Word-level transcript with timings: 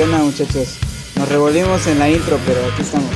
¿Qué 0.00 0.04
onda? 0.04 0.16
¿Qué 0.16 0.22
onda, 0.22 0.30
muchachos? 0.30 0.78
Nos 1.14 1.28
revolvimos 1.28 1.86
en 1.86 1.98
la 1.98 2.08
intro, 2.08 2.38
pero 2.46 2.64
aquí 2.72 2.80
estamos. 2.80 3.10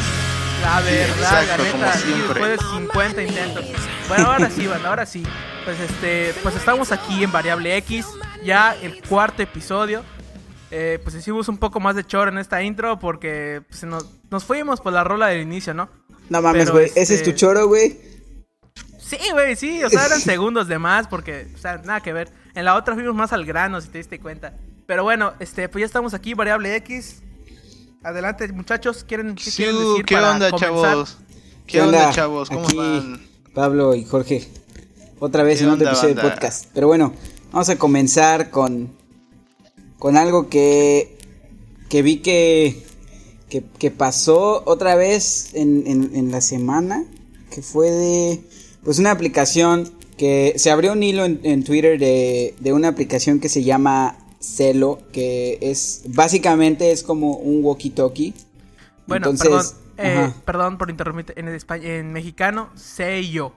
la 0.60 0.80
verdad, 0.82 1.42
exacto, 1.42 1.62
la 1.78 1.94
neta, 1.96 2.24
después 2.28 2.50
de 2.50 2.58
50 2.76 3.22
intentos. 3.22 3.64
Bueno, 4.06 4.30
ahora 4.30 4.50
sí, 4.50 4.66
banda, 4.66 4.90
ahora 4.90 5.06
sí. 5.06 5.22
Pues 5.64 5.80
este, 5.80 6.34
pues 6.42 6.54
estamos 6.56 6.92
aquí 6.92 7.24
en 7.24 7.32
Variable 7.32 7.74
X, 7.78 8.04
ya 8.44 8.76
el 8.82 9.00
cuarto 9.02 9.42
episodio. 9.42 10.02
Eh, 10.70 11.00
pues 11.02 11.14
hicimos 11.14 11.48
un 11.48 11.56
poco 11.56 11.80
más 11.80 11.96
de 11.96 12.04
choro 12.04 12.30
en 12.30 12.36
esta 12.36 12.62
intro 12.62 12.98
porque 12.98 13.62
pues, 13.66 13.80
se 13.80 13.86
nos, 13.86 14.04
nos 14.30 14.44
fuimos 14.44 14.82
por 14.82 14.92
la 14.92 15.04
rola 15.04 15.28
del 15.28 15.40
inicio, 15.40 15.72
¿no? 15.72 15.88
No 16.28 16.42
mames, 16.42 16.70
güey. 16.70 16.84
este- 16.88 17.00
Ese 17.00 17.14
es 17.14 17.22
tu 17.22 17.32
choro, 17.32 17.66
güey. 17.66 17.98
Sí, 18.98 19.16
güey, 19.32 19.56
sí, 19.56 19.82
o 19.82 19.88
sea, 19.88 20.04
eran 20.04 20.20
segundos 20.20 20.68
de 20.68 20.78
más 20.78 21.08
porque, 21.08 21.48
o 21.54 21.58
sea, 21.58 21.78
nada 21.78 22.02
que 22.02 22.12
ver. 22.12 22.30
En 22.54 22.66
la 22.66 22.74
otra 22.74 22.92
fuimos 22.92 23.14
más 23.14 23.32
al 23.32 23.46
grano, 23.46 23.80
si 23.80 23.88
te 23.88 23.96
diste 23.96 24.20
cuenta. 24.20 24.52
Pero 24.86 25.02
bueno, 25.02 25.32
este, 25.40 25.68
pues 25.68 25.80
ya 25.80 25.86
estamos 25.86 26.14
aquí, 26.14 26.34
variable 26.34 26.74
X. 26.76 27.22
Adelante, 28.02 28.46
muchachos, 28.52 29.04
¿quieren, 29.08 29.34
qué 29.34 29.50
quieren 29.50 29.76
Siu, 29.76 29.88
decir 29.90 30.04
¿Qué 30.04 30.14
para 30.14 30.32
onda, 30.32 30.50
comenzar? 30.50 30.80
chavos? 30.82 31.18
¿Qué 31.66 31.80
onda, 31.80 32.10
chavos? 32.10 32.48
¿Cómo 32.50 32.66
Aquí 32.66 32.76
van? 32.76 33.26
Pablo 33.54 33.94
y 33.94 34.04
Jorge. 34.04 34.46
Otra 35.20 35.42
vez 35.42 35.58
¿Qué 35.58 35.64
en 35.64 35.70
otro 35.70 35.86
episodio 35.88 36.14
de 36.16 36.20
podcast. 36.22 36.66
Pero 36.74 36.86
bueno, 36.88 37.14
vamos 37.50 37.68
a 37.70 37.76
comenzar 37.76 38.50
con. 38.50 38.92
Con 39.98 40.18
algo 40.18 40.50
que. 40.50 41.16
Que 41.88 42.02
vi 42.02 42.18
que. 42.18 42.82
Que, 43.48 43.64
que 43.78 43.90
pasó 43.90 44.62
otra 44.66 44.96
vez 44.96 45.54
en, 45.54 45.84
en- 45.86 46.14
en 46.14 46.30
la 46.30 46.42
semana. 46.42 47.04
Que 47.50 47.62
fue 47.62 47.90
de. 47.90 48.40
Pues 48.84 48.98
una 48.98 49.12
aplicación. 49.12 49.90
Que 50.18 50.52
se 50.58 50.70
abrió 50.70 50.92
un 50.92 51.02
hilo 51.02 51.24
en, 51.24 51.40
en 51.42 51.64
Twitter 51.64 51.98
de, 51.98 52.54
de 52.60 52.72
una 52.74 52.88
aplicación 52.88 53.40
que 53.40 53.48
se 53.48 53.62
llama 53.64 54.18
Celo. 54.44 54.98
Que 55.12 55.58
es. 55.60 56.02
Básicamente 56.08 56.90
es 56.92 57.02
como 57.02 57.36
un 57.36 57.62
walkie-talkie. 57.62 58.34
Bueno, 59.06 59.30
Entonces, 59.30 59.76
perdón, 59.96 60.30
eh, 60.30 60.32
perdón 60.44 60.78
por 60.78 60.90
interrumpir 60.90 61.32
en, 61.36 61.46
espa- 61.48 61.82
en 61.82 62.12
mexicano, 62.12 62.70
yo. 63.30 63.52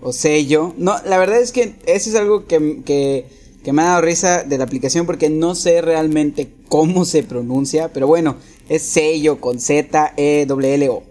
o 0.00 0.12
sello. 0.12 0.74
No, 0.76 0.94
la 1.04 1.18
verdad 1.18 1.40
es 1.40 1.52
que 1.52 1.74
eso 1.86 2.10
es 2.10 2.16
algo 2.16 2.46
que, 2.46 2.82
que, 2.84 3.26
que 3.64 3.72
me 3.72 3.82
ha 3.82 3.86
dado 3.86 4.02
risa 4.02 4.44
de 4.44 4.58
la 4.58 4.64
aplicación 4.64 5.06
porque 5.06 5.30
no 5.30 5.54
sé 5.54 5.80
realmente 5.80 6.52
cómo 6.68 7.04
se 7.04 7.22
pronuncia, 7.22 7.92
pero 7.92 8.06
bueno, 8.06 8.36
es 8.68 8.82
sello 8.82 9.40
con 9.40 9.58
Z, 9.58 10.12
E, 10.16 10.44
W, 10.46 10.74
L, 10.74 10.88
O. 10.90 11.02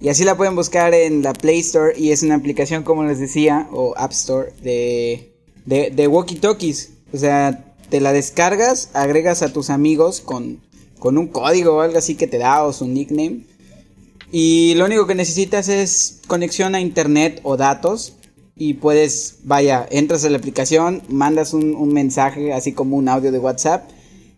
Y 0.00 0.10
así 0.10 0.22
la 0.22 0.36
pueden 0.36 0.54
buscar 0.54 0.94
en 0.94 1.22
la 1.22 1.32
Play 1.32 1.58
Store 1.60 1.92
y 1.98 2.12
es 2.12 2.22
una 2.22 2.36
aplicación, 2.36 2.84
como 2.84 3.04
les 3.04 3.18
decía, 3.18 3.68
o 3.72 3.94
App 3.96 4.12
Store 4.12 4.52
de, 4.62 5.32
de, 5.64 5.90
de 5.90 6.08
walkie-talkies. 6.08 6.90
O 7.12 7.16
sea, 7.16 7.67
te 7.90 8.00
la 8.00 8.12
descargas, 8.12 8.90
agregas 8.92 9.42
a 9.42 9.52
tus 9.52 9.70
amigos 9.70 10.20
con, 10.20 10.60
con 10.98 11.18
un 11.18 11.28
código 11.28 11.76
o 11.76 11.80
algo 11.80 11.98
así 11.98 12.14
que 12.14 12.26
te 12.26 12.38
da 12.38 12.64
o 12.64 12.72
su 12.72 12.86
nickname. 12.86 13.44
Y 14.30 14.74
lo 14.74 14.84
único 14.84 15.06
que 15.06 15.14
necesitas 15.14 15.68
es 15.68 16.20
conexión 16.26 16.74
a 16.74 16.80
internet 16.80 17.40
o 17.42 17.56
datos. 17.56 18.14
Y 18.56 18.74
puedes, 18.74 19.38
vaya, 19.44 19.86
entras 19.90 20.24
a 20.24 20.30
la 20.30 20.38
aplicación, 20.38 21.02
mandas 21.08 21.54
un, 21.54 21.92
mensaje, 21.92 22.52
así 22.52 22.72
como 22.72 22.96
un 22.96 23.08
audio 23.08 23.30
de 23.30 23.38
WhatsApp. 23.38 23.88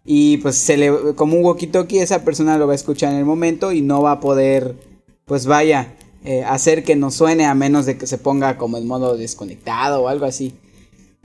Y 0.05 0.37
pues 0.39 0.56
se 0.56 0.77
le, 0.77 1.15
como 1.15 1.37
un 1.37 1.45
walkie-talkie, 1.45 2.01
esa 2.01 2.23
persona 2.23 2.59
lo 2.59 2.67
va 2.67 2.75
a 2.75 2.77
escuchar 2.77 3.12
en 3.12 3.19
el 3.19 3.25
momento 3.25 3.72
y 3.72 3.81
no 3.81 4.03
va 4.03 4.12
a 4.12 4.21
poder, 4.21 4.77
pues 5.25 5.47
vaya, 5.47 5.94
eh, 6.25 6.44
hacer 6.44 6.84
que 6.84 6.97
no 6.97 7.11
suene 7.11 7.47
a 7.47 7.55
menos 7.55 7.87
de 7.87 7.97
que 7.97 8.06
se 8.06 8.19
ponga 8.19 8.59
como 8.59 8.77
en 8.77 8.87
modo 8.87 9.17
desconectado 9.17 10.03
o 10.03 10.09
algo 10.09 10.27
así. 10.27 10.55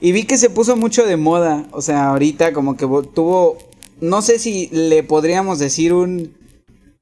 Y 0.00 0.12
vi 0.12 0.24
que 0.24 0.36
se 0.36 0.50
puso 0.50 0.76
mucho 0.76 1.06
de 1.06 1.16
moda, 1.16 1.66
o 1.72 1.80
sea, 1.80 2.08
ahorita 2.10 2.52
como 2.52 2.76
que 2.76 2.86
vo- 2.86 3.08
tuvo, 3.10 3.56
no 4.00 4.20
sé 4.22 4.38
si 4.38 4.68
le 4.68 5.02
podríamos 5.02 5.58
decir 5.58 5.94
un, 5.94 6.34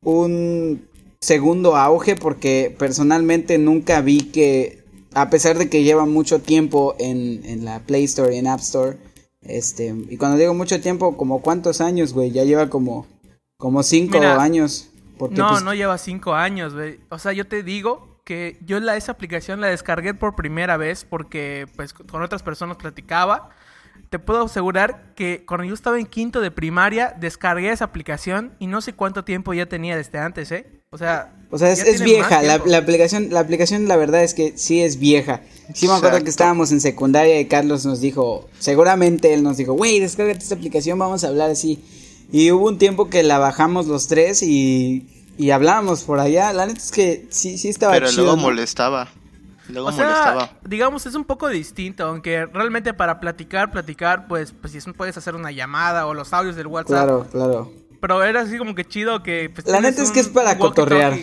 un 0.02 0.88
segundo 1.20 1.76
auge 1.76 2.16
porque 2.16 2.74
personalmente 2.78 3.58
nunca 3.58 4.00
vi 4.00 4.20
que, 4.30 4.84
a 5.14 5.28
pesar 5.30 5.58
de 5.58 5.68
que 5.68 5.82
lleva 5.82 6.06
mucho 6.06 6.40
tiempo 6.40 6.94
en, 6.98 7.44
en 7.44 7.64
la 7.64 7.80
Play 7.80 8.04
Store 8.04 8.34
y 8.34 8.38
en 8.38 8.46
App 8.46 8.60
Store, 8.60 8.96
este, 9.42 9.94
y 10.08 10.16
cuando 10.16 10.38
digo 10.38 10.54
mucho 10.54 10.80
tiempo, 10.80 11.16
como 11.16 11.42
cuántos 11.42 11.80
años, 11.80 12.12
güey, 12.14 12.30
ya 12.30 12.44
lleva 12.44 12.70
como, 12.70 13.06
como 13.58 13.82
cinco 13.82 14.18
Mira, 14.18 14.40
años. 14.40 14.88
Porque, 15.18 15.36
No, 15.36 15.50
pues, 15.50 15.62
no 15.62 15.74
lleva 15.74 15.98
cinco 15.98 16.32
años, 16.34 16.74
güey. 16.74 16.98
O 17.10 17.18
sea, 17.18 17.32
yo 17.32 17.46
te 17.46 17.62
digo 17.62 18.13
que 18.24 18.58
yo 18.64 18.80
la, 18.80 18.96
esa 18.96 19.12
aplicación 19.12 19.60
la 19.60 19.68
descargué 19.68 20.14
por 20.14 20.34
primera 20.34 20.76
vez 20.76 21.06
porque 21.08 21.66
pues 21.76 21.92
con 21.92 22.22
otras 22.22 22.42
personas 22.42 22.76
platicaba. 22.76 23.50
Te 24.10 24.18
puedo 24.18 24.44
asegurar 24.44 25.14
que 25.14 25.44
cuando 25.46 25.64
yo 25.64 25.74
estaba 25.74 25.98
en 25.98 26.06
quinto 26.06 26.40
de 26.40 26.50
primaria 26.50 27.14
descargué 27.18 27.70
esa 27.70 27.84
aplicación 27.84 28.54
y 28.58 28.66
no 28.66 28.80
sé 28.80 28.92
cuánto 28.94 29.24
tiempo 29.24 29.54
ya 29.54 29.66
tenía 29.66 29.96
desde 29.96 30.18
antes, 30.18 30.50
¿eh? 30.52 30.66
O 30.90 30.98
sea, 30.98 31.32
O 31.50 31.58
sea, 31.58 31.72
es, 31.72 32.02
vieja, 32.02 32.42
la, 32.42 32.58
la 32.64 32.78
aplicación, 32.78 33.28
la 33.30 33.40
aplicación 33.40 33.88
la 33.88 33.96
verdad 33.96 34.22
es 34.22 34.32
que 34.32 34.56
sí 34.56 34.80
es 34.80 34.98
vieja. 34.98 35.42
Sí 35.74 35.88
me 35.88 35.94
acuerdo 35.94 36.22
que 36.22 36.30
estábamos 36.30 36.70
en 36.70 36.80
secundaria 36.80 37.40
y 37.40 37.46
Carlos 37.46 37.84
nos 37.84 38.00
dijo, 38.00 38.48
seguramente 38.58 39.34
él 39.34 39.42
nos 39.42 39.56
dijo, 39.56 39.72
güey, 39.72 39.98
descárgate 39.98 40.38
esta 40.38 40.54
aplicación, 40.54 40.98
vamos 40.98 41.24
a 41.24 41.28
hablar 41.28 41.50
así. 41.50 41.82
Y 42.30 42.50
hubo 42.52 42.68
un 42.68 42.78
tiempo 42.78 43.10
que 43.10 43.22
la 43.22 43.38
bajamos 43.38 43.86
los 43.86 44.06
tres 44.06 44.42
y, 44.42 45.13
y 45.38 45.50
hablábamos 45.50 46.02
por 46.04 46.20
allá. 46.20 46.52
La 46.52 46.66
neta 46.66 46.78
es 46.80 46.90
que 46.92 47.26
sí, 47.30 47.58
sí 47.58 47.68
estaba 47.68 47.92
Pero 47.94 48.08
chido. 48.08 48.22
luego 48.24 48.36
¿no? 48.36 48.42
molestaba. 48.42 49.08
Luego 49.68 49.88
O 49.88 49.92
sea, 49.92 50.04
molestaba. 50.04 50.50
digamos, 50.66 51.06
es 51.06 51.14
un 51.14 51.24
poco 51.24 51.48
distinto, 51.48 52.04
aunque 52.04 52.44
realmente 52.46 52.92
para 52.94 53.18
platicar, 53.20 53.70
platicar, 53.70 54.26
pues, 54.28 54.52
pues 54.52 54.72
si 54.72 54.92
puedes 54.92 55.16
hacer 55.16 55.34
una 55.34 55.50
llamada 55.52 56.06
o 56.06 56.12
los 56.14 56.32
audios 56.32 56.54
del 56.56 56.66
WhatsApp. 56.66 56.88
Claro, 57.06 57.26
claro. 57.32 57.72
Pero 58.00 58.22
era 58.22 58.42
así 58.42 58.58
como 58.58 58.74
que 58.74 58.84
chido 58.84 59.22
que... 59.22 59.50
Pues, 59.54 59.66
La 59.66 59.80
neta 59.80 60.02
es 60.02 60.10
que 60.10 60.20
es 60.20 60.28
para 60.28 60.58
cotorrear. 60.58 61.14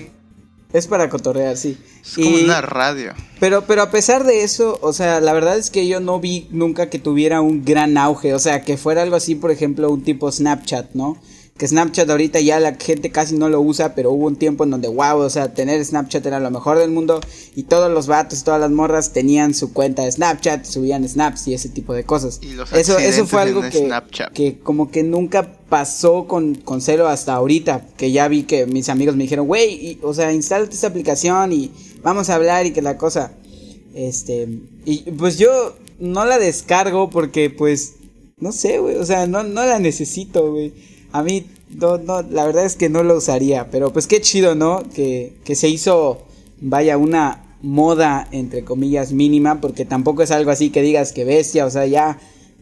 Es 0.73 0.87
para 0.87 1.09
cotorrear, 1.09 1.57
sí. 1.57 1.77
Es 2.01 2.15
como 2.15 2.29
Y- 2.39 2.45
una 2.45 2.61
radio. 2.61 3.11
Pero, 3.39 3.63
pero 3.65 3.81
a 3.83 3.91
pesar 3.91 4.23
de 4.23 4.41
eso, 4.43 4.79
o 4.81 4.93
sea, 4.93 5.19
la 5.19 5.33
verdad 5.33 5.57
es 5.57 5.69
que 5.69 5.87
yo 5.87 5.99
no 5.99 6.19
vi 6.19 6.47
nunca 6.49 6.89
que 6.89 6.97
tuviera 6.97 7.41
un 7.41 7.63
gran 7.65 7.97
auge. 7.97 8.33
O 8.33 8.39
sea, 8.39 8.61
que 8.63 8.77
fuera 8.77 9.01
algo 9.03 9.17
así, 9.17 9.35
por 9.35 9.51
ejemplo, 9.51 9.91
un 9.91 10.01
tipo 10.03 10.31
Snapchat, 10.31 10.93
¿no? 10.93 11.21
Que 11.61 11.67
Snapchat 11.67 12.09
ahorita 12.09 12.39
ya 12.39 12.59
la 12.59 12.73
gente 12.73 13.11
casi 13.11 13.37
no 13.37 13.47
lo 13.47 13.61
usa, 13.61 13.93
pero 13.93 14.09
hubo 14.11 14.25
un 14.25 14.35
tiempo 14.35 14.63
en 14.63 14.71
donde, 14.71 14.87
wow, 14.87 15.19
o 15.19 15.29
sea, 15.29 15.53
tener 15.53 15.85
Snapchat 15.85 16.25
era 16.25 16.39
lo 16.39 16.49
mejor 16.49 16.79
del 16.79 16.89
mundo. 16.89 17.21
Y 17.55 17.61
todos 17.61 17.91
los 17.91 18.07
vatos, 18.07 18.43
todas 18.43 18.59
las 18.59 18.71
morras 18.71 19.13
tenían 19.13 19.53
su 19.53 19.71
cuenta 19.71 20.01
de 20.03 20.11
Snapchat, 20.11 20.65
subían 20.65 21.07
snaps 21.07 21.47
y 21.49 21.53
ese 21.53 21.69
tipo 21.69 21.93
de 21.93 22.03
cosas. 22.03 22.39
Y 22.41 22.53
los 22.53 22.73
eso, 22.73 22.97
eso 22.97 23.27
fue 23.27 23.43
algo 23.43 23.61
que, 23.61 23.85
Snapchat. 23.85 24.33
que 24.33 24.57
como 24.57 24.89
que 24.89 25.03
nunca 25.03 25.53
pasó 25.69 26.25
con, 26.27 26.55
con 26.55 26.81
Celo 26.81 27.07
hasta 27.07 27.35
ahorita. 27.35 27.85
Que 27.95 28.11
ya 28.11 28.27
vi 28.27 28.41
que 28.41 28.65
mis 28.65 28.89
amigos 28.89 29.15
me 29.15 29.25
dijeron, 29.25 29.45
güey, 29.45 29.71
y- 29.73 29.99
o 30.01 30.15
sea, 30.15 30.33
instálate 30.33 30.73
esta 30.73 30.87
aplicación 30.87 31.53
y 31.53 31.69
vamos 32.01 32.31
a 32.31 32.35
hablar 32.37 32.65
y 32.65 32.71
que 32.73 32.81
la 32.81 32.97
cosa. 32.97 33.33
Este, 33.93 34.49
y 34.83 35.11
pues 35.11 35.37
yo 35.37 35.75
no 35.99 36.25
la 36.25 36.39
descargo 36.39 37.11
porque 37.11 37.51
pues, 37.51 37.97
no 38.39 38.51
sé, 38.51 38.79
güey, 38.79 38.95
o 38.95 39.05
sea, 39.05 39.27
no, 39.27 39.43
no 39.43 39.63
la 39.63 39.77
necesito, 39.77 40.49
güey. 40.53 40.89
A 41.11 41.23
mí, 41.23 41.45
no, 41.69 41.97
no, 41.97 42.21
la 42.21 42.45
verdad 42.45 42.65
es 42.65 42.75
que 42.75 42.89
no 42.89 43.03
lo 43.03 43.17
usaría, 43.17 43.69
pero 43.69 43.91
pues 43.91 44.07
qué 44.07 44.21
chido, 44.21 44.55
¿no? 44.55 44.83
Que, 44.93 45.37
que 45.43 45.55
se 45.55 45.67
hizo, 45.69 46.19
vaya, 46.59 46.97
una 46.97 47.57
moda, 47.61 48.27
entre 48.31 48.63
comillas, 48.63 49.11
mínima, 49.13 49.61
porque 49.61 49.85
tampoco 49.85 50.23
es 50.23 50.31
algo 50.31 50.51
así 50.51 50.69
que 50.69 50.81
digas 50.81 51.13
que 51.13 51.25
bestia, 51.25 51.65
o 51.65 51.69
sea, 51.69 51.85
ya, 51.85 52.19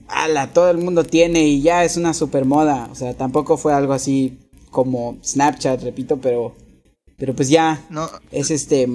ala, 0.08 0.52
todo 0.54 0.70
el 0.70 0.78
mundo 0.78 1.04
tiene 1.04 1.48
y 1.48 1.62
ya 1.62 1.84
es 1.84 1.98
una 1.98 2.14
super 2.14 2.46
moda, 2.46 2.90
o 2.92 2.96
sea, 2.96 3.14
tampoco 3.16 3.58
fue 3.58 3.74
algo 3.74 3.94
así 3.94 4.38
como 4.72 5.18
Snapchat, 5.24 5.84
repito, 5.84 6.18
pero, 6.18 6.56
pero 7.18 7.34
pues 7.34 7.50
ya, 7.50 7.86
No, 7.90 8.10
es 8.32 8.52
este 8.52 8.88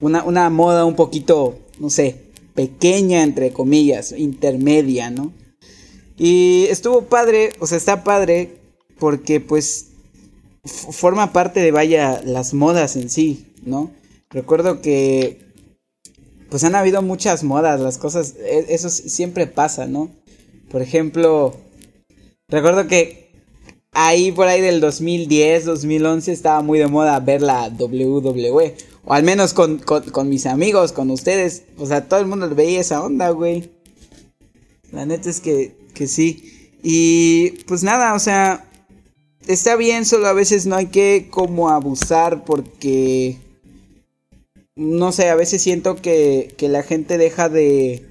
una, 0.00 0.22
una 0.24 0.48
moda 0.50 0.84
un 0.84 0.94
poquito, 0.94 1.58
no 1.80 1.90
sé, 1.90 2.28
pequeña 2.54 3.22
entre 3.22 3.52
comillas, 3.52 4.12
intermedia, 4.12 5.10
¿no? 5.10 5.32
Y 6.18 6.66
estuvo 6.68 7.02
padre, 7.02 7.52
o 7.60 7.66
sea, 7.66 7.78
está 7.78 8.04
padre 8.04 8.56
porque 8.98 9.40
pues 9.40 9.90
forma 10.64 11.32
parte 11.32 11.60
de 11.60 11.70
vaya 11.70 12.20
las 12.24 12.52
modas 12.52 12.96
en 12.96 13.08
sí, 13.08 13.46
¿no? 13.64 13.90
Recuerdo 14.28 14.82
que 14.82 15.46
pues 16.50 16.64
han 16.64 16.74
habido 16.74 17.02
muchas 17.02 17.44
modas, 17.44 17.80
las 17.80 17.98
cosas, 17.98 18.34
e- 18.38 18.66
eso 18.70 18.90
siempre 18.90 19.46
pasa, 19.46 19.86
¿no? 19.86 20.10
Por 20.70 20.82
ejemplo, 20.82 21.54
recuerdo 22.48 22.88
que 22.88 23.28
ahí 23.92 24.32
por 24.32 24.48
ahí 24.48 24.60
del 24.60 24.80
2010, 24.80 25.64
2011 25.64 26.32
estaba 26.32 26.62
muy 26.62 26.78
de 26.78 26.86
moda 26.88 27.18
ver 27.20 27.42
la 27.42 27.68
WWE. 27.68 28.74
O 29.04 29.14
al 29.14 29.22
menos 29.22 29.54
con, 29.54 29.78
con 29.78 30.28
mis 30.28 30.44
amigos, 30.46 30.92
con 30.92 31.10
ustedes. 31.10 31.62
O 31.78 31.86
sea, 31.86 32.08
todo 32.08 32.20
el 32.20 32.26
mundo 32.26 32.48
veía 32.54 32.80
esa 32.80 33.02
onda, 33.02 33.30
güey. 33.30 33.70
La 34.92 35.06
neta 35.06 35.30
es 35.30 35.40
que, 35.40 35.76
que 35.98 36.06
sí. 36.06 36.70
Y 36.80 37.50
pues 37.66 37.82
nada, 37.82 38.14
o 38.14 38.20
sea, 38.20 38.64
está 39.48 39.74
bien, 39.74 40.04
solo 40.04 40.28
a 40.28 40.32
veces 40.32 40.64
no 40.64 40.76
hay 40.76 40.86
que 40.86 41.26
como 41.28 41.68
abusar 41.68 42.44
porque... 42.44 43.36
No 44.76 45.10
sé, 45.10 45.28
a 45.28 45.34
veces 45.34 45.60
siento 45.60 45.96
que, 45.96 46.54
que 46.56 46.68
la 46.68 46.84
gente 46.84 47.18
deja 47.18 47.48
de, 47.48 48.06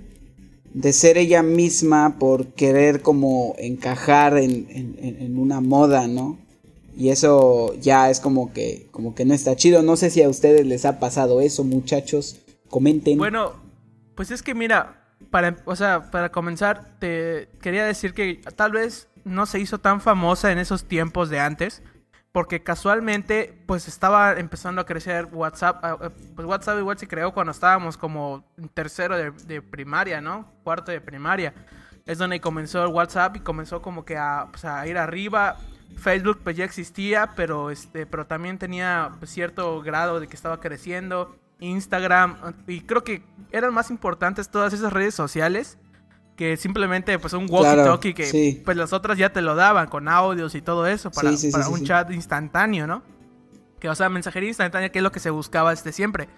de 0.73 0.91
ser 0.91 1.17
ella 1.17 1.41
misma 1.41 2.19
por 2.19 2.47
querer 2.47 3.01
como 3.01 3.55
encajar 3.57 4.37
en, 4.37 4.67
en, 4.69 5.39
una 5.39 5.61
moda, 5.61 6.07
¿no? 6.07 6.37
Y 6.97 7.07
eso 7.07 7.73
ya 7.75 8.09
es 8.09 8.19
como 8.19 8.51
que, 8.51 8.87
como 8.91 9.15
que 9.15 9.23
no 9.23 9.33
está 9.33 9.55
chido. 9.55 9.81
No 9.81 9.95
sé 9.95 10.09
si 10.09 10.21
a 10.21 10.27
ustedes 10.27 10.65
les 10.65 10.83
ha 10.83 10.99
pasado 10.99 11.39
eso, 11.39 11.63
muchachos. 11.63 12.35
Comenten. 12.69 13.17
Bueno, 13.17 13.53
pues 14.15 14.29
es 14.29 14.43
que 14.43 14.53
mira, 14.53 15.06
para, 15.29 15.55
o 15.65 15.75
sea, 15.75 16.11
para 16.11 16.29
comenzar, 16.29 16.97
te 16.99 17.49
quería 17.61 17.85
decir 17.85 18.13
que 18.13 18.41
tal 18.55 18.71
vez 18.71 19.09
no 19.23 19.45
se 19.45 19.59
hizo 19.59 19.79
tan 19.79 20.01
famosa 20.01 20.51
en 20.51 20.57
esos 20.57 20.87
tiempos 20.87 21.29
de 21.29 21.39
antes 21.39 21.83
porque 22.37 22.61
casualmente 22.61 23.63
pues 23.65 23.87
estaba 23.87 24.33
empezando 24.33 24.79
a 24.79 24.85
crecer 24.85 25.27
WhatsApp, 25.31 25.79
ah, 25.81 25.97
eh, 26.03 26.09
pues 26.35 26.47
WhatsApp 26.47 26.77
igual 26.77 26.95
se 26.99 27.07
creó 27.07 27.33
cuando 27.33 27.49
estábamos 27.49 27.97
como 27.97 28.45
tercero 28.75 29.17
de, 29.17 29.61
primaria, 29.63 30.21
¿no? 30.21 30.51
Cuarto 30.63 30.91
de 30.91 31.01
primaria. 31.01 31.55
Es 32.05 32.19
donde 32.19 32.39
comenzó 32.39 32.83
el 32.83 32.89
WhatsApp 32.89 33.37
y 33.37 33.39
comenzó 33.39 33.81
como 33.81 34.05
que 34.05 34.17
a, 34.17 34.49
pues, 34.51 34.65
a 34.65 34.85
ir 34.85 34.99
arriba. 34.99 35.57
Facebook 35.97 36.41
pues 36.43 36.55
ya 36.55 36.63
existía, 36.63 37.31
pero 37.35 37.71
este, 37.71 38.05
pero 38.05 38.27
también 38.27 38.59
tenía 38.59 39.13
pues, 39.17 39.31
cierto 39.31 39.81
grado 39.81 40.19
de 40.19 40.27
que 40.27 40.35
estaba 40.35 40.59
creciendo. 40.59 41.35
Instagram 41.59 42.37
y 42.67 42.81
creo 42.81 43.03
que 43.03 43.23
eran 43.51 43.73
más 43.73 43.89
importantes 43.89 44.49
todas 44.49 44.73
esas 44.73 44.93
redes 44.93 45.15
sociales 45.15 45.77
que 46.35 46.55
simplemente 46.55 47.17
pues 47.17 47.33
un 47.33 47.47
walkie-talkie 47.47 48.13
que 48.13 48.61
pues 48.63 48.77
las 48.77 48.93
otras 48.93 49.17
ya 49.17 49.33
te 49.33 49.41
lo 49.41 49.55
daban 49.55 49.87
con 49.87 50.07
audios 50.07 50.53
y 50.53 50.61
todo 50.61 50.85
eso 50.85 51.09
para, 51.11 51.31
para 51.51 51.67
un 51.69 51.83
chat 51.83 52.11
instantáneo, 52.11 52.85
¿no? 52.85 53.01
Que 53.79 53.89
o 53.89 53.95
sea, 53.95 54.07
mensajería 54.09 54.49
instantánea 54.49 54.89
que 54.89 54.99
es 54.99 55.03
lo 55.03 55.11
que 55.11 55.19
se 55.19 55.31
buscaba 55.31 55.71
desde 55.71 55.91
siempre. 55.91 56.29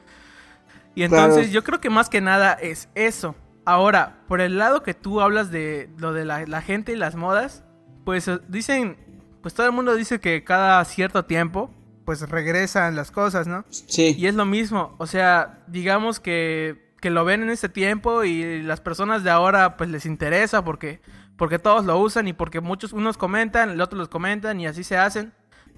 Y 0.95 1.03
entonces 1.03 1.51
yo 1.51 1.63
creo 1.63 1.79
que 1.79 1.89
más 1.89 2.09
que 2.09 2.21
nada 2.21 2.53
es 2.53 2.89
eso. 2.95 3.35
Ahora, 3.65 4.23
por 4.27 4.41
el 4.41 4.57
lado 4.57 4.83
que 4.83 4.93
tú 4.93 5.21
hablas 5.21 5.51
de 5.51 5.89
lo 5.97 6.13
de 6.13 6.25
la, 6.25 6.61
gente 6.61 6.93
y 6.93 6.95
las 6.95 7.15
modas, 7.15 7.63
pues 8.03 8.27
eh, 8.27 8.39
dicen, 8.47 8.97
pues 9.41 9.53
todo 9.53 9.67
el 9.67 9.73
mundo 9.73 9.95
dice 9.95 10.19
que 10.19 10.43
cada 10.43 10.83
cierto 10.85 11.25
tiempo 11.25 11.69
pues 12.09 12.27
regresan 12.27 12.95
las 12.95 13.11
cosas, 13.11 13.45
¿no? 13.45 13.65
Sí. 13.69 14.15
Y 14.17 14.25
es 14.25 14.33
lo 14.33 14.45
mismo, 14.45 14.95
o 14.97 15.05
sea, 15.05 15.59
digamos 15.67 16.19
que 16.19 16.89
que 16.99 17.11
lo 17.11 17.23
ven 17.23 17.43
en 17.43 17.51
este 17.51 17.69
tiempo 17.69 18.23
y 18.23 18.63
las 18.63 18.81
personas 18.81 19.23
de 19.23 19.29
ahora 19.29 19.77
pues 19.77 19.91
les 19.91 20.07
interesa 20.07 20.63
porque 20.63 21.01
porque 21.37 21.59
todos 21.59 21.85
lo 21.85 21.99
usan 21.99 22.27
y 22.27 22.33
porque 22.33 22.61
muchos 22.61 22.93
unos 22.93 23.15
comentan, 23.15 23.69
el 23.69 23.79
otro 23.79 23.99
los 23.99 24.09
comentan 24.09 24.59
y 24.59 24.65
así 24.65 24.83
se 24.83 24.97
hacen. 24.97 25.31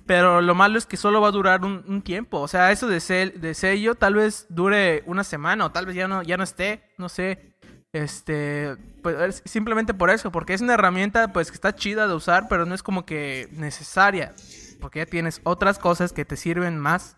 Pero 0.06 0.40
lo 0.40 0.56
malo 0.56 0.78
es 0.78 0.86
que 0.86 0.96
solo 0.96 1.20
va 1.20 1.28
a 1.28 1.32
durar 1.32 1.66
un, 1.66 2.02
tiempo. 2.02 2.40
O 2.40 2.48
sea, 2.48 2.72
eso 2.72 2.88
de, 2.88 3.34
de 3.36 3.54
sello 3.54 3.96
tal 3.96 4.14
vez 4.16 4.46
dure 4.48 5.04
una 5.06 5.26
semana 5.26 5.66
o 5.66 5.72
tal 5.74 5.86
vez 5.86 5.98
ya 5.98 6.08
no, 6.08 6.24
ya 6.24 6.38
no 6.38 6.46
esté, 6.46 6.82
no 6.98 7.10
sé. 7.10 7.52
Este, 7.92 8.78
pues 9.04 9.44
simplemente 9.44 9.94
por 9.94 10.10
eso, 10.10 10.32
porque 10.32 10.54
es 10.54 10.62
una 10.62 10.76
herramienta 10.76 11.34
pues 11.34 11.52
que 11.52 11.56
está 11.56 11.76
chida 11.76 12.08
de 12.08 12.14
usar, 12.14 12.48
pero 12.48 12.66
no 12.66 12.74
es 12.74 12.84
como 12.84 13.06
que 13.06 13.50
necesaria. 13.52 14.34
Porque 14.82 15.00
ya 15.00 15.06
tienes 15.06 15.40
otras 15.44 15.80
cosas 15.80 16.12
que 16.12 16.26
te 16.26 16.36
sirven 16.36 16.78
más 16.78 17.16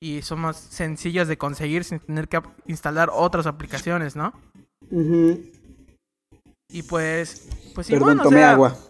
y 0.00 0.22
son 0.22 0.40
más 0.40 0.56
sencillas 0.56 1.28
de 1.28 1.38
conseguir 1.38 1.84
sin 1.84 2.00
tener 2.00 2.28
que 2.28 2.42
instalar 2.66 3.10
otras 3.12 3.46
aplicaciones, 3.46 4.16
¿no? 4.16 4.32
Y 6.68 6.82
pues, 6.82 7.48
pues 7.74 7.86
sí, 7.86 7.92
Perdón, 7.92 8.20
tomé 8.22 8.42
agua. 8.42 8.76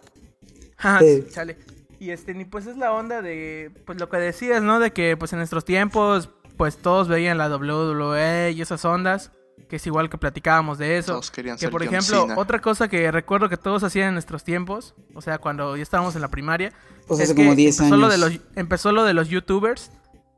Ah, 0.87 1.01
chale. 1.31 1.57
Y 1.99 2.11
este, 2.11 2.35
ni 2.35 2.45
pues 2.45 2.67
es 2.67 2.77
la 2.77 2.93
onda 2.93 3.23
de, 3.23 3.71
pues 3.87 3.99
lo 3.99 4.11
que 4.11 4.19
decías, 4.19 4.63
¿no? 4.63 4.81
De 4.81 4.91
que 4.91 5.17
pues 5.17 5.33
en 5.33 5.39
nuestros 5.39 5.65
tiempos, 5.65 6.29
pues 6.59 6.77
todos 6.77 7.09
veían 7.09 7.39
la 7.39 7.49
WWE 7.49 8.51
y 8.51 8.61
esas 8.61 8.85
ondas, 8.85 9.33
que 9.69 9.77
es 9.77 9.87
igual 9.87 10.11
que 10.11 10.19
platicábamos 10.19 10.79
de 10.79 10.99
eso. 10.99 11.13
Todos 11.13 11.31
querían 11.31 11.57
que 11.57 11.69
por 11.69 11.83
ejemplo, 11.83 12.29
otra 12.37 12.61
cosa 12.61 12.89
que 12.89 13.11
recuerdo 13.11 13.49
que 13.49 13.57
todos 13.57 13.83
hacían 13.83 14.09
en 14.09 14.15
nuestros 14.15 14.45
tiempos, 14.45 14.95
o 15.15 15.21
sea, 15.21 15.39
cuando 15.39 15.77
ya 15.77 15.83
estábamos 15.83 16.15
en 16.15 16.23
la 16.23 16.29
primaria, 16.29 16.73
pues 17.07 17.21
hace 17.21 17.35
como 17.35 17.55
10 17.55 17.81
años. 17.81 17.99
Lo 17.99 18.09
de 18.09 18.19
los, 18.19 18.41
empezó 18.57 18.93
lo 18.93 19.05
de 19.05 19.15
los 19.15 19.29
youtubers 19.29 19.91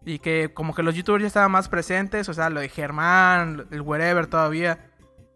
y 0.05 0.19
que 0.19 0.53
como 0.55 0.75
que 0.75 0.83
los 0.83 0.95
youtubers 0.95 1.23
ya 1.23 1.29
estaban 1.29 1.51
más 1.51 1.69
presentes, 1.69 2.29
o 2.29 2.35
sea, 2.35 2.51
lo 2.51 2.61
de 2.61 2.69
Germán, 2.69 3.67
el 3.71 3.81
wherever 3.81 4.27
todavía. 4.27 4.91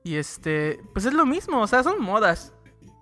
Y 0.04 0.16
este, 0.16 0.80
pues 0.92 1.04
es 1.04 1.12
lo 1.12 1.26
mismo, 1.26 1.60
o 1.60 1.66
sea, 1.66 1.82
son 1.82 2.00
modas. 2.00 2.52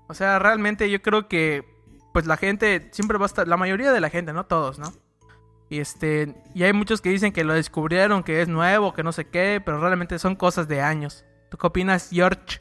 O 0.09 0.15
sea, 0.15 0.39
realmente 0.39 0.91
yo 0.91 1.03
creo 1.03 1.29
que 1.29 1.65
pues 2.13 2.27
la 2.27 2.37
gente 2.37 2.89
siempre 2.93 3.19
va 3.19 3.27
a 3.27 3.29
estar, 3.29 3.47
la 3.47 3.57
mayoría 3.57 3.93
de 3.93 4.01
la 4.01 4.11
gente, 4.11 4.33
no 4.33 4.47
todos, 4.47 4.79
¿no? 4.79 4.93
Y 5.71 5.81
este, 5.81 6.35
y 6.55 6.63
hay 6.63 6.73
muchos 6.73 7.01
que 7.01 7.11
dicen 7.11 7.33
que 7.33 7.45
lo 7.45 7.55
descubrieron, 7.55 8.23
que 8.23 8.41
es 8.41 8.49
nuevo, 8.49 8.95
que 8.95 9.03
no 9.03 9.13
sé 9.13 9.27
qué, 9.27 9.61
pero 9.65 9.81
realmente 9.81 10.19
son 10.19 10.35
cosas 10.35 10.67
de 10.67 10.81
años. 10.81 11.25
¿Tú 11.51 11.59
qué 11.59 11.67
opinas, 11.67 12.09
George? 12.11 12.61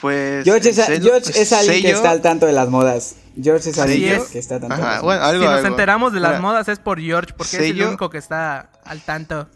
Pues. 0.00 0.44
George 0.44 0.70
es, 0.70 0.78
es 0.78 1.52
alguien 1.52 1.82
que 1.82 1.90
está 1.90 2.10
al 2.10 2.22
tanto 2.22 2.46
de 2.46 2.52
las 2.52 2.68
modas. 2.68 3.16
George 3.40 3.70
es 3.70 3.78
alguien 3.78 4.22
que 4.30 4.38
está 4.38 4.58
tanto. 4.58 4.74
Ajá, 4.74 5.00
bueno, 5.00 5.22
algo, 5.22 5.44
si 5.44 5.50
nos 5.50 5.64
enteramos 5.64 6.12
de 6.12 6.20
las 6.20 6.40
modas 6.40 6.68
es 6.68 6.78
por 6.78 7.00
George, 7.00 7.34
porque 7.36 7.56
es 7.56 7.62
el 7.62 7.82
único 7.82 8.10
que 8.10 8.18
está 8.18 8.70
al 8.84 9.02
tanto. 9.02 9.48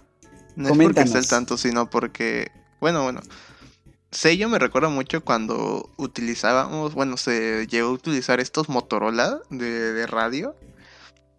No 0.55 0.71
es 0.71 0.79
porque 0.79 1.01
esté 1.01 1.19
al 1.19 1.29
tanto, 1.29 1.57
sino 1.59 1.91
porque. 1.91 2.51
Bueno, 2.81 3.03
bueno. 3.03 3.21
Sello 4.13 4.49
me 4.49 4.59
recuerda 4.59 4.89
mucho 4.89 5.23
cuando 5.23 5.91
utilizábamos, 5.97 6.95
bueno, 6.95 7.17
se 7.17 7.67
llegó 7.67 7.89
a 7.89 7.93
utilizar 7.93 8.41
estos 8.41 8.69
Motorola 8.69 9.41
de, 9.51 10.07
radio. 10.07 10.55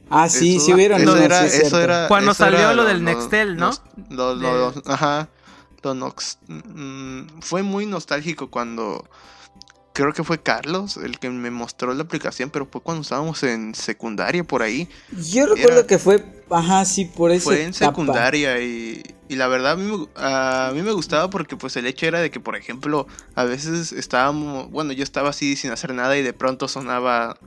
Ah, 0.09 0.29
sí, 0.29 0.59
sí 0.59 0.73
hubieron. 0.73 1.01
Eso, 1.01 1.17
era, 1.17 1.45
eso 1.45 1.79
era, 1.79 2.07
Cuando 2.07 2.33
salió 2.33 2.73
lo, 2.73 2.85
del 2.85 3.03
Nextel, 3.03 3.57
¿no? 3.57 3.71
ajá. 4.85 5.29
Mm, 6.47 7.39
fue 7.39 7.63
muy 7.63 7.85
nostálgico 7.85 8.49
cuando 8.49 9.07
creo 9.93 10.13
que 10.13 10.23
fue 10.23 10.39
Carlos 10.39 10.97
el 10.97 11.17
que 11.17 11.29
me 11.29 11.49
mostró 11.49 11.93
la 11.93 12.03
aplicación, 12.03 12.49
pero 12.49 12.67
fue 12.71 12.81
cuando 12.81 13.01
estábamos 13.01 13.41
en 13.43 13.73
secundaria 13.73 14.43
por 14.43 14.61
ahí. 14.61 14.87
Yo 15.11 15.47
recuerdo 15.47 15.87
que 15.87 15.97
fue, 15.97 16.23
ajá, 16.51 16.85
sí, 16.85 17.05
por 17.05 17.31
eso. 17.31 17.45
Fue 17.45 17.63
en 17.63 17.73
secundaria 17.73 18.61
y, 18.61 19.01
y, 19.27 19.35
la 19.35 19.47
verdad 19.47 19.71
a 19.71 19.75
mí, 19.75 20.07
a 20.15 20.71
mí 20.73 20.81
me 20.83 20.91
gustaba 20.91 21.29
porque 21.29 21.55
pues 21.55 21.75
el 21.77 21.87
hecho 21.87 22.05
era 22.05 22.19
de 22.19 22.29
que, 22.29 22.39
por 22.39 22.55
ejemplo, 22.55 23.07
a 23.33 23.43
veces 23.43 23.91
estábamos, 23.91 24.69
bueno, 24.69 24.93
yo 24.93 25.03
estaba 25.03 25.29
así 25.29 25.55
sin 25.55 25.71
hacer 25.71 25.93
nada 25.93 26.15
y 26.17 26.21
de 26.21 26.33
pronto 26.33 26.67
sonaba 26.67 27.37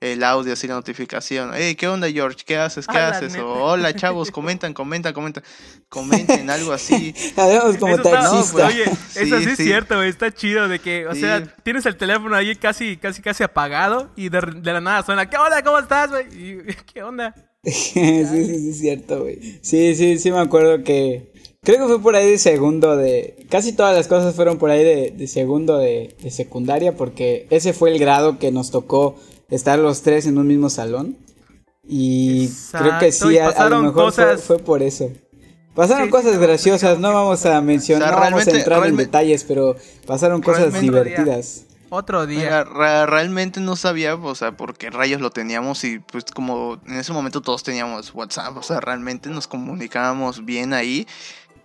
el 0.00 0.22
audio, 0.22 0.52
así 0.52 0.68
la 0.68 0.74
notificación. 0.74 1.50
Hey, 1.54 1.74
¿qué 1.74 1.88
onda, 1.88 2.08
George? 2.08 2.38
¿Qué 2.46 2.56
haces? 2.56 2.86
¿Qué 2.86 2.98
haces? 2.98 3.34
O, 3.36 3.64
hola, 3.64 3.94
chavos, 3.94 4.30
comentan, 4.32 4.72
comentan, 4.72 5.12
comentan. 5.12 5.42
Comenten 5.88 6.48
algo 6.50 6.72
así. 6.72 7.14
como 7.80 7.98
taxista. 7.98 8.52
Pues, 8.52 8.64
oye, 8.64 8.84
eso 8.84 9.38
sí, 9.40 9.50
es 9.50 9.56
cierto, 9.56 9.96
güey. 9.96 10.08
Está 10.08 10.32
chido 10.32 10.68
de 10.68 10.78
que, 10.78 11.06
o 11.06 11.14
sea, 11.14 11.42
tienes 11.62 11.84
el 11.86 11.96
teléfono 11.96 12.36
ahí 12.36 12.54
casi, 12.54 12.96
casi, 12.96 13.22
casi 13.22 13.42
apagado 13.42 14.10
y 14.14 14.28
de, 14.28 14.40
la 14.62 14.80
nada 14.80 15.02
suena, 15.02 15.28
¿qué 15.28 15.36
onda? 15.36 15.62
¿Cómo 15.62 15.78
estás, 15.78 16.10
güey? 16.10 16.26
¿Qué 16.92 17.02
onda? 17.02 17.34
sí, 17.64 18.24
sí, 18.24 18.46
sí, 18.46 18.68
es 18.70 18.78
cierto, 18.78 19.22
güey. 19.22 19.58
Sí, 19.62 19.96
sí, 19.96 20.18
sí 20.18 20.30
me 20.30 20.40
acuerdo 20.40 20.84
que... 20.84 21.32
Creo 21.60 21.80
que 21.80 21.94
fue 21.94 22.00
por 22.00 22.14
ahí 22.14 22.30
de 22.30 22.38
segundo 22.38 22.96
de... 22.96 23.44
Casi 23.50 23.72
todas 23.72 23.94
las 23.94 24.06
cosas 24.06 24.36
fueron 24.36 24.58
por 24.58 24.70
ahí 24.70 24.84
de, 24.84 25.10
de 25.10 25.26
segundo 25.26 25.76
de, 25.76 26.14
de 26.22 26.30
secundaria 26.30 26.94
porque 26.94 27.48
ese 27.50 27.72
fue 27.72 27.90
el 27.90 27.98
grado 27.98 28.38
que 28.38 28.52
nos 28.52 28.70
tocó 28.70 29.16
estar 29.48 29.78
los 29.78 30.02
tres 30.02 30.26
en 30.26 30.38
un 30.38 30.46
mismo 30.46 30.70
salón. 30.70 31.16
Y 31.86 32.48
creo 32.72 32.98
que 32.98 33.12
sí, 33.12 33.38
a, 33.38 33.68
lo 33.68 33.82
mejor 33.82 34.12
fue, 34.38 34.58
por 34.58 34.82
eso. 34.82 35.10
Pasaron 35.74 36.10
cosas 36.10 36.38
graciosas, 36.38 36.98
no 36.98 37.14
vamos 37.14 37.46
a 37.46 37.60
mencionar, 37.62 38.12
no 38.12 38.20
vamos 38.20 38.46
a 38.46 38.50
entrar 38.50 38.86
en 38.86 38.96
detalles, 38.96 39.44
pero 39.44 39.76
pasaron 40.06 40.42
cosas 40.42 40.78
divertidas. 40.78 41.64
Otro 41.90 42.26
día. 42.26 42.64
realmente 42.64 43.60
no 43.60 43.74
sabía, 43.76 44.16
o 44.16 44.34
sea, 44.34 44.56
por 44.56 44.76
qué 44.76 44.90
rayos 44.90 45.22
lo 45.22 45.30
teníamos 45.30 45.82
y 45.84 46.00
pues 46.00 46.24
como 46.26 46.78
en 46.86 46.96
ese 46.96 47.12
momento 47.12 47.40
todos 47.40 47.62
teníamos 47.62 48.14
WhatsApp, 48.14 48.56
o 48.56 48.62
sea, 48.62 48.80
realmente 48.80 49.30
nos 49.30 49.48
comunicábamos 49.48 50.44
bien 50.44 50.74
ahí 50.74 51.06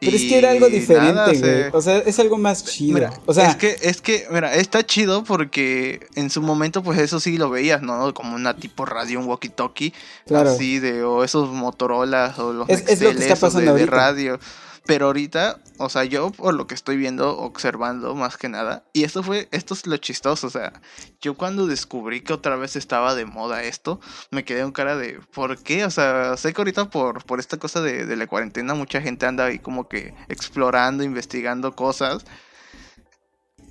pero 0.03 0.17
es 0.17 0.23
que 0.23 0.37
era 0.37 0.51
algo 0.51 0.69
diferente, 0.69 1.39
güey. 1.39 1.63
O 1.71 1.81
sea, 1.81 1.97
es 1.97 2.19
algo 2.19 2.37
más 2.37 2.63
chido. 2.63 3.09
o 3.25 3.33
sea, 3.33 3.49
es 3.49 3.55
que, 3.55 3.75
es 3.81 4.01
que, 4.01 4.25
mira, 4.31 4.55
está 4.55 4.85
chido 4.85 5.23
porque 5.23 6.07
en 6.15 6.29
su 6.29 6.41
momento, 6.41 6.83
pues 6.83 6.99
eso 6.99 7.19
sí 7.19 7.37
lo 7.37 7.49
veías, 7.49 7.81
¿no? 7.81 8.13
Como 8.13 8.35
una 8.35 8.55
tipo 8.55 8.85
radio, 8.85 9.19
un 9.19 9.27
walkie-talkie. 9.27 9.93
Claro. 10.25 10.51
Así 10.51 10.79
de, 10.79 11.03
o 11.03 11.23
esos 11.23 11.49
Motorolas, 11.49 12.39
o 12.39 12.53
los 12.53 12.69
es, 12.69 12.83
es 12.87 13.01
lo 13.01 13.11
que 13.11 13.19
está 13.19 13.35
pasando 13.35 13.73
de 13.73 13.85
radio. 13.85 14.39
Pero 14.85 15.05
ahorita, 15.05 15.59
o 15.77 15.87
sea, 15.87 16.03
yo 16.03 16.31
por 16.31 16.53
lo 16.53 16.67
que 16.67 16.75
estoy 16.75 16.97
viendo, 16.97 17.37
observando 17.37 18.15
más 18.15 18.35
que 18.35 18.49
nada, 18.49 18.83
y 18.91 19.05
esto 19.05 19.23
fue, 19.23 19.47
esto 19.51 19.73
es 19.73 19.87
lo 19.87 19.95
chistoso, 19.95 20.47
o 20.47 20.49
sea, 20.49 20.73
yo 21.21 21.35
cuando 21.35 21.67
descubrí 21.67 22.19
que 22.21 22.33
otra 22.33 22.57
vez 22.57 22.75
estaba 22.75 23.15
de 23.15 23.25
moda 23.25 23.63
esto, 23.63 24.01
me 24.29 24.43
quedé 24.43 24.59
en 24.59 24.73
cara 24.73 24.97
de, 24.97 25.21
¿por 25.33 25.57
qué? 25.63 25.85
O 25.85 25.89
sea, 25.89 26.35
sé 26.35 26.51
que 26.51 26.59
ahorita 26.59 26.89
por, 26.89 27.23
por 27.23 27.39
esta 27.39 27.57
cosa 27.57 27.81
de, 27.81 28.05
de 28.05 28.15
la 28.17 28.27
cuarentena 28.27 28.73
mucha 28.73 29.01
gente 29.01 29.25
anda 29.25 29.45
ahí 29.45 29.59
como 29.59 29.87
que 29.87 30.13
explorando, 30.27 31.03
investigando 31.03 31.73
cosas, 31.75 32.25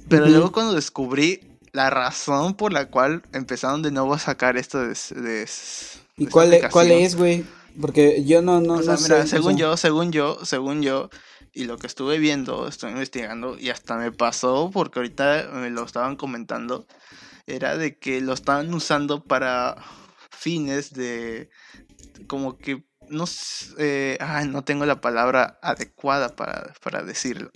pero 0.08 0.26
luego 0.26 0.52
cuando 0.52 0.74
descubrí 0.74 1.40
la 1.72 1.90
razón 1.90 2.54
por 2.54 2.72
la 2.72 2.86
cual 2.86 3.22
empezaron 3.32 3.82
de 3.82 3.90
nuevo 3.90 4.14
a 4.14 4.18
sacar 4.18 4.56
esto 4.56 4.80
de... 4.80 4.94
de, 5.20 5.48
¿Y 6.16 6.26
cuál, 6.26 6.58
cuál 6.70 6.90
es, 6.90 7.16
güey? 7.16 7.44
Porque 7.80 8.24
yo 8.24 8.42
no, 8.42 8.60
no, 8.60 8.74
o 8.74 8.82
sea, 8.82 8.96
mira, 8.96 9.26
según 9.26 9.56
yo, 9.56 9.76
según 9.76 10.12
yo, 10.12 10.44
según 10.44 10.82
yo, 10.82 11.10
Y 11.54 11.64
lo 11.64 11.76
que 11.76 11.86
estuve 11.86 12.18
viendo, 12.18 12.66
estoy 12.66 12.92
investigando 12.92 13.58
y 13.58 13.68
hasta 13.70 13.96
me 13.96 14.10
pasó 14.10 14.70
porque 14.72 15.00
ahorita 15.00 15.50
me 15.52 15.68
lo 15.70 15.84
estaban 15.84 16.16
comentando, 16.16 16.86
era 17.46 17.76
de 17.76 17.98
que 17.98 18.22
lo 18.22 18.32
estaban 18.32 18.72
usando 18.72 19.22
para 19.22 19.76
fines 20.30 20.94
de 20.94 21.50
como 22.26 22.56
que 22.56 22.84
no 23.08 23.26
sé, 23.26 23.74
eh, 23.78 24.18
ay, 24.20 24.48
no 24.48 24.64
tengo 24.64 24.86
la 24.86 25.00
palabra 25.00 25.58
adecuada 25.62 26.34
para, 26.34 26.72
para 26.82 27.02
decirlo. 27.02 27.50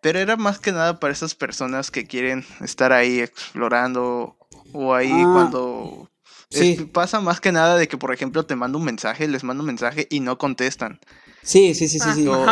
Pero 0.00 0.18
era 0.18 0.36
más 0.36 0.58
que 0.58 0.72
nada 0.72 0.98
para 1.00 1.12
esas 1.12 1.34
personas 1.34 1.90
que 1.90 2.06
quieren 2.06 2.44
estar 2.60 2.92
ahí 2.92 3.20
explorando 3.20 4.36
o 4.72 4.94
ahí 4.94 5.22
Ah, 5.22 5.32
cuando 5.32 6.10
sí. 6.50 6.72
es- 6.78 6.82
pasa 6.86 7.20
más 7.20 7.40
que 7.40 7.52
nada 7.52 7.76
de 7.76 7.88
que 7.88 7.96
por 7.98 8.12
ejemplo 8.12 8.44
te 8.46 8.56
mando 8.56 8.78
un 8.78 8.84
mensaje, 8.84 9.28
les 9.28 9.44
mando 9.44 9.62
un 9.62 9.66
mensaje 9.66 10.06
y 10.10 10.20
no 10.20 10.38
contestan. 10.38 11.00
Sí, 11.42 11.74
sí, 11.74 11.86
sí, 11.88 11.98
sí, 12.00 12.08
sí. 12.14 12.26
o- 12.28 12.44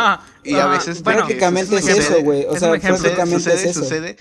y 0.43 0.55
a 0.55 0.65
ajá, 0.65 0.67
veces 0.67 1.03
bueno, 1.03 1.19
prácticamente 1.25 1.75
es 1.75 1.81
sucede- 1.85 1.99
eso, 1.99 2.21
güey. 2.23 2.45
O 2.45 2.55
sea, 2.57 2.69
prácticamente 2.69 3.25
sucede, 3.39 3.55
es 3.55 3.63
eso. 3.65 3.83
sucede. 3.83 4.17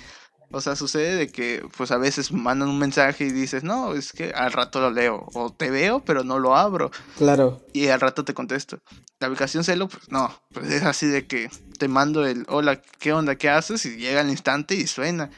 O 0.50 0.60
sea, 0.60 0.76
sucede 0.76 1.16
de 1.16 1.28
que, 1.30 1.66
pues 1.76 1.90
a 1.90 1.96
veces 1.96 2.30
mandan 2.30 2.68
un 2.68 2.78
mensaje 2.78 3.24
y 3.24 3.30
dices, 3.32 3.64
no, 3.64 3.94
es 3.94 4.12
que 4.12 4.30
al 4.30 4.52
rato 4.52 4.80
lo 4.80 4.90
leo. 4.92 5.26
O 5.34 5.52
te 5.52 5.68
veo, 5.70 6.04
pero 6.04 6.22
no 6.22 6.38
lo 6.38 6.54
abro. 6.56 6.92
Claro. 7.18 7.60
Y 7.72 7.88
al 7.88 8.00
rato 8.00 8.24
te 8.24 8.34
contesto. 8.34 8.78
La 9.18 9.26
aplicación 9.26 9.64
Celo, 9.64 9.88
pues 9.88 10.08
no. 10.10 10.32
Pues 10.52 10.70
es 10.70 10.84
así 10.84 11.06
de 11.06 11.26
que 11.26 11.50
te 11.78 11.88
mando 11.88 12.24
el, 12.24 12.44
hola, 12.48 12.80
¿qué 13.00 13.12
onda? 13.12 13.34
¿Qué 13.34 13.48
haces? 13.48 13.84
Y 13.86 13.96
llega 13.96 14.20
al 14.20 14.30
instante 14.30 14.76
y 14.76 14.86
suena. 14.86 15.30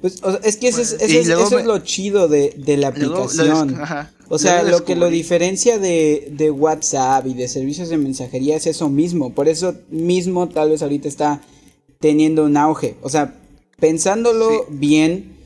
Pues, 0.00 0.22
o 0.22 0.30
sea, 0.30 0.40
es 0.44 0.56
que 0.56 0.68
eso, 0.68 0.80
es, 0.80 0.90
Pues, 0.94 1.02
eso 1.02 1.12
y 1.12 1.16
es- 1.18 1.26
luego 1.26 1.42
eso 1.46 1.54
me- 1.56 1.60
es 1.62 1.66
lo 1.66 1.78
chido 1.80 2.28
de, 2.28 2.54
de 2.56 2.76
la 2.76 2.90
des- 2.92 3.02
aplicación. 3.04 3.74
ajá. 3.80 4.12
O 4.28 4.38
sea, 4.38 4.62
lo 4.62 4.84
que 4.84 4.94
lo 4.94 5.08
diferencia 5.08 5.78
de, 5.78 6.28
de 6.32 6.50
WhatsApp 6.50 7.26
y 7.26 7.34
de 7.34 7.48
servicios 7.48 7.88
de 7.88 7.96
mensajería 7.96 8.56
es 8.56 8.66
eso 8.66 8.88
mismo. 8.90 9.34
Por 9.34 9.48
eso 9.48 9.74
mismo 9.90 10.48
tal 10.50 10.70
vez 10.70 10.82
ahorita 10.82 11.08
está 11.08 11.40
teniendo 11.98 12.44
un 12.44 12.56
auge. 12.58 12.94
O 13.02 13.08
sea, 13.08 13.34
pensándolo 13.80 14.66
bien, 14.68 15.36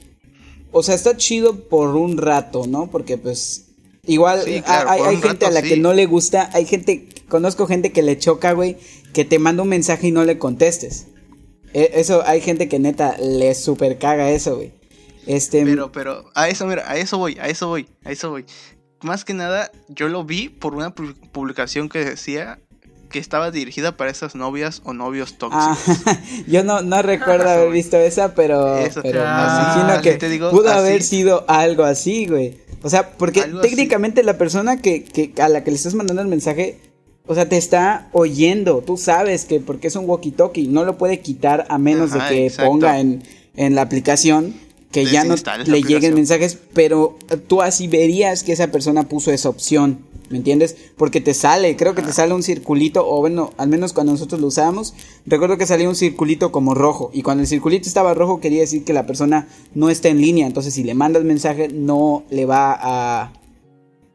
o 0.72 0.82
sea, 0.82 0.94
está 0.96 1.16
chido 1.16 1.68
por 1.68 1.94
un 1.94 2.18
rato, 2.18 2.66
¿no? 2.66 2.90
Porque 2.90 3.16
pues 3.18 3.66
igual 4.06 4.42
Sí, 4.44 4.54
hay- 4.54 4.62
claro, 4.62 4.90
hay, 4.90 4.98
por 4.98 5.08
hay 5.08 5.14
un 5.16 5.22
gente 5.22 5.46
a 5.46 5.50
la 5.50 5.62
que 5.62 5.76
no 5.76 5.92
le 5.92 6.06
gusta, 6.06 6.50
hay 6.52 6.66
gente, 6.66 7.06
conozco 7.28 7.66
gente 7.66 7.92
que 7.92 8.02
le 8.02 8.18
choca, 8.18 8.52
güey, 8.52 8.76
que 9.12 9.24
te 9.24 9.38
manda 9.38 9.62
un 9.62 9.68
mensaje 9.68 10.08
y 10.08 10.10
no 10.10 10.24
le 10.24 10.38
contestes. 10.38 11.06
E- 11.74 11.90
Eso, 11.94 12.22
hay 12.26 12.40
gente 12.40 12.68
que 12.68 12.78
neta 12.78 13.16
le 13.18 13.54
super 13.54 13.98
caga 13.98 14.30
eso, 14.30 14.56
güey. 14.56 14.72
Este, 15.26 15.64
Pero, 15.64 15.92
pero, 15.92 16.24
a 16.34 16.48
eso, 16.48 16.66
mira, 16.66 16.82
a 16.90 16.96
eso 16.96 17.16
voy, 17.18 17.38
a 17.40 17.46
eso 17.48 17.68
voy, 17.68 17.86
a 18.04 18.10
eso 18.10 18.30
voy. 18.30 18.44
Más 19.02 19.24
que 19.24 19.34
nada, 19.34 19.70
yo 19.88 20.08
lo 20.08 20.24
vi 20.24 20.48
por 20.48 20.74
una 20.74 20.94
pu- 20.94 21.14
publicación 21.30 21.88
que 21.88 22.04
decía 22.04 22.58
que 23.08 23.18
estaba 23.18 23.50
dirigida 23.50 23.96
para 23.96 24.10
esas 24.10 24.34
novias 24.34 24.80
o 24.84 24.94
novios 24.94 25.36
tóxicos. 25.38 25.78
Ah, 26.06 26.18
yo 26.48 26.64
no, 26.64 26.82
no 26.82 27.02
recuerdo 27.02 27.48
haber 27.50 27.70
visto 27.70 27.96
esa, 27.98 28.34
pero, 28.34 28.78
Eso, 28.78 29.00
pero 29.02 29.20
me 29.20 29.26
ah, 29.28 29.74
imagino 29.76 30.02
que 30.02 30.12
te 30.18 30.28
digo, 30.28 30.50
pudo 30.50 30.70
así. 30.70 30.78
haber 30.78 31.02
sido 31.02 31.44
algo 31.48 31.84
así, 31.84 32.26
güey. 32.26 32.58
O 32.82 32.90
sea, 32.90 33.10
porque 33.10 33.42
Algo 33.42 33.60
así. 33.60 33.68
técnicamente 33.68 34.22
la 34.24 34.38
persona 34.38 34.80
que, 34.80 35.04
que 35.04 35.32
a 35.40 35.48
la 35.48 35.62
que 35.62 35.70
le 35.70 35.76
estás 35.76 35.94
mandando 35.94 36.22
el 36.22 36.28
mensaje, 36.28 36.80
o 37.26 37.34
sea, 37.34 37.48
te 37.48 37.56
está 37.56 38.08
oyendo. 38.12 38.82
Tú 38.84 38.96
sabes 38.96 39.44
que 39.44 39.60
porque 39.60 39.88
es 39.88 39.96
un 39.96 40.06
walkie-talkie, 40.06 40.68
no 40.68 40.84
lo 40.84 40.98
puede 40.98 41.20
quitar 41.20 41.66
a 41.68 41.78
menos 41.78 42.12
Ajá, 42.12 42.28
de 42.28 42.34
que 42.34 42.46
exacto. 42.46 42.70
ponga 42.70 43.00
en, 43.00 43.22
en 43.56 43.74
la 43.74 43.82
aplicación 43.82 44.54
que 44.92 45.06
ya 45.06 45.24
no 45.24 45.34
le 45.64 45.82
lleguen 45.82 46.14
mensajes, 46.14 46.58
pero 46.74 47.16
tú 47.48 47.62
así 47.62 47.88
verías 47.88 48.42
que 48.42 48.52
esa 48.52 48.68
persona 48.68 49.04
puso 49.04 49.32
esa 49.32 49.48
opción. 49.48 50.00
¿Me 50.28 50.38
entiendes? 50.38 50.76
Porque 50.96 51.20
te 51.20 51.34
sale, 51.34 51.76
creo 51.76 51.94
que 51.94 52.00
te 52.00 52.10
sale 52.12 52.32
un 52.32 52.42
circulito, 52.42 53.06
o 53.06 53.20
bueno, 53.20 53.52
al 53.58 53.68
menos 53.68 53.92
cuando 53.92 54.12
nosotros 54.12 54.40
lo 54.40 54.46
usábamos, 54.46 54.94
recuerdo 55.26 55.58
que 55.58 55.66
salía 55.66 55.86
un 55.86 55.94
circulito 55.94 56.50
como 56.52 56.74
rojo, 56.74 57.10
y 57.12 57.20
cuando 57.20 57.42
el 57.42 57.46
circulito 57.46 57.86
estaba 57.86 58.14
rojo 58.14 58.40
quería 58.40 58.60
decir 58.60 58.82
que 58.82 58.94
la 58.94 59.04
persona 59.04 59.46
no 59.74 59.90
está 59.90 60.08
en 60.08 60.22
línea, 60.22 60.46
entonces 60.46 60.72
si 60.72 60.84
le 60.84 60.94
mandas 60.94 61.24
mensaje 61.24 61.68
no 61.68 62.24
le 62.30 62.46
va 62.46 62.72
a, 62.72 63.32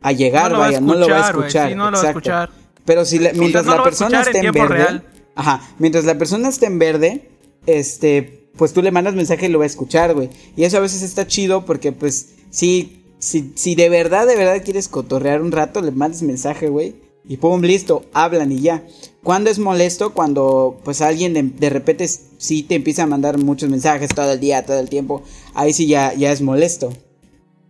a 0.01 0.11
llegar, 0.11 0.45
No 0.45 0.49
lo 0.49 0.59
va 0.59 0.65
a 0.65 0.67
vaya, 0.69 0.81
no 0.81 0.95
lo 0.95 1.07
va 1.07 1.27
a 1.27 1.29
escuchar, 1.29 1.69
sí, 1.69 1.75
no 1.75 1.91
lo 1.91 1.97
va 1.97 2.03
a 2.03 2.09
escuchar. 2.09 2.49
Pero 2.87 3.05
si 3.05 3.19
la- 3.19 3.33
mientras 3.33 3.65
no 3.65 3.75
la 3.77 3.83
persona 3.83 4.21
esté 4.21 4.39
en 4.39 4.51
verde, 4.53 4.67
real. 4.75 5.03
ajá, 5.35 5.61
mientras 5.77 6.05
la 6.05 6.17
persona 6.17 6.47
esté 6.49 6.65
en 6.65 6.79
verde, 6.79 7.29
este, 7.67 8.49
pues 8.57 8.73
tú 8.73 8.81
le 8.81 8.91
mandas 8.91 9.13
mensaje 9.13 9.45
y 9.45 9.49
lo 9.49 9.59
va 9.59 9.65
a 9.65 9.67
escuchar, 9.67 10.15
güey. 10.15 10.29
Y 10.55 10.63
eso 10.63 10.77
a 10.77 10.79
veces 10.79 11.03
está 11.03 11.27
chido 11.27 11.65
porque, 11.65 11.91
pues, 11.91 12.29
si, 12.49 13.03
si, 13.19 13.51
si 13.55 13.75
de 13.75 13.89
verdad, 13.89 14.25
de 14.25 14.35
verdad 14.37 14.63
quieres 14.63 14.87
cotorrear 14.87 15.41
un 15.41 15.51
rato, 15.51 15.81
le 15.81 15.91
mandas 15.91 16.23
mensaje, 16.23 16.69
güey. 16.69 16.95
Y 17.29 17.35
pum, 17.37 17.61
listo, 17.61 18.05
hablan 18.13 18.53
y 18.53 18.61
ya. 18.61 18.85
Cuando 19.21 19.49
es 19.49 19.59
molesto? 19.59 20.13
Cuando, 20.13 20.79
pues, 20.85 21.01
alguien 21.01 21.33
de, 21.33 21.43
de 21.43 21.69
repente 21.69 22.07
sí 22.07 22.63
te 22.63 22.75
empieza 22.75 23.03
a 23.03 23.05
mandar 23.05 23.37
muchos 23.37 23.69
mensajes 23.69 24.09
todo 24.15 24.31
el 24.31 24.39
día, 24.39 24.65
todo 24.65 24.79
el 24.79 24.87
tiempo. 24.87 25.23
Ahí 25.53 25.73
sí 25.73 25.87
ya, 25.87 26.13
ya 26.13 26.31
es 26.31 26.41
molesto. 26.41 26.93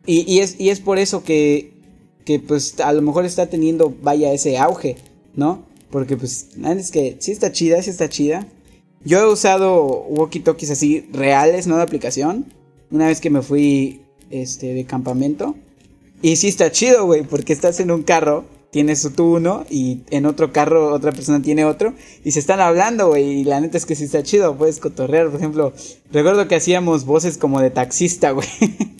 Y, 0.05 0.31
y 0.31 0.39
es, 0.41 0.59
y 0.59 0.69
es 0.69 0.79
por 0.79 0.99
eso 0.99 1.23
que, 1.23 1.73
que, 2.27 2.41
pues, 2.41 2.77
a 2.81 2.91
lo 2.91 3.01
mejor 3.01 3.23
está 3.23 3.45
teniendo, 3.47 3.95
vaya, 4.01 4.33
ese 4.33 4.57
auge, 4.57 4.97
¿no? 5.33 5.63
Porque, 5.89 6.17
pues, 6.17 6.49
es 6.61 6.91
que 6.91 7.15
sí 7.19 7.31
está 7.31 7.53
chida, 7.53 7.81
sí 7.81 7.89
está 7.89 8.09
chida. 8.09 8.45
Yo 9.05 9.21
he 9.21 9.31
usado 9.31 10.05
walkie-talkies 10.09 10.69
así 10.71 11.07
reales, 11.13 11.67
no 11.67 11.77
de 11.77 11.83
aplicación. 11.83 12.45
Una 12.91 13.07
vez 13.07 13.21
que 13.21 13.29
me 13.29 13.41
fui 13.41 14.01
este, 14.29 14.73
de 14.73 14.83
campamento. 14.83 15.55
Y 16.21 16.35
sí 16.35 16.49
está 16.49 16.69
chido, 16.69 17.05
güey, 17.05 17.23
porque 17.23 17.53
estás 17.53 17.79
en 17.79 17.91
un 17.91 18.03
carro, 18.03 18.43
tienes 18.71 19.07
tú 19.15 19.37
uno 19.37 19.65
y 19.69 20.01
en 20.09 20.25
otro 20.25 20.51
carro 20.51 20.93
otra 20.93 21.13
persona 21.13 21.41
tiene 21.41 21.63
otro 21.63 21.93
y 22.25 22.31
se 22.31 22.39
están 22.39 22.59
hablando, 22.59 23.07
güey. 23.07 23.39
Y 23.39 23.43
la 23.45 23.61
neta 23.61 23.77
es 23.77 23.85
que 23.85 23.95
sí 23.95 24.03
está 24.03 24.21
chido, 24.21 24.57
puedes 24.57 24.81
cotorrear. 24.81 25.29
Por 25.29 25.39
ejemplo, 25.39 25.71
recuerdo 26.11 26.49
que 26.49 26.55
hacíamos 26.55 27.05
voces 27.05 27.37
como 27.37 27.61
de 27.61 27.69
taxista, 27.69 28.31
güey. 28.31 28.47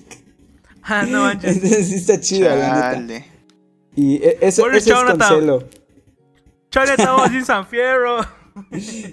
Ah, 0.88 1.06
no 1.08 1.22
manches. 1.24 1.60
Sí 1.88 1.96
está 1.96 2.20
chido, 2.20 2.50
la 2.50 2.56
neta. 2.56 2.92
Chale. 2.94 3.26
Y 3.96 4.16
e- 4.24 4.38
eso, 4.42 4.64
Where 4.64 4.78
is 4.78 4.86
eso 4.88 4.94
es 4.96 5.00
con 5.02 5.08
Jonathan? 5.20 5.40
celo. 5.40 5.70
Chale, 6.72 6.92
estamos 6.92 7.32
en 7.32 7.46
San 7.46 7.68
Fierro. 7.68 8.20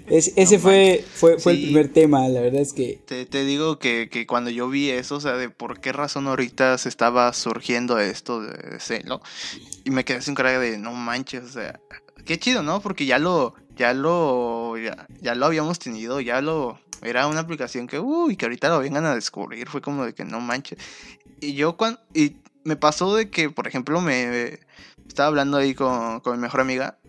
Es- 0.09 0.33
ese 0.35 0.57
fue, 0.57 1.05
fue, 1.13 1.37
fue 1.39 1.51
el 1.53 1.57
Sí. 1.59 1.65
primer 1.65 1.93
tema, 1.93 2.27
la 2.29 2.41
verdad 2.41 2.61
es 2.61 2.73
que... 2.73 2.99
Te, 3.05 3.25
te 3.27 3.45
digo 3.45 3.77
que, 3.77 4.09
que 4.09 4.25
cuando 4.25 4.49
yo 4.49 4.67
vi 4.69 4.89
eso, 4.89 5.15
o 5.17 5.19
sea, 5.21 5.33
de 5.33 5.49
por 5.49 5.79
qué 5.79 5.91
razón 5.91 6.27
ahorita 6.27 6.77
se 6.79 6.89
estaba 6.89 7.31
surgiendo 7.33 7.99
esto 7.99 8.41
de, 8.41 8.53
de 8.71 8.79
celo, 8.79 9.21
y 9.83 9.91
me 9.91 10.03
quedé 10.03 10.21
sin 10.23 10.33
cara 10.33 10.57
de 10.59 10.77
no 10.79 10.93
manches, 10.93 11.43
o 11.43 11.49
sea, 11.49 11.79
qué 12.25 12.39
chido, 12.39 12.63
¿no? 12.63 12.79
Porque 12.81 13.05
ya 13.05 13.19
lo, 13.19 13.53
ya 13.75 13.93
lo, 13.93 14.77
ya, 14.79 15.05
ya 15.21 15.35
lo 15.35 15.45
habíamos 15.45 15.77
tenido, 15.77 16.19
ya 16.21 16.41
lo, 16.41 16.79
era 17.03 17.27
una 17.27 17.41
aplicación 17.41 17.85
que, 17.85 17.99
uy, 17.99 18.35
que 18.37 18.45
ahorita 18.45 18.69
lo 18.69 18.79
vengan 18.79 19.05
a 19.05 19.13
descubrir, 19.13 19.67
fue 19.69 19.79
como 19.81 20.05
de 20.05 20.13
que 20.15 20.25
no 20.25 20.39
manches. 20.41 20.79
Y 21.45 21.53
yo 21.53 21.77
cuando, 21.77 21.99
y 22.13 22.37
me 22.63 22.75
pasó 22.75 23.15
de 23.15 23.29
que, 23.29 23.49
por 23.49 23.67
ejemplo, 23.67 24.01
me 24.01 24.59
estaba 25.07 25.27
hablando 25.27 25.57
ahí 25.57 25.75
con, 25.75 26.19
con 26.21 26.35
mi 26.35 26.41
mejor 26.41 26.61
amiga, 26.61 26.99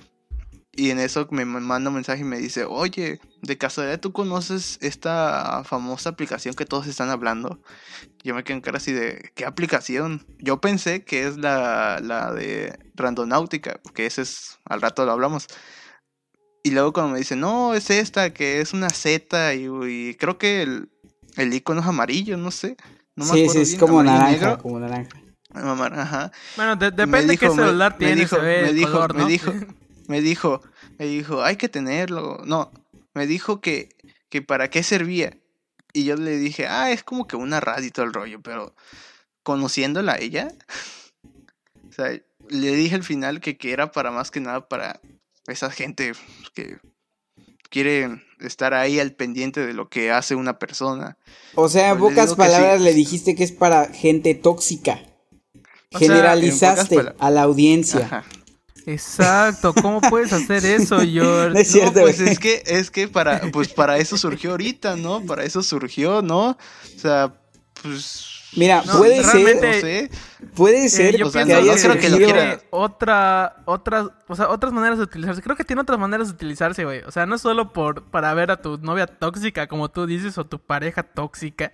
y 0.77 0.91
en 0.91 0.99
eso 0.99 1.27
me 1.31 1.47
manda 1.47 1.89
un 1.89 1.95
mensaje 1.95 2.21
y 2.21 2.25
me 2.25 2.39
dice, 2.39 2.65
oye, 2.65 3.19
de 3.41 3.57
casualidad 3.57 3.99
tú 3.99 4.13
conoces 4.13 4.79
esta 4.83 5.65
famosa 5.65 6.11
aplicación 6.11 6.55
que 6.55 6.67
todos 6.67 6.87
están 6.87 7.09
hablando. 7.09 7.63
Yo 8.23 8.35
me 8.35 8.45
quedé 8.45 8.57
en 8.57 8.61
cara 8.61 8.77
así 8.77 8.93
de, 8.93 9.33
¿qué 9.35 9.47
aplicación? 9.47 10.27
Yo 10.39 10.61
pensé 10.61 11.03
que 11.03 11.27
es 11.27 11.39
la, 11.39 11.99
la 12.03 12.31
de 12.33 12.79
Randonáutica, 12.95 13.81
que 13.95 14.05
ese 14.05 14.23
es, 14.23 14.59
al 14.67 14.83
rato 14.83 15.07
lo 15.07 15.13
hablamos. 15.13 15.47
Y 16.63 16.73
luego 16.73 16.93
cuando 16.93 17.13
me 17.13 17.21
dice, 17.21 17.37
no, 17.37 17.73
es 17.73 17.89
esta, 17.89 18.35
que 18.35 18.61
es 18.61 18.75
una 18.75 18.91
Z 18.91 19.55
y, 19.55 19.69
y 19.87 20.15
creo 20.17 20.37
que 20.37 20.61
el, 20.61 20.91
el 21.37 21.55
icono 21.55 21.81
es 21.81 21.87
amarillo, 21.87 22.37
no 22.37 22.51
sé. 22.51 22.77
No 23.17 23.25
me 23.25 23.33
sí, 23.33 23.49
sí, 23.49 23.59
es 23.61 23.69
bien, 23.71 23.81
como 23.81 24.03
naranja, 24.03 24.31
negro. 24.31 24.59
como 24.59 24.79
naranja. 24.79 25.23
Mamá, 25.55 25.87
Ajá. 25.87 26.33
Bueno, 26.57 26.77
de- 26.77 26.91
Me 26.91 26.97
depende 27.07 27.39
qué 27.39 27.47
dijo, 27.47 27.55
me- 27.57 27.63
celular 27.65 27.93
me 27.93 27.99
tienes, 27.99 28.19
dijo, 28.19 28.37
se 28.37 28.43
ve 28.43 28.63
me 28.63 28.69
el 28.69 28.77
dijo, 28.77 28.93
color, 28.93 29.15
me 29.15 29.23
¿no? 29.23 29.27
dijo, 29.29 29.53
me 30.09 30.21
dijo, 30.21 30.63
me 30.99 31.07
dijo, 31.07 31.43
hay 31.43 31.57
que 31.57 31.69
tenerlo. 31.69 32.43
No, 32.45 32.71
me 33.15 33.27
dijo 33.27 33.61
que, 33.63 33.89
que 34.29 34.43
para 34.43 34.69
qué 34.69 34.83
servía. 34.83 35.39
Y 35.95 36.05
yo 36.05 36.17
le 36.17 36.37
dije, 36.37 36.67
ah, 36.67 36.91
es 36.91 37.03
como 37.03 37.27
que 37.27 37.37
una 37.37 37.59
radio 37.61 37.87
y 37.87 37.91
todo 37.91 38.05
el 38.05 38.13
rollo, 38.13 38.43
pero 38.43 38.75
conociéndola 39.43 40.13
a 40.15 40.19
ella, 40.19 40.49
o 41.89 41.93
sea, 41.93 42.11
le 42.51 42.73
dije 42.75 42.95
al 42.97 43.05
final 43.05 43.41
que, 43.41 43.57
que 43.57 43.73
era 43.73 43.93
para 43.93 44.11
más 44.11 44.31
que 44.31 44.41
nada 44.41 44.69
para 44.69 45.01
esa 45.47 45.71
gente 45.71 46.13
que 46.55 46.79
quiere 47.71 48.23
estar 48.41 48.75
ahí 48.75 48.99
al 49.01 49.13
pendiente 49.13 49.65
de 49.67 49.73
lo 49.73 49.89
que 49.89 50.11
hace 50.11 50.35
una 50.35 50.59
persona. 50.59 51.17
O 51.55 51.69
sea, 51.69 51.91
en 51.91 51.99
Pues 51.99 52.15
pocas 52.15 52.31
sí. 52.31 52.37
palabras 52.37 52.81
le 52.81 52.93
dijiste 52.95 53.35
que 53.35 53.45
es 53.45 53.53
para 53.53 53.87
gente 53.93 54.35
tóxica. 54.35 55.01
O 55.93 55.99
Generalizaste 55.99 57.13
a 57.19 57.31
la 57.31 57.43
audiencia. 57.43 58.01
Ajá. 58.07 58.25
Exacto, 58.87 59.75
¿cómo 59.75 60.01
puedes 60.01 60.33
hacer 60.33 60.65
eso, 60.65 60.99
George? 61.05 61.55
No 61.55 61.59
es 61.59 61.69
No, 61.69 61.73
cierto, 61.73 62.01
pues 62.03 62.19
güey. 62.21 62.33
es 62.33 62.39
que, 62.39 62.63
es 62.67 62.91
que 62.91 63.09
para, 63.09 63.41
pues 63.51 63.69
para 63.69 63.99
eso 63.99 64.17
surgió 64.17 64.53
ahorita, 64.53 64.97
¿no? 64.97 65.25
Para 65.25 65.45
eso 65.45 65.63
surgió, 65.63 66.23
¿no? 66.23 66.51
O 66.51 66.57
sea, 66.99 67.35
pues 67.83 68.36
Mira, 68.57 68.83
No, 68.87 68.99
puede 68.99 69.23
realmente- 69.23 69.81
ser, 69.81 70.11
No 70.11 70.17
sé. 70.17 70.51
puede 70.55 70.85
Eh, 70.87 70.89
ser 70.89 71.17
yo 71.17 71.27
o 71.27 71.31
sea, 71.31 71.43
que 71.43 71.47
pienso 71.55 71.63
haya 71.63 71.75
no 71.75 71.81
creo 72.01 72.01
que 72.03 72.09
lo 72.11 72.17
quiera- 72.17 72.59
otra, 72.71 73.57
otras, 73.67 74.07
o 74.27 74.35
sea, 74.37 74.49
otras 74.49 74.73
maneras 74.73 74.99
de 74.99 75.05
utilizarse. 75.05 75.43
Creo 75.43 75.57
que 75.57 75.65
tiene 75.65 75.83
otras 75.83 75.99
maneras 75.99 76.29
de 76.29 76.35
utilizarse, 76.35 76.85
güey. 76.85 77.03
O 77.03 77.11
sea, 77.11 77.27
no 77.27 77.39
solo 77.39 77.73
por 77.73 78.05
para 78.05 78.33
ver 78.35 78.51
a 78.51 78.61
tu 78.63 78.79
novia 78.79 79.07
tóxica, 79.07 79.67
como 79.67 79.91
tú 79.91 80.07
dices, 80.07 80.39
o 80.39 80.47
tu 80.47 80.59
pareja 80.59 81.03
tóxica. 81.03 81.73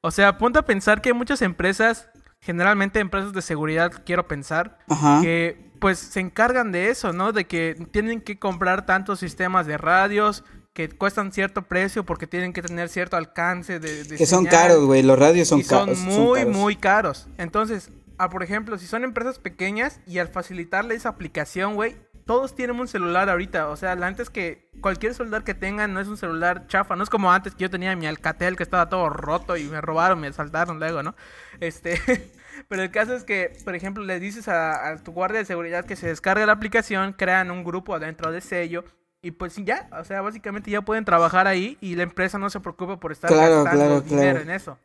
O 0.00 0.10
sea, 0.10 0.36
ponte 0.38 0.58
a 0.58 0.62
pensar 0.62 1.00
que 1.00 1.10
hay 1.10 1.14
muchas 1.14 1.42
empresas, 1.42 2.08
generalmente 2.40 2.98
empresas 3.00 3.32
de 3.32 3.40
seguridad, 3.42 3.92
quiero 4.04 4.26
pensar, 4.28 4.78
Ajá. 4.88 5.20
que 5.22 5.70
pues 5.78 5.98
se 5.98 6.20
encargan 6.20 6.70
de 6.72 6.90
eso, 6.90 7.12
¿no? 7.12 7.32
De 7.32 7.46
que 7.46 7.74
tienen 7.90 8.20
que 8.20 8.38
comprar 8.38 8.86
tantos 8.86 9.18
sistemas 9.18 9.66
de 9.66 9.78
radios 9.78 10.44
que 10.72 10.88
cuestan 10.88 11.32
cierto 11.32 11.62
precio 11.62 12.04
porque 12.04 12.26
tienen 12.26 12.52
que 12.52 12.62
tener 12.62 12.88
cierto 12.88 13.16
alcance 13.16 13.78
de, 13.78 14.04
de 14.04 14.16
Que 14.16 14.26
son 14.26 14.44
señal 14.44 14.62
caros, 14.62 14.84
güey. 14.84 15.02
Los 15.02 15.18
radios 15.18 15.48
son 15.48 15.60
y 15.60 15.64
son 15.64 15.86
caros. 15.86 15.98
muy, 15.98 16.40
caros. 16.40 16.56
muy 16.56 16.76
caros. 16.76 17.28
Entonces, 17.38 17.90
ah, 18.18 18.30
por 18.30 18.42
ejemplo, 18.42 18.78
si 18.78 18.86
son 18.86 19.04
empresas 19.04 19.38
pequeñas 19.38 20.00
y 20.06 20.18
al 20.18 20.28
facilitarle 20.28 20.94
esa 20.94 21.10
aplicación, 21.10 21.74
güey, 21.74 21.96
todos 22.24 22.54
tienen 22.54 22.80
un 22.80 22.88
celular 22.88 23.28
ahorita. 23.28 23.68
O 23.68 23.76
sea, 23.76 23.92
antes 23.92 24.30
que 24.30 24.70
cualquier 24.80 25.12
celular 25.12 25.44
que 25.44 25.54
tengan 25.54 25.92
no 25.92 26.00
es 26.00 26.08
un 26.08 26.16
celular 26.16 26.66
chafa. 26.68 26.96
No 26.96 27.02
es 27.02 27.10
como 27.10 27.30
antes 27.30 27.54
que 27.54 27.62
yo 27.62 27.70
tenía 27.70 27.94
mi 27.94 28.06
Alcatel 28.06 28.56
que 28.56 28.62
estaba 28.62 28.88
todo 28.88 29.10
roto 29.10 29.58
y 29.58 29.64
me 29.64 29.80
robaron, 29.80 30.20
me 30.20 30.28
asaltaron 30.28 30.78
luego, 30.78 31.02
¿no? 31.02 31.14
Este. 31.60 32.00
Pero 32.68 32.82
el 32.82 32.90
caso 32.90 33.14
es 33.14 33.24
que, 33.24 33.52
por 33.64 33.74
ejemplo, 33.74 34.04
le 34.04 34.20
dices 34.20 34.46
a, 34.48 34.88
a 34.88 34.96
tu 35.02 35.12
guardia 35.12 35.38
de 35.38 35.44
seguridad 35.44 35.84
que 35.84 35.96
se 35.96 36.06
descargue 36.06 36.46
la 36.46 36.52
aplicación, 36.52 37.12
crean 37.12 37.50
un 37.50 37.64
grupo 37.64 37.94
adentro 37.94 38.30
de 38.30 38.40
sello. 38.40 38.84
Y 39.24 39.30
pues 39.30 39.54
ya, 39.64 39.88
o 40.00 40.04
sea, 40.04 40.20
básicamente 40.20 40.70
ya 40.70 40.82
pueden 40.82 41.04
trabajar 41.04 41.46
ahí 41.46 41.78
y 41.80 41.94
la 41.94 42.02
empresa 42.02 42.38
no 42.38 42.50
se 42.50 42.58
preocupa 42.58 42.98
por 42.98 43.12
estar 43.12 43.30
Claro, 43.30 43.62
gastando 43.62 43.84
claro, 43.84 44.00
dinero 44.02 44.30
claro. 44.38 44.40
en 44.42 44.50
eso. 44.50 44.78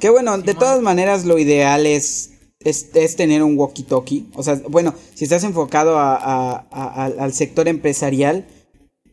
Que 0.00 0.10
bueno, 0.10 0.36
de 0.38 0.54
todas 0.54 0.80
maneras 0.82 1.24
lo 1.24 1.38
ideal 1.38 1.86
es, 1.86 2.32
es, 2.58 2.90
es 2.94 3.14
tener 3.14 3.44
un 3.44 3.56
walkie-talkie. 3.56 4.26
O 4.34 4.42
sea, 4.42 4.60
bueno, 4.68 4.92
si 5.14 5.24
estás 5.24 5.44
enfocado 5.44 5.98
a- 5.98 6.16
a- 6.16 6.66
a- 6.70 7.04
al- 7.04 7.20
al 7.20 7.32
sector 7.32 7.68
empresarial 7.68 8.44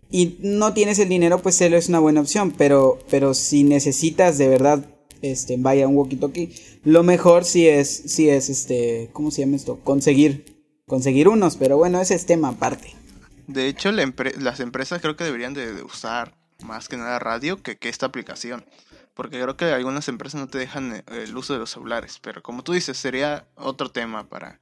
y 0.10 0.38
no 0.42 0.74
tienes 0.74 0.98
el 0.98 1.10
dinero, 1.10 1.40
pues 1.40 1.56
celo 1.58 1.78
es 1.78 1.88
una 1.90 2.00
buena 2.00 2.22
opción. 2.22 2.52
Pero, 2.58 2.98
pero 3.12 3.36
si 3.36 3.64
necesitas 3.64 4.40
de 4.40 4.48
verdad, 4.48 4.84
este, 5.22 5.56
vaya, 5.58 5.88
un 5.88 5.96
walkie-talkie, 5.96 6.80
lo 6.84 7.04
mejor 7.04 7.46
sí 7.46 7.68
es, 7.68 7.90
sí 8.08 8.28
es, 8.28 8.50
este, 8.50 9.10
¿cómo 9.14 9.30
se 9.30 9.42
llama 9.42 9.56
esto? 9.56 9.80
Conseguir, 9.84 10.64
conseguir 10.88 11.28
unos. 11.28 11.58
Pero 11.58 11.78
bueno, 11.78 12.02
ese 12.02 12.16
es 12.16 12.26
tema 12.26 12.50
aparte. 12.50 12.96
De 13.54 13.68
hecho, 13.68 13.92
la 13.92 14.04
empre- 14.04 14.36
las 14.38 14.60
empresas 14.60 15.02
creo 15.02 15.16
que 15.16 15.24
deberían 15.24 15.54
de, 15.54 15.74
de 15.74 15.84
usar 15.84 16.36
más 16.64 16.88
que 16.90 16.98
nada 16.98 17.20
radio 17.20 17.62
que, 17.62 17.78
que 17.78 17.90
esta 17.90 18.06
aplicación. 18.06 18.66
Porque 19.14 19.42
creo 19.42 19.58
que 19.58 19.66
algunas 19.66 20.08
empresas 20.08 20.40
no 20.40 20.48
te 20.48 20.58
dejan 20.58 20.96
eh, 20.96 21.04
el 21.12 21.36
uso 21.36 21.54
de 21.54 21.60
los 21.60 21.70
celulares. 21.72 22.20
Pero 22.22 22.42
como 22.42 22.64
tú 22.64 22.72
dices, 22.74 22.98
sería 22.98 23.46
otro 23.56 23.90
tema 23.92 24.28
para 24.28 24.60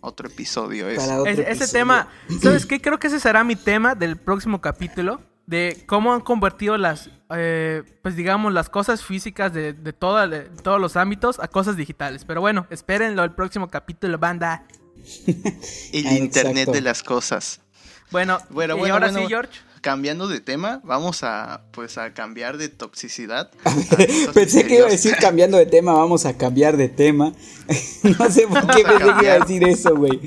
otro 0.00 0.28
episodio. 0.28 0.88
eso. 0.88 1.00
Para 1.00 1.20
otro 1.20 1.30
Es- 1.32 1.38
ese 1.40 1.50
episodio. 1.50 1.72
tema, 1.72 2.08
¿sabes 2.42 2.64
qué? 2.66 2.80
Creo 2.80 2.98
que 2.98 3.08
ese 3.08 3.20
será 3.20 3.44
mi 3.44 3.56
tema 3.56 3.94
del 3.94 4.16
próximo 4.16 4.60
capítulo. 4.60 5.20
De 5.46 5.84
cómo 5.86 6.12
han 6.12 6.22
convertido 6.22 6.76
las, 6.76 7.08
eh, 7.30 7.84
pues 8.02 8.16
digamos, 8.16 8.52
las 8.52 8.68
cosas 8.68 9.04
físicas 9.04 9.52
de, 9.52 9.74
de, 9.74 9.92
toda- 9.92 10.26
de 10.26 10.40
todos 10.62 10.80
los 10.80 10.96
ámbitos 10.96 11.38
a 11.38 11.46
cosas 11.46 11.76
digitales. 11.76 12.24
Pero 12.24 12.40
bueno, 12.40 12.66
espérenlo 12.70 13.22
el 13.22 13.32
próximo 13.32 13.68
capítulo, 13.68 14.18
banda. 14.18 14.64
El 15.92 16.06
Ah, 16.06 16.12
Internet 16.14 16.56
exacto. 16.56 16.72
de 16.72 16.80
las 16.80 17.02
cosas. 17.04 17.60
Bueno, 18.10 18.38
Bueno, 18.50 18.76
y 18.76 18.78
bueno, 18.80 18.94
ahora 18.94 19.06
bueno. 19.10 19.26
sí, 19.26 19.28
George. 19.28 19.60
Cambiando 19.80 20.26
de 20.26 20.40
tema, 20.40 20.80
vamos 20.82 21.22
a 21.22 21.62
pues 21.70 21.96
a 21.96 22.12
cambiar 22.12 22.56
de 22.58 22.68
toxicidad. 22.68 23.50
Pensé 24.34 24.66
que 24.66 24.78
iba 24.78 24.86
a 24.86 24.90
decir 24.90 25.14
cambiando 25.20 25.58
de 25.58 25.66
tema, 25.66 25.92
vamos 25.92 26.24
a 26.26 26.36
cambiar 26.36 26.76
de 26.76 26.88
tema. 26.88 27.32
no 28.18 28.30
sé 28.30 28.48
por 28.48 28.66
qué 28.74 28.82
pensé 28.82 29.04
que 29.18 29.24
iba 29.24 29.32
a 29.34 29.38
decir 29.38 29.62
eso, 29.68 29.94
güey. 29.94 30.20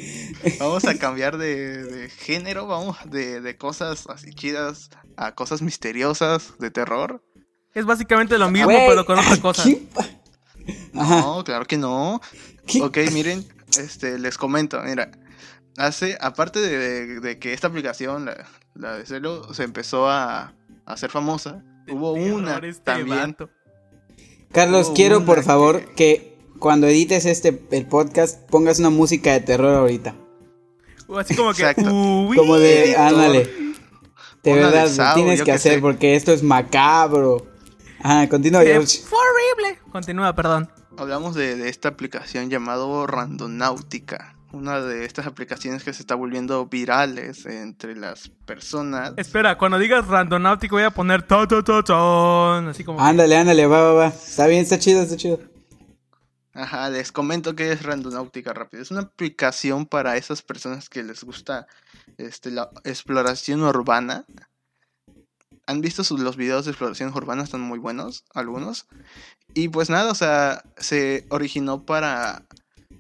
Vamos 0.60 0.86
a 0.86 0.96
cambiar 0.98 1.38
de, 1.38 1.84
de 1.84 2.10
género, 2.10 2.68
vamos 2.68 2.98
de, 3.10 3.42
de 3.42 3.58
cosas 3.58 4.06
así 4.08 4.34
chidas 4.34 4.90
a 5.18 5.36
cosas 5.36 5.62
misteriosas, 5.62 6.54
de 6.60 6.72
terror. 6.72 7.22
Es 7.74 7.86
básicamente 7.86 8.38
lo 8.38 8.50
mismo, 8.50 8.70
pero 8.70 9.06
con 9.06 9.20
otra 9.20 9.38
cosa. 9.42 9.64
¿qué 9.64 9.82
pa- 9.94 10.08
Ajá. 10.96 11.20
No, 11.22 11.44
claro 11.44 11.66
que 11.66 11.78
no. 11.78 12.22
¿Qué? 12.66 12.82
Ok, 12.82 12.98
miren, 13.12 13.46
este, 13.78 14.20
les 14.20 14.38
comento, 14.38 14.80
mira, 14.84 15.12
hace, 15.80 16.18
aparte 16.22 16.60
de, 16.60 16.78
de- 16.78 17.20
de 17.20 17.40
que 17.40 17.54
esta 17.54 17.68
aplicación, 17.68 18.26
la, 18.26 18.46
la 18.76 18.94
de 18.98 19.06
Celo, 19.06 19.54
se 19.54 19.64
empezó 19.64 20.08
a, 20.10 20.42
a 20.42 20.54
hacer 20.86 21.10
famosa, 21.10 21.64
hubo 21.90 22.14
una 22.14 22.58
este 22.58 22.84
también. 22.84 23.32
vato. 23.32 23.50
Carlos, 24.52 24.88
hubo 24.88 24.94
quiero 24.96 25.26
por 25.26 25.44
favor 25.44 25.86
que 25.96 26.38
cuando 26.60 26.88
edites 26.88 27.26
este 27.26 27.62
el 27.72 27.86
podcast 27.88 28.40
pongas 28.50 28.80
una 28.80 28.90
música 28.90 29.32
de 29.34 29.40
terror 29.42 29.76
ahorita. 29.76 30.16
O 31.08 31.18
Así 31.18 31.36
como 31.36 31.54
que. 31.54 31.64
Uy, 31.92 32.36
Como 32.38 32.58
de, 32.58 32.96
ándale. 32.96 33.50
De 34.44 34.54
Una 34.54 34.70
verdad, 34.70 35.16
tienes 35.16 35.42
que 35.44 35.52
hacer 35.52 35.74
sé. 35.76 35.80
porque 35.82 36.16
esto 36.16 36.32
es 36.32 36.44
macabro. 36.44 37.48
Ajá, 38.02 38.30
continúa, 38.30 38.62
George. 38.64 39.00
fue 39.00 39.18
horrible. 39.20 39.80
Continúa, 39.92 40.34
perdón. 40.36 40.70
Hablamos 40.98 41.36
de, 41.36 41.56
de 41.56 41.68
esta 41.70 41.90
aplicación 41.90 42.50
llamado 42.50 43.06
Randonáutica, 43.08 44.36
una 44.52 44.82
de 44.82 45.06
estas 45.06 45.28
aplicaciones 45.28 45.84
que 45.84 45.94
se 45.94 46.02
está 46.02 46.16
volviendo 46.16 46.66
virales 46.66 47.46
entre 47.46 47.96
las 47.96 48.30
personas. 48.46 49.14
Espera, 49.18 49.58
cuando 49.58 49.78
digas 49.78 50.08
randonáutico 50.08 50.76
voy 50.76 50.84
a 50.86 50.90
poner 50.92 51.24
ta 51.24 51.48
ta 51.48 51.64
ta 51.64 51.84
tan, 51.84 52.68
así 52.68 52.84
como 52.84 52.98
que- 52.98 53.04
Ándale, 53.04 53.38
ándale, 53.38 53.66
va, 53.68 53.82
va, 53.84 53.94
va. 53.94 54.08
Está 54.08 54.48
bien, 54.48 54.62
está 54.62 54.80
chido, 54.80 55.02
está 55.02 55.16
chido. 55.18 55.40
Ajá, 56.54 56.90
les 56.90 57.12
comento 57.12 57.56
que 57.56 57.72
es 57.72 57.84
Randonáutica 57.84 58.54
rápido. 58.54 58.82
Es 58.84 58.92
una 58.92 59.02
aplicación 59.02 59.86
para 59.86 60.18
esas 60.18 60.42
personas 60.42 60.90
que 60.90 61.04
les 61.04 61.24
gusta 61.24 61.68
este, 62.18 62.50
la 62.52 62.70
exploración 62.84 63.64
urbana. 63.64 64.26
¿Han 65.68 65.82
visto 65.82 66.04
sus- 66.04 66.20
los 66.20 66.36
videos 66.36 66.66
de 66.66 66.72
exploración 66.72 67.14
urbana? 67.16 67.44
Están 67.44 67.62
muy 67.62 67.78
buenos, 67.78 68.26
algunos. 68.34 68.88
Y 69.54 69.70
pues 69.70 69.90
nada, 69.92 70.12
o 70.12 70.16
sea, 70.16 70.64
se 70.78 71.26
originó 71.30 71.86
para, 71.86 72.44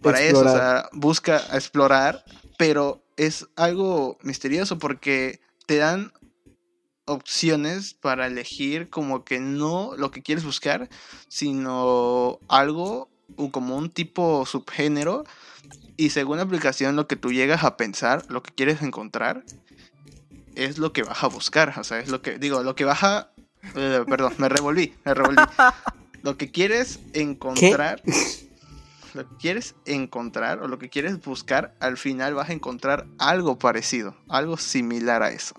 para 0.01 0.21
eso, 0.21 0.39
o 0.39 0.43
sea, 0.43 0.89
busca 0.93 1.37
explorar, 1.53 2.23
pero 2.57 3.03
es 3.17 3.47
algo 3.55 4.17
misterioso 4.21 4.77
porque 4.79 5.39
te 5.65 5.77
dan 5.77 6.13
opciones 7.05 7.93
para 7.93 8.27
elegir 8.27 8.89
como 8.89 9.23
que 9.23 9.39
no 9.39 9.93
lo 9.97 10.11
que 10.11 10.21
quieres 10.21 10.45
buscar, 10.45 10.89
sino 11.27 12.39
algo 12.47 13.09
o 13.35 13.51
como 13.51 13.75
un 13.75 13.89
tipo 13.89 14.45
subgénero. 14.45 15.23
Y 15.97 16.11
según 16.11 16.37
la 16.37 16.43
aplicación 16.43 16.95
lo 16.95 17.07
que 17.07 17.15
tú 17.15 17.31
llegas 17.33 17.63
a 17.63 17.75
pensar, 17.75 18.25
lo 18.29 18.41
que 18.41 18.53
quieres 18.53 18.81
encontrar 18.81 19.43
es 20.55 20.77
lo 20.77 20.93
que 20.93 21.03
vas 21.03 21.23
a 21.23 21.27
buscar, 21.27 21.73
o 21.77 21.83
sea, 21.83 21.99
es 21.99 22.09
lo 22.09 22.21
que 22.21 22.37
digo, 22.37 22.63
lo 22.63 22.75
que 22.75 22.85
vas 22.85 23.03
a 23.03 23.31
eh, 23.75 24.03
perdón, 24.07 24.33
me 24.37 24.49
revolví, 24.49 24.93
me 25.05 25.13
revolví. 25.13 25.41
Lo 26.21 26.37
que 26.37 26.51
quieres 26.51 26.99
encontrar 27.13 28.01
lo 29.15 29.27
que 29.27 29.35
quieres 29.37 29.75
encontrar 29.85 30.61
o 30.61 30.67
lo 30.67 30.79
que 30.79 30.89
quieres 30.89 31.19
buscar, 31.21 31.75
al 31.79 31.97
final 31.97 32.33
vas 32.33 32.49
a 32.49 32.53
encontrar 32.53 33.07
algo 33.17 33.57
parecido, 33.59 34.15
algo 34.27 34.57
similar 34.57 35.23
a 35.23 35.31
eso. 35.31 35.55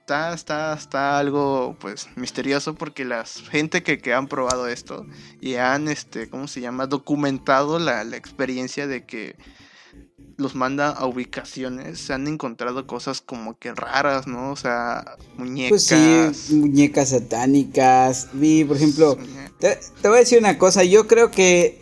Está, 0.00 0.34
está, 0.34 0.74
está 0.74 1.18
algo 1.18 1.76
pues 1.80 2.08
misterioso 2.16 2.74
porque 2.74 3.06
la 3.06 3.24
gente 3.24 3.82
que, 3.82 3.98
que 3.98 4.12
han 4.12 4.28
probado 4.28 4.68
esto 4.68 5.06
y 5.40 5.54
han, 5.54 5.88
este, 5.88 6.28
¿cómo 6.28 6.46
se 6.46 6.60
llama? 6.60 6.86
Documentado 6.86 7.78
la, 7.78 8.04
la 8.04 8.16
experiencia 8.18 8.86
de 8.86 9.06
que 9.06 9.36
los 10.36 10.54
manda 10.54 10.90
a 10.90 11.06
ubicaciones, 11.06 12.00
se 12.00 12.12
han 12.12 12.26
encontrado 12.26 12.86
cosas 12.86 13.20
como 13.20 13.58
que 13.58 13.72
raras, 13.72 14.26
¿no? 14.26 14.52
O 14.52 14.56
sea, 14.56 15.16
muñecas. 15.36 15.70
Pues 15.70 16.36
sí, 16.36 16.54
muñecas 16.54 17.10
satánicas. 17.10 18.28
Vi, 18.32 18.64
por 18.64 18.76
ejemplo, 18.76 19.16
te, 19.58 19.78
te 20.02 20.08
voy 20.08 20.18
a 20.18 20.20
decir 20.20 20.38
una 20.38 20.58
cosa. 20.58 20.84
Yo 20.84 21.06
creo 21.06 21.30
que, 21.30 21.80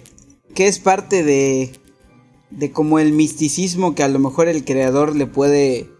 que 0.55 0.69
es 0.69 0.79
parte 0.79 1.23
de, 1.23 1.73
de 2.51 2.73
como 2.73 2.99
el 2.99 3.12
misticismo 3.12 3.95
que 3.95 4.03
a 4.03 4.09
lo 4.09 4.19
mejor 4.19 4.49
el 4.49 4.65
creador 4.65 5.17
le 5.17 5.27
puede, 5.27 5.91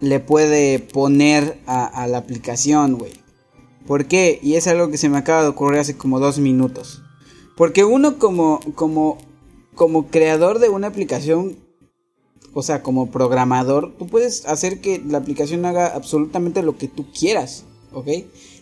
le 0.00 0.20
puede 0.20 0.78
poner 0.78 1.60
a, 1.66 2.06
la 2.06 2.18
aplicación, 2.18 2.94
güey. 2.94 3.12
¿Por 3.86 4.06
qué? 4.06 4.38
Y 4.42 4.54
es 4.54 4.66
algo 4.66 4.90
que 4.90 4.96
se 4.96 5.08
me 5.08 5.18
acaba 5.18 5.42
de 5.42 5.48
ocurrir 5.48 5.80
hace 5.80 5.96
como 5.96 6.20
dos 6.20 6.38
minutos. 6.38 7.02
Porque 7.56 7.84
uno 7.84 8.18
como, 8.18 8.60
como, 8.74 9.18
como 9.74 10.06
creador 10.06 10.58
de 10.58 10.70
una 10.70 10.86
aplicación, 10.86 11.56
o 12.54 12.62
sea, 12.62 12.82
como 12.82 13.10
programador, 13.10 13.94
tú 13.98 14.06
puedes 14.06 14.46
hacer 14.46 14.80
que 14.80 15.02
la 15.06 15.18
aplicación 15.18 15.64
haga 15.66 15.88
absolutamente 15.88 16.62
lo 16.62 16.78
que 16.78 16.88
tú 16.88 17.06
quieras, 17.12 17.64
¿ok? 17.92 18.08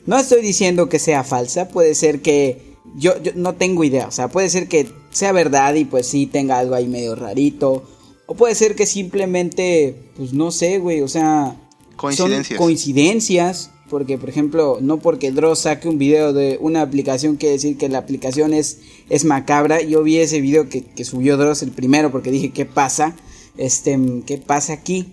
No 0.07 0.19
estoy 0.19 0.43
diciendo 0.43 0.89
que 0.89 0.99
sea 0.99 1.23
falsa, 1.23 1.69
puede 1.69 1.95
ser 1.95 2.21
que 2.21 2.72
yo, 2.97 3.21
yo 3.23 3.33
no 3.35 3.55
tengo 3.55 3.85
idea, 3.85 4.07
o 4.07 4.13
sea, 4.13 4.29
puede 4.29 4.49
ser 4.51 4.69
que 4.69 4.89
sea 5.11 5.33
verdad 5.33 5.75
y 5.75 5.85
pues 5.85 6.07
sí 6.07 6.27
tenga 6.27 6.59
algo 6.59 6.75
ahí 6.75 6.89
medio 6.89 7.15
rarito, 7.15 7.85
o 8.27 8.35
puede 8.35 8.55
ser 8.55 8.75
que 8.75 8.87
simplemente, 8.87 10.11
pues 10.17 10.33
no 10.33 10.51
sé, 10.51 10.79
güey, 10.79 11.01
o 11.01 11.09
sea, 11.09 11.57
Coincidencias. 11.97 12.49
son 12.49 12.57
coincidencias 12.57 13.71
porque 13.93 14.17
por 14.17 14.31
ejemplo, 14.31 14.79
no 14.81 15.01
porque 15.01 15.31
Dross 15.31 15.61
saque 15.61 15.87
un 15.87 15.99
video 15.99 16.33
de 16.33 16.57
una 16.63 16.81
aplicación 16.81 17.37
quiere 17.37 17.57
decir 17.57 17.77
que 17.77 17.91
la 17.91 17.99
aplicación 17.99 18.55
es, 18.55 18.79
es 19.11 19.27
macabra. 19.27 19.83
Yo 19.83 20.03
vi 20.03 20.17
ese 20.17 20.41
video 20.41 20.71
que, 20.71 20.83
que 20.83 21.05
subió 21.05 21.37
Dross 21.37 21.63
el 21.63 21.73
primero 21.73 22.11
porque 22.11 22.31
dije, 22.31 22.53
¿qué 22.53 22.65
pasa? 22.65 23.15
Este, 23.59 24.01
¿qué 24.25 24.39
pasa 24.39 24.73
aquí? 24.73 25.13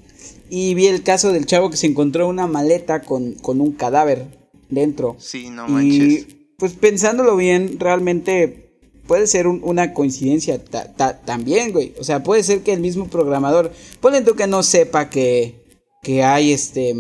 Y 0.49 0.75
vi 0.75 0.87
el 0.87 1.03
caso 1.03 1.33
del 1.33 1.45
chavo 1.45 1.69
que 1.69 1.75
se 1.75 1.87
encontró 1.87 2.29
una 2.29 2.47
maleta 2.47 3.01
con, 3.01 3.33
con 3.33 3.59
un 3.59 3.73
cadáver 3.73 4.39
dentro. 4.69 5.17
Sí, 5.19 5.49
no 5.49 5.67
manches. 5.67 6.07
Y 6.07 6.38
pues 6.59 6.73
pensándolo 6.73 7.35
bien, 7.35 7.79
realmente 7.79 8.69
puede 9.07 9.25
ser 9.25 9.47
un- 9.47 9.61
una 9.63 9.93
coincidencia 9.93 10.63
ta- 10.63 10.93
ta- 10.93 11.19
también, 11.21 11.71
güey. 11.71 11.93
O 11.99 12.03
sea, 12.03 12.21
puede 12.23 12.43
ser 12.43 12.61
que 12.61 12.73
el 12.73 12.79
mismo 12.81 13.07
programador, 13.07 13.71
ponle 14.01 14.21
tú 14.21 14.35
que 14.35 14.45
no 14.45 14.61
sepa 14.61 15.09
que, 15.09 15.63
que 16.03 16.23
hay 16.23 16.51
este 16.51 16.95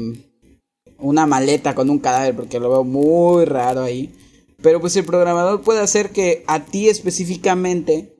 una 0.97 1.25
maleta 1.25 1.75
con 1.75 1.89
un 1.89 1.99
cadáver, 1.99 2.35
porque 2.35 2.59
lo 2.59 2.69
veo 2.69 2.83
muy 2.83 3.45
raro 3.45 3.81
ahí. 3.83 4.13
Pero 4.61 4.81
pues 4.81 4.95
el 4.97 5.05
programador 5.05 5.61
puede 5.61 5.79
hacer 5.79 6.09
que 6.09 6.43
a 6.47 6.65
ti 6.65 6.89
específicamente 6.89 8.15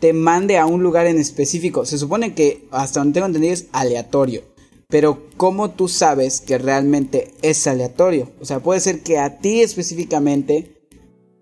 te 0.00 0.12
mande 0.14 0.56
a 0.56 0.64
un 0.64 0.82
lugar 0.82 1.06
en 1.06 1.18
específico. 1.18 1.84
Se 1.84 1.98
supone 1.98 2.34
que 2.34 2.66
hasta 2.70 3.00
donde 3.00 3.14
tengo 3.14 3.26
entendido 3.26 3.52
es 3.52 3.66
aleatorio. 3.72 4.42
Pero 4.88 5.24
¿cómo 5.36 5.70
tú 5.72 5.88
sabes 5.88 6.40
que 6.40 6.56
realmente 6.56 7.32
es 7.42 7.66
aleatorio? 7.66 8.30
O 8.40 8.44
sea, 8.46 8.60
puede 8.60 8.80
ser 8.80 9.02
que 9.02 9.18
a 9.18 9.38
ti 9.38 9.60
específicamente 9.60 10.73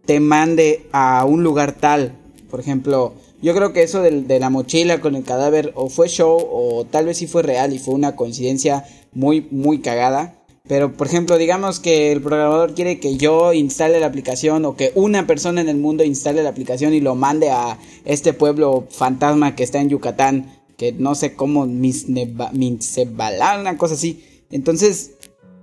te 0.05 0.21
mande 0.21 0.87
a 0.93 1.25
un 1.25 1.43
lugar 1.43 1.73
tal. 1.73 2.17
Por 2.51 2.61
ejemplo, 2.61 3.15
yo 3.41 3.55
creo 3.55 3.73
que 3.73 3.83
eso 3.83 4.03
del- 4.03 4.27
de 4.27 4.39
la 4.41 4.51
mochila 4.51 5.01
con 5.01 5.17
el 5.17 5.25
cadáver 5.25 5.73
o 5.75 5.89
fue 5.89 6.09
show 6.09 6.37
o 6.51 6.85
tal 6.91 7.07
vez 7.07 7.19
sí 7.19 7.27
fue 7.27 7.43
real 7.43 7.73
y 7.73 7.79
fue 7.79 7.95
una 7.95 8.15
coincidencia 8.17 8.85
muy, 9.13 9.47
muy 9.51 9.81
cagada. 9.81 10.39
Pero, 10.69 10.93
por 10.93 11.09
ejemplo, 11.09 11.39
digamos 11.39 11.81
que 11.81 12.13
el 12.13 12.23
programador 12.23 12.75
quiere 12.75 13.01
que 13.01 13.17
yo 13.17 13.53
instale 13.53 13.99
la 13.99 14.07
aplicación 14.07 14.65
o 14.65 14.77
que 14.77 14.93
una 14.95 15.27
persona 15.27 15.61
en 15.61 15.69
el 15.69 15.77
mundo 15.77 16.05
instale 16.05 16.43
la 16.45 16.51
aplicación 16.51 16.95
y 16.95 17.01
lo 17.01 17.17
mande 17.17 17.51
a 17.51 17.79
este 18.05 18.33
pueblo 18.33 18.87
fantasma 18.91 19.57
que 19.57 19.65
está 19.65 19.81
en 19.81 19.89
Yucatán, 19.89 20.53
que 20.77 20.93
no 20.93 21.17
sé 21.17 21.35
cómo, 21.35 21.67
Misneba- 21.67 22.53
Mincebalá, 22.53 23.59
una 23.61 23.77
cosa 23.77 23.95
así. 23.95 24.25
Entonces, 24.51 25.13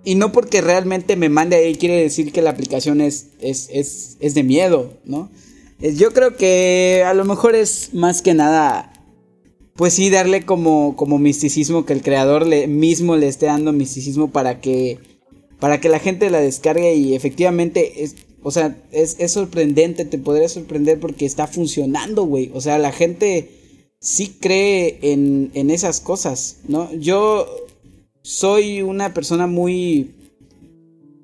y 0.04 0.16
no 0.16 0.32
porque 0.32 0.62
realmente 0.62 1.16
me 1.16 1.30
mande 1.30 1.58
ahí 1.58 1.76
quiere 1.76 2.02
decir 2.02 2.32
que 2.32 2.42
la 2.42 2.52
aplicación 2.52 3.02
es, 3.02 3.28
es, 3.42 3.70
es, 3.72 4.18
es 4.20 4.34
de 4.34 4.44
miedo, 4.44 4.94
¿no? 5.06 5.30
Eh, 5.82 5.94
Yo 5.96 6.14
creo 6.14 6.36
que 6.36 7.04
a 7.06 7.14
lo 7.14 7.26
mejor 7.26 7.56
es 7.56 7.94
más 7.94 8.22
que 8.22 8.34
nada, 8.34 8.94
pues 9.76 9.94
sí, 9.94 10.10
darle 10.10 10.46
como, 10.46 10.96
como 10.96 11.20
misticismo, 11.20 11.86
que 11.86 11.94
el 11.94 12.02
creador 12.02 12.46
le, 12.46 12.68
mismo 12.68 13.16
le 13.16 13.28
esté 13.28 13.48
dando 13.48 13.72
misticismo 13.74 14.32
para 14.32 14.62
que, 14.62 15.00
para 15.60 15.80
que 15.82 15.90
la 15.90 16.00
gente 16.00 16.30
la 16.30 16.40
descargue 16.40 16.96
y 16.96 17.14
efectivamente 17.16 18.04
es, 18.04 18.16
o 18.42 18.52
sea, 18.52 18.82
es, 18.92 19.18
es 19.20 19.32
sorprendente, 19.32 20.06
te 20.06 20.18
podría 20.18 20.48
sorprender 20.48 21.00
porque 21.00 21.26
está 21.26 21.48
funcionando, 21.48 22.24
güey. 22.24 22.52
O 22.54 22.62
sea, 22.62 22.78
la 22.78 22.92
gente 22.92 23.50
sí 24.00 24.38
cree 24.40 25.00
en, 25.02 25.52
en 25.54 25.70
esas 25.72 26.00
cosas, 26.00 26.58
¿no? 26.68 26.94
Yo 26.94 27.68
soy 28.30 28.84
una 28.84 29.12
persona 29.12 29.48
muy 29.48 30.14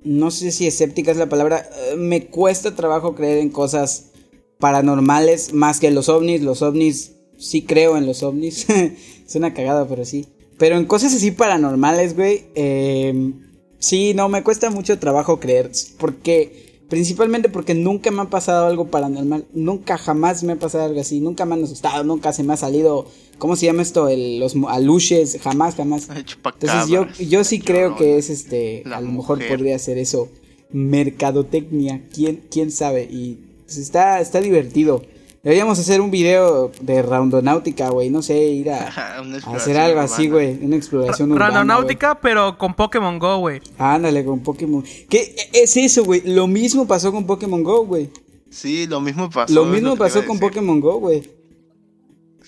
no 0.03 0.31
sé 0.31 0.51
si 0.51 0.65
escéptica 0.65 1.11
es 1.11 1.17
la 1.17 1.29
palabra, 1.29 1.69
eh, 1.91 1.95
me 1.97 2.25
cuesta 2.27 2.75
trabajo 2.75 3.13
creer 3.13 3.37
en 3.37 3.49
cosas 3.49 4.11
paranormales 4.59 5.53
más 5.53 5.79
que 5.79 5.91
los 5.91 6.09
ovnis. 6.09 6.41
Los 6.41 6.63
ovnis, 6.63 7.13
sí 7.37 7.61
creo 7.61 7.95
en 7.95 8.07
los 8.07 8.23
ovnis. 8.23 8.67
es 9.27 9.35
una 9.35 9.53
cagada, 9.53 9.87
pero 9.87 10.03
sí. 10.03 10.25
Pero 10.57 10.77
en 10.77 10.85
cosas 10.85 11.13
así 11.13 11.29
paranormales, 11.29 12.15
güey, 12.15 12.45
eh, 12.55 13.33
sí, 13.77 14.13
no, 14.15 14.27
me 14.27 14.43
cuesta 14.43 14.71
mucho 14.71 14.97
trabajo 14.97 15.39
creer. 15.39 15.71
Porque, 15.99 16.81
principalmente 16.89 17.49
porque 17.49 17.75
nunca 17.75 18.09
me 18.09 18.23
ha 18.23 18.29
pasado 18.31 18.65
algo 18.65 18.87
paranormal. 18.87 19.45
Nunca, 19.53 19.97
jamás 19.99 20.43
me 20.43 20.53
ha 20.53 20.59
pasado 20.59 20.85
algo 20.85 21.01
así. 21.01 21.19
Nunca 21.19 21.45
me 21.45 21.53
han 21.53 21.63
asustado, 21.63 22.03
nunca 22.03 22.33
se 22.33 22.43
me 22.43 22.53
ha 22.53 22.57
salido, 22.57 23.05
¿cómo 23.37 23.55
se 23.55 23.65
llama 23.65 23.81
esto? 23.81 24.07
El, 24.07 24.39
los 24.39 24.55
aluches, 24.67 25.39
jamás, 25.41 25.75
jamás. 25.75 26.07
Entonces 26.09 26.87
yo, 26.87 27.07
yo 27.19 27.43
sí 27.43 27.59
creo 27.59 27.95
que 27.95 28.17
es 28.17 28.29
este, 28.29 28.83
la 28.85 28.97
a 28.97 29.01
lo 29.01 29.11
mejor 29.11 29.37
mujer. 29.37 29.57
podría 29.57 29.79
ser 29.79 29.97
eso, 29.97 30.29
mercadotecnia, 30.71 32.03
quién, 32.13 32.41
quién 32.49 32.71
sabe, 32.71 33.03
y 33.03 33.39
pues 33.65 33.77
está, 33.77 34.19
está 34.21 34.41
divertido. 34.41 35.01
Deberíamos 35.43 35.77
hacer 35.77 36.01
un 36.01 36.09
video 36.09 36.71
de 36.81 37.03
Raundonáutica, 37.03 37.89
güey, 37.89 38.09
no 38.09 38.23
sé, 38.23 38.45
ir 38.45 38.71
a, 38.71 38.87
hacer 39.53 39.77
algo 39.77 39.99
así, 39.99 40.27
güey, 40.27 40.57
una 40.65 40.75
exploración 40.75 41.31
urbana. 41.31 41.51
güey. 41.51 41.57
Randonáutica, 41.57 42.19
pero 42.19 42.57
con 42.57 42.73
Pokémon 42.73 43.19
Go, 43.19 43.37
güey. 43.37 43.61
Ándale, 43.77 44.25
con 44.25 44.39
Pokémon. 44.39 44.83
¿Qué 45.07 45.35
es 45.53 45.77
eso, 45.77 46.03
güey? 46.03 46.21
Lo 46.25 46.47
mismo 46.47 46.87
pasó 46.87 47.11
con 47.11 47.27
Pokémon 47.27 47.63
Go, 47.63 47.85
güey. 47.85 48.09
Sí, 48.49 48.87
lo 48.87 49.01
mismo 49.01 49.29
pasó. 49.29 49.53
Lo 49.53 49.65
mismo 49.65 49.97
pasó 49.97 50.25
con. 50.25 50.39
Pokémon 50.39 50.79
Go, 50.79 50.99
güey. 50.99 51.21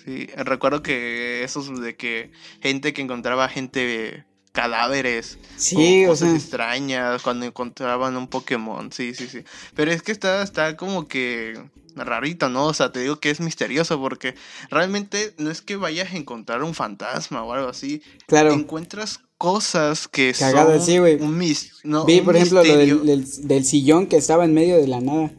Sí, 0.07 0.27
recuerdo 0.37 0.81
que 0.81 1.43
esos 1.43 1.81
de 1.81 1.97
que 1.97 2.31
gente 2.61 2.93
que 2.93 3.01
encontraba 3.01 3.49
gente 3.49 4.25
cadáveres 4.53 5.37
Sí, 5.57 6.05
o 6.05 6.07
o 6.07 6.15
cosas 6.15 6.17
sea. 6.17 6.33
extrañas 6.33 7.21
cuando 7.21 7.45
encontraban 7.45 8.15
un 8.17 8.27
Pokémon, 8.29 8.91
sí, 8.93 9.13
sí, 9.13 9.27
sí. 9.27 9.43
Pero 9.75 9.91
es 9.91 10.01
que 10.03 10.13
está, 10.13 10.41
está 10.43 10.77
como 10.77 11.07
que 11.09 11.69
rarito, 11.95 12.49
¿no? 12.49 12.67
O 12.67 12.73
sea, 12.73 12.91
te 12.91 13.01
digo 13.01 13.19
que 13.19 13.31
es 13.31 13.39
misterioso 13.41 13.99
porque 13.99 14.35
realmente 14.69 15.33
no 15.37 15.51
es 15.51 15.61
que 15.61 15.75
vayas 15.75 16.13
a 16.13 16.17
encontrar 16.17 16.63
un 16.63 16.73
fantasma 16.73 17.43
o 17.43 17.53
algo 17.53 17.67
así. 17.69 18.01
Claro. 18.27 18.51
Encuentras 18.53 19.19
cosas 19.37 20.07
que 20.07 20.33
Cagadas, 20.37 20.85
son 20.85 20.85
sí, 20.85 20.97
un 20.99 21.37
mis, 21.37 21.73
no, 21.83 22.05
Vi, 22.05 22.21
un 22.21 22.25
por 22.25 22.35
ejemplo, 22.35 22.63
lo 22.63 22.63
misterio. 22.63 22.97
del, 22.99 23.05
del, 23.05 23.47
del 23.47 23.65
sillón 23.65 24.07
que 24.07 24.17
estaba 24.17 24.45
en 24.45 24.53
medio 24.53 24.77
de 24.77 24.87
la 24.87 25.01
nada. 25.01 25.31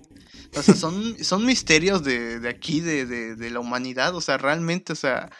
O 0.55 0.63
sea, 0.63 0.75
son, 0.75 1.23
son 1.23 1.45
misterios 1.47 2.03
de, 2.05 2.41
de 2.41 2.49
aquí, 2.49 2.81
de, 2.81 3.07
de, 3.07 3.35
de 3.37 3.51
la 3.51 3.61
humanidad. 3.61 4.15
O 4.15 4.21
sea, 4.21 4.39
realmente, 4.39 4.93
o 4.93 4.97
sea, 4.97 5.31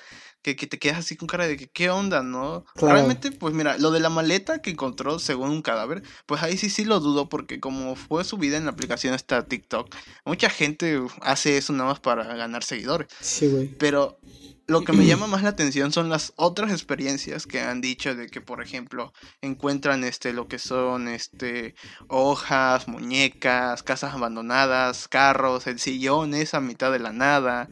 que, 0.43 0.57
que 0.57 0.67
te 0.67 0.79
quedas 0.79 0.99
así 0.99 1.17
con 1.17 1.29
cara 1.29 1.47
de 1.47 1.57
que, 1.57 1.69
¿qué 1.69 1.91
onda, 1.91 2.23
no? 2.23 2.65
Claro. 2.75 2.95
Realmente, 2.95 3.33
pues 3.33 3.55
mira, 3.55 3.79
lo 3.79 3.91
de 3.91 4.01
la 4.01 4.11
maleta 4.11 4.61
que 4.61 4.71
encontró 4.71 5.19
según 5.19 5.51
un 5.51 5.63
cadáver, 5.63 6.03
pues 6.27 6.43
ahí 6.43 6.57
sí, 6.57 6.71
sí 6.71 6.85
lo 6.85 7.01
dudo, 7.01 7.29
porque 7.29 7.61
como 7.61 7.97
fue 7.97 8.25
subida 8.25 8.57
en 8.57 8.65
la 8.65 8.71
aplicación 8.71 9.15
esta 9.15 9.47
TikTok, 9.47 9.95
mucha 10.25 10.51
gente 10.51 11.01
hace 11.23 11.57
eso 11.57 11.73
nada 11.73 11.91
más 11.91 12.01
para 12.01 12.25
ganar 12.25 12.65
seguidores. 12.65 13.09
Sí, 13.21 13.49
güey. 13.49 13.69
Pero 13.79 14.19
lo 14.69 14.83
que 14.83 14.93
me 14.93 15.05
llama 15.07 15.27
más 15.27 15.43
la 15.43 15.49
atención 15.49 15.93
son 15.93 16.09
las 16.09 16.33
otras 16.37 16.71
experiencias 16.71 17.47
que 17.47 17.61
han 17.61 17.81
dicho 17.81 18.15
de 18.15 18.29
que, 18.29 18.41
por 18.41 18.63
ejemplo, 18.63 19.13
encuentran 19.41 20.05
este 20.05 20.33
lo 20.33 20.47
que 20.47 20.59
son 20.59 21.09
este 21.09 21.75
hojas, 22.07 22.87
muñecas, 22.87 23.83
casas 23.83 24.15
abandonadas, 24.15 25.09
carros, 25.09 25.67
el 25.67 25.81
sillón 25.81 26.35
es 26.35 26.55
a 26.55 26.61
mitad 26.61 26.93
de 26.93 27.01
la 27.01 27.13
nada. 27.13 27.69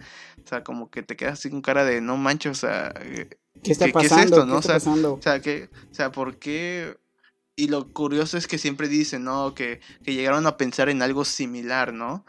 O 0.47 0.49
sea, 0.49 0.63
como 0.63 0.91
que 0.91 1.03
te 1.03 1.17
quedas 1.17 1.35
así 1.41 1.51
con 1.51 1.61
cara 1.61 1.85
de 1.85 2.01
no 2.01 2.17
manches, 2.17 2.53
o 2.53 2.55
sea, 2.55 2.95
eh, 3.03 3.29
¿Qué 3.65 3.73
está 3.73 3.87
¿Qué- 3.87 3.93
qué 3.93 4.07
es 4.07 4.09
pasando? 4.13 4.37
esto, 4.37 4.45
¿Qué 4.47 4.53
no? 4.53 4.59
está 4.59 4.59
O 4.59 4.63
sea, 4.63 4.75
pasando? 4.77 5.13
o 5.15 5.23
sea, 5.23 5.41
que, 5.41 5.69
o 5.91 5.95
sea, 5.95 6.13
¿por 6.13 6.39
qué? 6.39 6.97
Y 7.57 7.69
lo 7.69 7.93
curioso 7.93 8.39
es 8.39 8.47
que 8.47 8.59
siempre 8.59 8.87
dicen, 8.89 9.25
¿no? 9.25 9.55
Que, 9.55 9.81
que 10.05 10.15
llegaron 10.15 10.47
a 10.47 10.57
pensar 10.57 10.89
en 10.89 11.03
algo 11.03 11.25
similar, 11.25 11.93
¿no? 11.93 12.25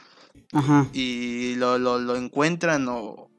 Ajá. 0.54 0.88
y 0.94 1.56
lo, 1.56 1.78
lo, 1.78 2.00
lo 2.00 2.16
encuentran 2.16 2.88
o, 2.90 3.30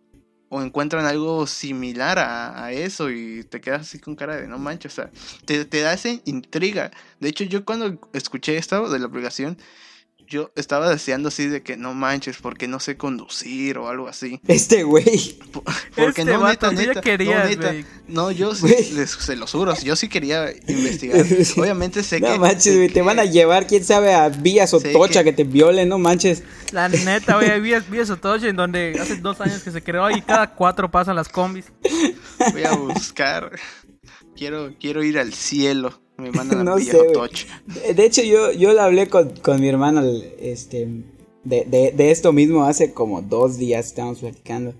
o 0.48 0.62
encuentran 0.62 1.06
algo 1.06 1.46
similar 1.46 2.18
a, 2.18 2.64
a 2.64 2.72
eso 2.72 3.10
y 3.10 3.44
te 3.44 3.60
quedas 3.60 3.82
así 3.82 3.98
con 3.98 4.14
cara 4.14 4.36
de 4.36 4.46
no 4.46 4.58
manches, 4.58 4.92
o 4.92 4.94
sea, 4.96 5.10
te, 5.44 5.64
te 5.64 5.80
da 5.80 5.92
esa 5.94 6.10
intriga. 6.24 6.90
De 7.20 7.28
hecho, 7.30 7.44
yo 7.44 7.64
cuando 7.64 7.98
escuché 8.12 8.56
esto 8.58 8.88
de 8.90 8.98
la 8.98 9.06
aplicación, 9.06 9.58
yo 10.28 10.50
estaba 10.56 10.90
deseando 10.90 11.28
así 11.28 11.46
de 11.46 11.62
que 11.62 11.76
no 11.76 11.94
manches, 11.94 12.36
porque 12.36 12.68
no 12.68 12.80
sé 12.80 12.96
conducir 12.96 13.78
o 13.78 13.88
algo 13.88 14.08
así. 14.08 14.40
Este 14.46 14.82
güey. 14.82 15.38
Porque 15.96 16.20
Este 16.20 16.24
no, 16.32 16.40
vato, 16.40 16.70
neta, 16.70 16.86
neta, 16.86 17.00
querías, 17.00 17.44
no, 17.44 17.50
neta, 17.50 17.68
güey. 17.72 17.84
no, 18.08 18.30
yo 18.30 18.52
les- 18.94 19.10
se 19.10 19.36
los 19.36 19.50
juro, 19.52 19.74
yo 19.82 19.96
sí 19.96 20.08
quería 20.08 20.46
investigar. 20.68 21.24
Obviamente 21.56 22.02
sé 22.02 22.20
que... 22.20 22.28
No 22.28 22.38
manches, 22.38 22.74
güey. 22.76 22.88
Te 22.88 22.94
que- 22.94 23.02
van 23.02 23.18
a 23.18 23.24
llevar, 23.24 23.66
quién 23.66 23.84
sabe, 23.84 24.14
a 24.14 24.28
Villas 24.28 24.74
o 24.74 24.80
sé 24.80 24.92
Tocha 24.92 25.24
que- 25.24 25.30
que 25.30 25.32
te 25.32 25.44
violen, 25.44 25.88
no 25.88 25.98
manches. 25.98 26.42
La 26.72 26.88
neta, 26.88 27.36
güey, 27.36 27.60
vi, 27.60 27.72
vi 27.90 27.98
eso 27.98 28.16
todo 28.18 28.36
en 28.36 28.54
donde 28.56 28.98
hace 29.00 29.16
dos 29.16 29.40
años 29.40 29.62
que 29.62 29.70
se 29.70 29.82
creó 29.82 30.10
y 30.10 30.20
cada 30.20 30.54
cuatro 30.54 30.90
pasan 30.90 31.16
las 31.16 31.28
combis. 31.28 31.64
Voy 32.52 32.64
a 32.64 32.72
buscar. 32.74 33.50
Quiero, 34.36 34.74
quiero 34.78 35.02
ir 35.02 35.18
al 35.18 35.32
cielo. 35.32 36.00
Me 36.18 36.32
mandan 36.32 36.64
No 36.64 36.78
sé. 36.78 36.98
De 37.94 38.04
hecho, 38.04 38.22
yo, 38.22 38.52
yo 38.52 38.72
lo 38.72 38.82
hablé 38.82 39.08
con, 39.08 39.30
con 39.40 39.60
mi 39.60 39.68
hermano, 39.68 40.02
este, 40.40 40.88
de, 41.44 41.64
de, 41.64 41.92
de 41.96 42.10
esto 42.10 42.32
mismo 42.32 42.64
hace 42.64 42.92
como 42.92 43.22
dos 43.22 43.56
días 43.56 43.86
estábamos 43.86 44.18
platicando. 44.18 44.74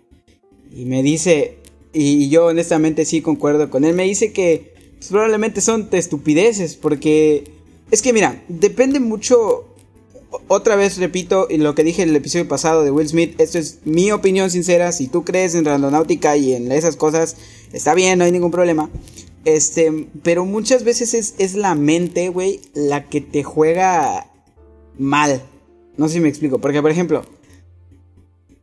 Y 0.75 0.85
me 0.85 1.03
dice, 1.03 1.59
y 1.93 2.29
yo 2.29 2.47
honestamente 2.47 3.05
sí 3.05 3.23
concuerdo 3.23 3.71
con 3.71 3.85
él, 3.85 3.95
me 3.95 4.05
dice 4.05 4.33
que 4.33 4.75
pues, 4.99 5.09
probablemente 5.09 5.61
son 5.61 5.89
de 5.91 5.99
estupideces, 5.99 6.77
porque 6.77 7.45
es 7.91 8.03
que 8.03 8.13
mira, 8.13 8.43
depende 8.49 9.01
mucho, 9.01 9.65
otra 10.49 10.77
vez 10.77 10.99
repito, 10.99 11.47
lo 11.51 11.75
que 11.75 11.85
dije 11.85 12.03
en 12.03 12.11
el 12.11 12.17
episodio 12.17 12.49
pasado 12.49 12.85
de 12.85 12.91
Will 12.91 13.09
Smith, 13.09 13.41
esto 13.41 13.59
es 13.59 13.79
mi 13.85 14.11
opinión 14.11 14.51
sincera, 14.51 14.93
si 14.93 15.07
tú 15.07 15.25
crees 15.25 15.55
en 15.55 15.65
randonáutica 15.65 16.37
y 16.37 16.53
en 16.53 16.71
esas 16.71 16.97
cosas, 16.97 17.37
está 17.73 17.95
bien, 17.95 18.19
no 18.19 18.25
hay 18.25 18.33
ningún 18.33 18.51
problema. 18.51 18.91
Este, 19.45 20.09
pero 20.23 20.45
muchas 20.45 20.85
veces 20.85 21.15
es, 21.15 21.35
es 21.39 21.55
la 21.55 21.75
mente, 21.75 22.29
güey, 22.29 22.61
la 22.75 23.09
que 23.09 23.21
te 23.21 23.43
juega 23.43 24.31
mal. 24.99 25.43
No 25.97 26.09
sé 26.09 26.15
si 26.15 26.21
me 26.21 26.29
explico. 26.29 26.59
Porque, 26.59 26.83
por 26.83 26.91
ejemplo, 26.91 27.25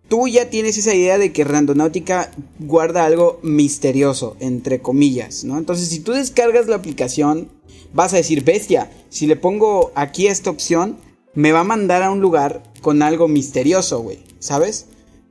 tú 0.08 0.28
ya 0.28 0.50
tienes 0.50 0.78
esa 0.78 0.94
idea 0.94 1.18
de 1.18 1.32
que 1.32 1.44
Randonáutica 1.44 2.32
guarda 2.60 3.06
algo 3.06 3.40
misterioso, 3.44 4.36
entre 4.40 4.82
comillas, 4.82 5.44
¿no? 5.44 5.58
Entonces, 5.58 5.90
si 5.90 6.00
tú 6.00 6.14
descargas 6.14 6.68
la 6.68 6.76
aplicación, 6.76 7.50
vas 7.94 8.14
a 8.14 8.18
decir, 8.18 8.44
bestia, 8.44 8.92
si 9.10 9.28
le 9.28 9.36
pongo 9.36 9.92
aquí 9.96 10.28
esta 10.28 10.50
opción, 10.50 10.98
me 11.34 11.52
va 11.52 11.62
a 11.62 11.66
mandar 11.66 12.04
a 12.04 12.12
un 12.12 12.22
lugar 12.22 12.64
con 12.82 13.02
algo 13.02 13.28
misterioso, 13.28 14.00
güey, 14.02 14.20
¿sabes? 14.40 14.88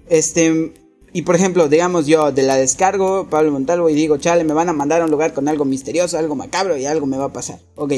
Este, 0.09 0.75
y 1.15 1.23
por 1.23 1.37
ejemplo, 1.37 1.69
digamos 1.69 2.09
yo 2.09 2.33
de 2.33 2.43
la 2.43 2.57
descargo, 2.57 3.29
Pablo 3.31 3.53
Montalvo, 3.53 3.89
y 3.89 3.95
digo, 3.95 4.17
chale, 4.17 4.43
me 4.43 4.53
van 4.53 4.69
a 4.69 4.73
mandar 4.73 5.01
a 5.01 5.05
un 5.05 5.13
lugar 5.13 5.33
con 5.33 5.47
algo 5.47 5.65
misterioso, 5.65 6.19
algo 6.19 6.35
macabro 6.35 6.77
y 6.77 6.87
algo 6.87 7.07
me 7.07 7.17
va 7.17 7.27
a 7.27 7.33
pasar. 7.33 7.61
Ok. 7.77 7.93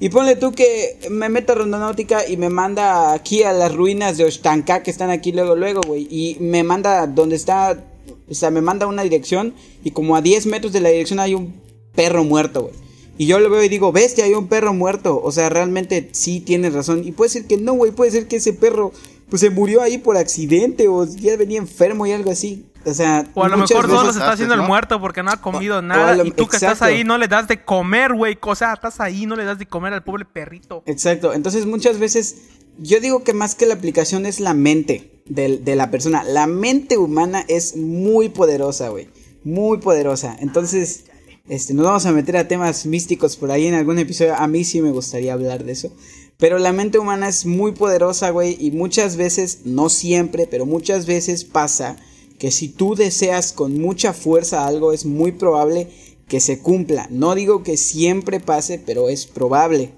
Y 0.00 0.08
ponle 0.08 0.34
tú 0.34 0.50
que 0.50 0.98
me 1.08 1.28
meto 1.28 1.52
a 1.52 1.54
Rondonáutica 1.54 2.28
y 2.28 2.36
me 2.36 2.50
manda 2.50 3.12
aquí 3.12 3.44
a 3.44 3.52
las 3.52 3.72
ruinas 3.72 4.16
de 4.16 4.24
Oshtanka 4.24 4.82
que 4.82 4.90
están 4.90 5.10
aquí 5.10 5.30
luego, 5.30 5.54
luego, 5.54 5.82
güey. 5.86 6.08
Y 6.10 6.36
me 6.40 6.64
manda 6.64 7.06
donde 7.06 7.36
está, 7.36 7.84
o 8.28 8.34
sea, 8.34 8.50
me 8.50 8.60
manda 8.60 8.88
una 8.88 9.04
dirección 9.04 9.54
y 9.84 9.92
como 9.92 10.16
a 10.16 10.20
10 10.20 10.46
metros 10.46 10.72
de 10.72 10.80
la 10.80 10.88
dirección 10.88 11.20
hay 11.20 11.34
un 11.34 11.54
perro 11.94 12.24
muerto, 12.24 12.62
güey. 12.62 12.74
Y 13.18 13.26
yo 13.26 13.38
lo 13.38 13.50
veo 13.50 13.62
y 13.62 13.68
digo, 13.68 13.92
bestia, 13.92 14.24
hay 14.24 14.34
un 14.34 14.48
perro 14.48 14.74
muerto. 14.74 15.20
O 15.22 15.30
sea, 15.30 15.48
realmente 15.48 16.08
sí 16.10 16.40
tienes 16.40 16.72
razón. 16.72 17.06
Y 17.06 17.12
puede 17.12 17.30
ser 17.30 17.46
que 17.46 17.56
no, 17.56 17.74
güey, 17.74 17.92
puede 17.92 18.10
ser 18.10 18.26
que 18.26 18.36
ese 18.36 18.52
perro 18.52 18.90
pues 19.30 19.40
se 19.40 19.50
murió 19.50 19.82
ahí 19.82 19.98
por 19.98 20.16
accidente 20.16 20.88
o 20.88 21.04
ya 21.06 21.36
venía 21.36 21.58
enfermo 21.58 22.06
y 22.06 22.12
algo 22.12 22.30
así. 22.30 22.64
O 22.86 22.94
sea, 22.94 23.26
o 23.34 23.44
a 23.44 23.48
lo 23.48 23.58
mejor 23.58 23.86
solo 23.88 24.12
se 24.12 24.18
está 24.18 24.32
haciendo 24.32 24.54
el 24.54 24.62
muerto 24.62 25.00
porque 25.00 25.22
no 25.22 25.30
ha 25.30 25.36
comido 25.40 25.78
O- 25.78 25.82
nada. 25.82 26.16
lo- 26.16 26.24
y 26.24 26.30
tú 26.30 26.46
que 26.46 26.56
estás 26.56 26.80
ahí 26.80 27.04
no 27.04 27.18
le 27.18 27.28
das 27.28 27.46
de 27.48 27.62
comer, 27.62 28.14
güey. 28.14 28.38
O 28.40 28.54
sea, 28.54 28.72
estás 28.72 29.00
ahí 29.00 29.26
no 29.26 29.36
le 29.36 29.44
das 29.44 29.58
de 29.58 29.66
comer 29.66 29.92
al 29.92 30.02
pobre 30.04 30.24
perrito. 30.24 30.82
Exacto, 30.86 31.34
entonces 31.34 31.66
muchas 31.66 31.98
veces 31.98 32.36
yo 32.78 33.00
digo 33.00 33.24
que 33.24 33.34
más 33.34 33.54
que 33.54 33.66
la 33.66 33.74
aplicación 33.74 34.24
es 34.24 34.40
la 34.40 34.54
mente 34.54 35.20
del- 35.26 35.64
de, 35.64 35.76
la 35.76 35.90
persona. 35.90 36.22
La 36.24 36.46
mente 36.46 36.96
humana 36.96 37.44
es 37.48 37.76
muy 37.76 38.28
poderosa, 38.30 38.88
güey. 38.88 39.08
Muy 39.44 39.78
poderosa. 39.78 40.36
Entonces, 40.40 41.04
este, 41.48 41.74
nos 41.74 41.84
vamos 41.84 42.06
a 42.06 42.12
meter 42.12 42.36
a 42.36 42.48
temas 42.48 42.86
místicos 42.86 43.36
por 43.36 43.50
ahí 43.50 43.66
en 43.66 43.74
algún 43.74 43.98
episodio. 43.98 44.34
A 44.36 44.46
mí 44.46 44.64
sí 44.64 44.80
me 44.80 44.92
gustaría 44.92 45.32
hablar 45.34 45.64
de 45.64 45.72
eso. 45.72 45.92
Pero 46.38 46.58
la 46.58 46.72
mente 46.72 46.98
humana 47.00 47.28
es 47.28 47.46
muy 47.46 47.72
poderosa, 47.72 48.30
güey. 48.30 48.56
Y 48.60 48.70
muchas 48.70 49.16
veces, 49.16 49.62
no 49.64 49.88
siempre, 49.88 50.46
pero 50.48 50.66
muchas 50.66 51.04
veces 51.04 51.44
pasa 51.44 51.96
que 52.38 52.52
si 52.52 52.68
tú 52.68 52.94
deseas 52.94 53.52
con 53.52 53.80
mucha 53.80 54.12
fuerza 54.12 54.64
algo, 54.66 54.92
es 54.92 55.04
muy 55.04 55.32
probable 55.32 55.88
que 56.28 56.38
se 56.40 56.60
cumpla. 56.60 57.08
No 57.10 57.34
digo 57.34 57.64
que 57.64 57.76
siempre 57.76 58.38
pase, 58.38 58.78
pero 58.84 59.08
es 59.08 59.26
probable. 59.26 59.92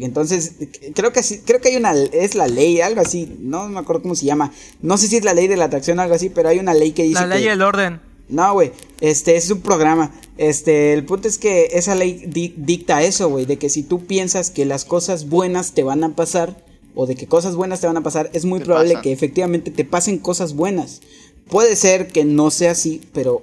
Entonces, 0.00 0.52
creo 0.94 1.12
que 1.12 1.20
creo 1.44 1.60
que 1.60 1.68
hay 1.68 1.76
una, 1.76 1.92
es 1.94 2.34
la 2.34 2.46
ley, 2.46 2.80
algo 2.80 3.00
así, 3.02 3.36
no 3.40 3.68
me 3.68 3.78
acuerdo 3.80 4.02
cómo 4.02 4.14
se 4.14 4.24
llama. 4.26 4.50
No 4.82 4.96
sé 4.98 5.08
si 5.08 5.16
es 5.16 5.24
la 5.24 5.34
ley 5.34 5.46
de 5.46 5.56
la 5.58 5.66
atracción 5.66 5.98
o 5.98 6.02
algo 6.02 6.14
así, 6.14 6.30
pero 6.30 6.48
hay 6.48 6.58
una 6.58 6.72
ley 6.74 6.92
que 6.92 7.02
dice 7.04 7.20
La 7.20 7.26
ley 7.26 7.40
que- 7.40 7.44
y 7.46 7.48
el 7.48 7.60
orden. 7.62 8.00
no, 8.30 8.52
güey, 8.54 8.72
este 9.00 9.36
es 9.36 9.50
un 9.50 9.60
programa. 9.60 10.10
Este, 10.36 10.92
el 10.92 11.04
punto 11.04 11.28
es 11.28 11.38
que 11.38 11.68
esa 11.72 11.94
ley 11.94 12.24
di- 12.26 12.54
dicta 12.56 13.02
eso, 13.02 13.28
güey, 13.28 13.44
de 13.44 13.56
que 13.56 13.68
si 13.68 13.82
tú 13.82 14.04
piensas 14.04 14.50
que 14.50 14.64
las 14.64 14.84
cosas 14.84 15.28
buenas 15.28 15.72
te 15.72 15.82
van 15.84 16.02
a 16.02 16.14
pasar, 16.16 16.64
o 16.96 17.06
de 17.06 17.14
que 17.14 17.26
cosas 17.26 17.56
buenas 17.56 17.80
te 17.80 17.86
van 17.86 17.96
a 17.96 18.02
pasar, 18.02 18.30
es 18.32 18.44
muy 18.44 18.60
probable 18.60 18.90
pasan. 18.90 19.02
que 19.02 19.12
efectivamente 19.12 19.70
te 19.70 19.84
pasen 19.84 20.18
cosas 20.18 20.54
buenas. 20.54 21.00
Puede 21.48 21.76
ser 21.76 22.08
que 22.08 22.24
no 22.24 22.50
sea 22.50 22.72
así, 22.72 23.00
pero 23.12 23.42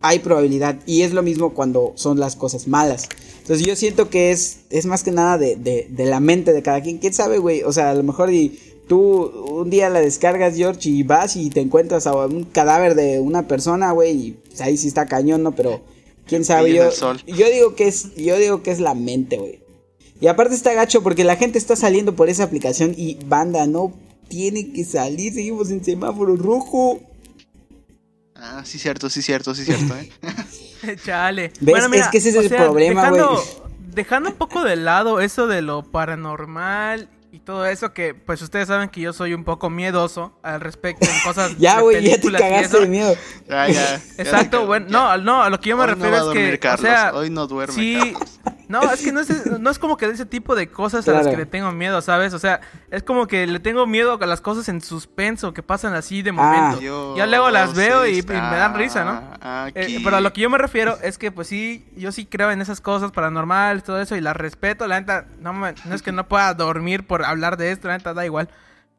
hay 0.00 0.20
probabilidad. 0.20 0.78
Y 0.86 1.02
es 1.02 1.12
lo 1.12 1.22
mismo 1.22 1.52
cuando 1.54 1.92
son 1.96 2.18
las 2.18 2.34
cosas 2.36 2.66
malas. 2.66 3.08
Entonces 3.40 3.66
yo 3.66 3.74
siento 3.76 4.08
que 4.08 4.30
es, 4.30 4.60
es 4.70 4.86
más 4.86 5.02
que 5.02 5.10
nada 5.10 5.36
de, 5.38 5.56
de, 5.56 5.86
de 5.90 6.06
la 6.06 6.20
mente 6.20 6.52
de 6.52 6.62
cada 6.62 6.80
quien. 6.80 6.98
¿Quién 6.98 7.12
sabe, 7.12 7.38
güey? 7.38 7.62
O 7.62 7.72
sea, 7.72 7.90
a 7.90 7.94
lo 7.94 8.02
mejor 8.04 8.32
y 8.32 8.58
tú 8.88 9.24
un 9.48 9.68
día 9.70 9.90
la 9.90 10.00
descargas, 10.00 10.56
George, 10.56 10.88
y 10.88 11.02
vas 11.02 11.36
y 11.36 11.50
te 11.50 11.60
encuentras 11.60 12.06
a 12.06 12.14
un 12.14 12.44
cadáver 12.44 12.94
de 12.94 13.20
una 13.20 13.46
persona, 13.48 13.90
güey, 13.92 14.16
y 14.16 14.36
ahí 14.60 14.76
sí 14.76 14.88
está 14.88 15.06
cañón, 15.06 15.42
¿no? 15.42 15.52
Pero 15.52 15.80
quién 16.26 16.44
sabe, 16.44 16.74
yo, 16.74 16.90
yo 17.26 17.50
digo 17.50 17.74
que 17.74 17.88
es, 17.88 18.14
yo 18.14 18.38
digo 18.38 18.62
que 18.62 18.70
es 18.70 18.80
la 18.80 18.94
mente, 18.94 19.38
güey. 19.38 19.62
Y 20.20 20.28
aparte 20.28 20.54
está 20.54 20.72
gacho 20.72 21.02
porque 21.02 21.24
la 21.24 21.36
gente 21.36 21.58
está 21.58 21.74
saliendo 21.74 22.14
por 22.14 22.28
esa 22.28 22.44
aplicación 22.44 22.94
y 22.96 23.18
banda 23.24 23.66
no 23.66 23.92
tiene 24.28 24.72
que 24.72 24.84
salir, 24.84 25.34
seguimos 25.34 25.70
en 25.70 25.84
semáforo 25.84 26.36
rojo. 26.36 27.00
Ah, 28.36 28.62
sí, 28.64 28.78
cierto, 28.78 29.10
sí, 29.10 29.20
cierto, 29.20 29.54
sí, 29.54 29.64
cierto, 29.64 29.94
¿eh? 29.96 30.10
Chale. 31.04 31.52
¿Ves? 31.60 31.84
Es 31.92 32.08
que 32.08 32.18
ese 32.18 32.30
es 32.30 32.34
el 32.36 32.48
sea, 32.48 32.58
problema, 32.64 33.10
güey. 33.10 33.24
Dejando 33.94 34.30
un 34.30 34.36
poco 34.36 34.62
de 34.64 34.76
lado 34.76 35.20
eso 35.20 35.46
de 35.46 35.60
lo 35.60 35.82
paranormal 35.82 37.08
todo 37.44 37.66
eso, 37.66 37.92
que 37.92 38.14
pues 38.14 38.40
ustedes 38.42 38.68
saben 38.68 38.88
que 38.88 39.00
yo 39.00 39.12
soy 39.12 39.34
un 39.34 39.44
poco 39.44 39.68
miedoso 39.70 40.38
al 40.42 40.60
respecto 40.60 41.06
en 41.06 41.20
cosas 41.24 41.56
Ya, 41.58 41.76
de 41.76 41.82
güey, 41.82 41.96
ya 42.02 42.16
te 42.16 42.30
películas 42.30 42.40
y 42.40 42.44
cagaste 42.44 42.66
eso. 42.66 42.80
de 42.80 42.88
miedo. 42.88 43.14
Ya, 43.48 43.68
ya, 43.68 43.94
Exacto, 44.18 44.66
bueno, 44.66 44.86
ya. 44.86 44.92
no, 44.92 45.16
no, 45.18 45.42
a 45.42 45.50
lo 45.50 45.60
que 45.60 45.70
yo 45.70 45.76
me 45.76 45.82
Hoy 45.82 45.88
no 45.88 45.94
refiero 45.94 46.12
va 46.26 46.32
a 46.32 46.34
es 46.34 46.50
que, 46.50 46.58
Carlos, 46.58 46.80
o 46.80 46.92
sea, 46.94 47.12
hoy 47.14 47.30
no 47.30 47.46
duerme 47.46 47.74
sí, 47.74 47.98
Carlos. 47.98 48.40
No, 48.80 48.90
es 48.92 49.02
que 49.02 49.12
no 49.12 49.20
es, 49.20 49.46
no 49.60 49.70
es 49.70 49.78
como 49.78 49.96
que 49.96 50.06
de 50.08 50.14
ese 50.14 50.26
tipo 50.26 50.54
de 50.54 50.68
cosas 50.68 51.06
a 51.08 51.12
las 51.12 51.26
que 51.28 51.36
le 51.36 51.46
tengo 51.46 51.70
miedo, 51.72 52.00
¿sabes? 52.02 52.32
O 52.34 52.38
sea, 52.38 52.60
es 52.90 53.02
como 53.02 53.26
que 53.26 53.46
le 53.46 53.60
tengo 53.60 53.86
miedo 53.86 54.18
a 54.20 54.26
las 54.26 54.40
cosas 54.40 54.68
en 54.68 54.80
suspenso 54.80 55.52
que 55.54 55.62
pasan 55.62 55.94
así 55.94 56.22
de 56.22 56.30
Ah. 56.30 56.32
momento. 56.32 57.16
ya 57.16 57.26
luego 57.26 57.50
las 57.50 57.74
veo 57.74 58.06
y, 58.06 58.18
y 58.18 58.22
me 58.22 58.32
dan 58.32 58.74
risa, 58.74 59.04
¿no? 59.04 59.22
Eh, 59.74 60.00
pero 60.02 60.16
a 60.16 60.20
lo 60.20 60.32
que 60.32 60.40
yo 60.40 60.50
me 60.50 60.58
refiero 60.58 60.98
es 61.02 61.18
que, 61.18 61.30
pues 61.30 61.48
sí, 61.48 61.86
yo 61.96 62.10
sí 62.12 62.26
creo 62.26 62.50
en 62.50 62.60
esas 62.60 62.80
cosas 62.80 63.12
paranormales, 63.12 63.84
todo 63.84 64.00
eso, 64.00 64.16
y 64.16 64.20
las 64.20 64.36
respeto. 64.36 64.86
La 64.86 64.98
neta, 65.00 65.26
no, 65.40 65.52
me- 65.52 65.74
no 65.84 65.94
es 65.94 66.02
que 66.02 66.12
no 66.12 66.26
pueda 66.28 66.52
dormir 66.54 67.06
por 67.06 67.24
hablar 67.24 67.56
de 67.56 67.70
esto, 67.72 67.88
la 67.88 67.98
neta, 67.98 68.14
da 68.14 68.24
igual. 68.24 68.48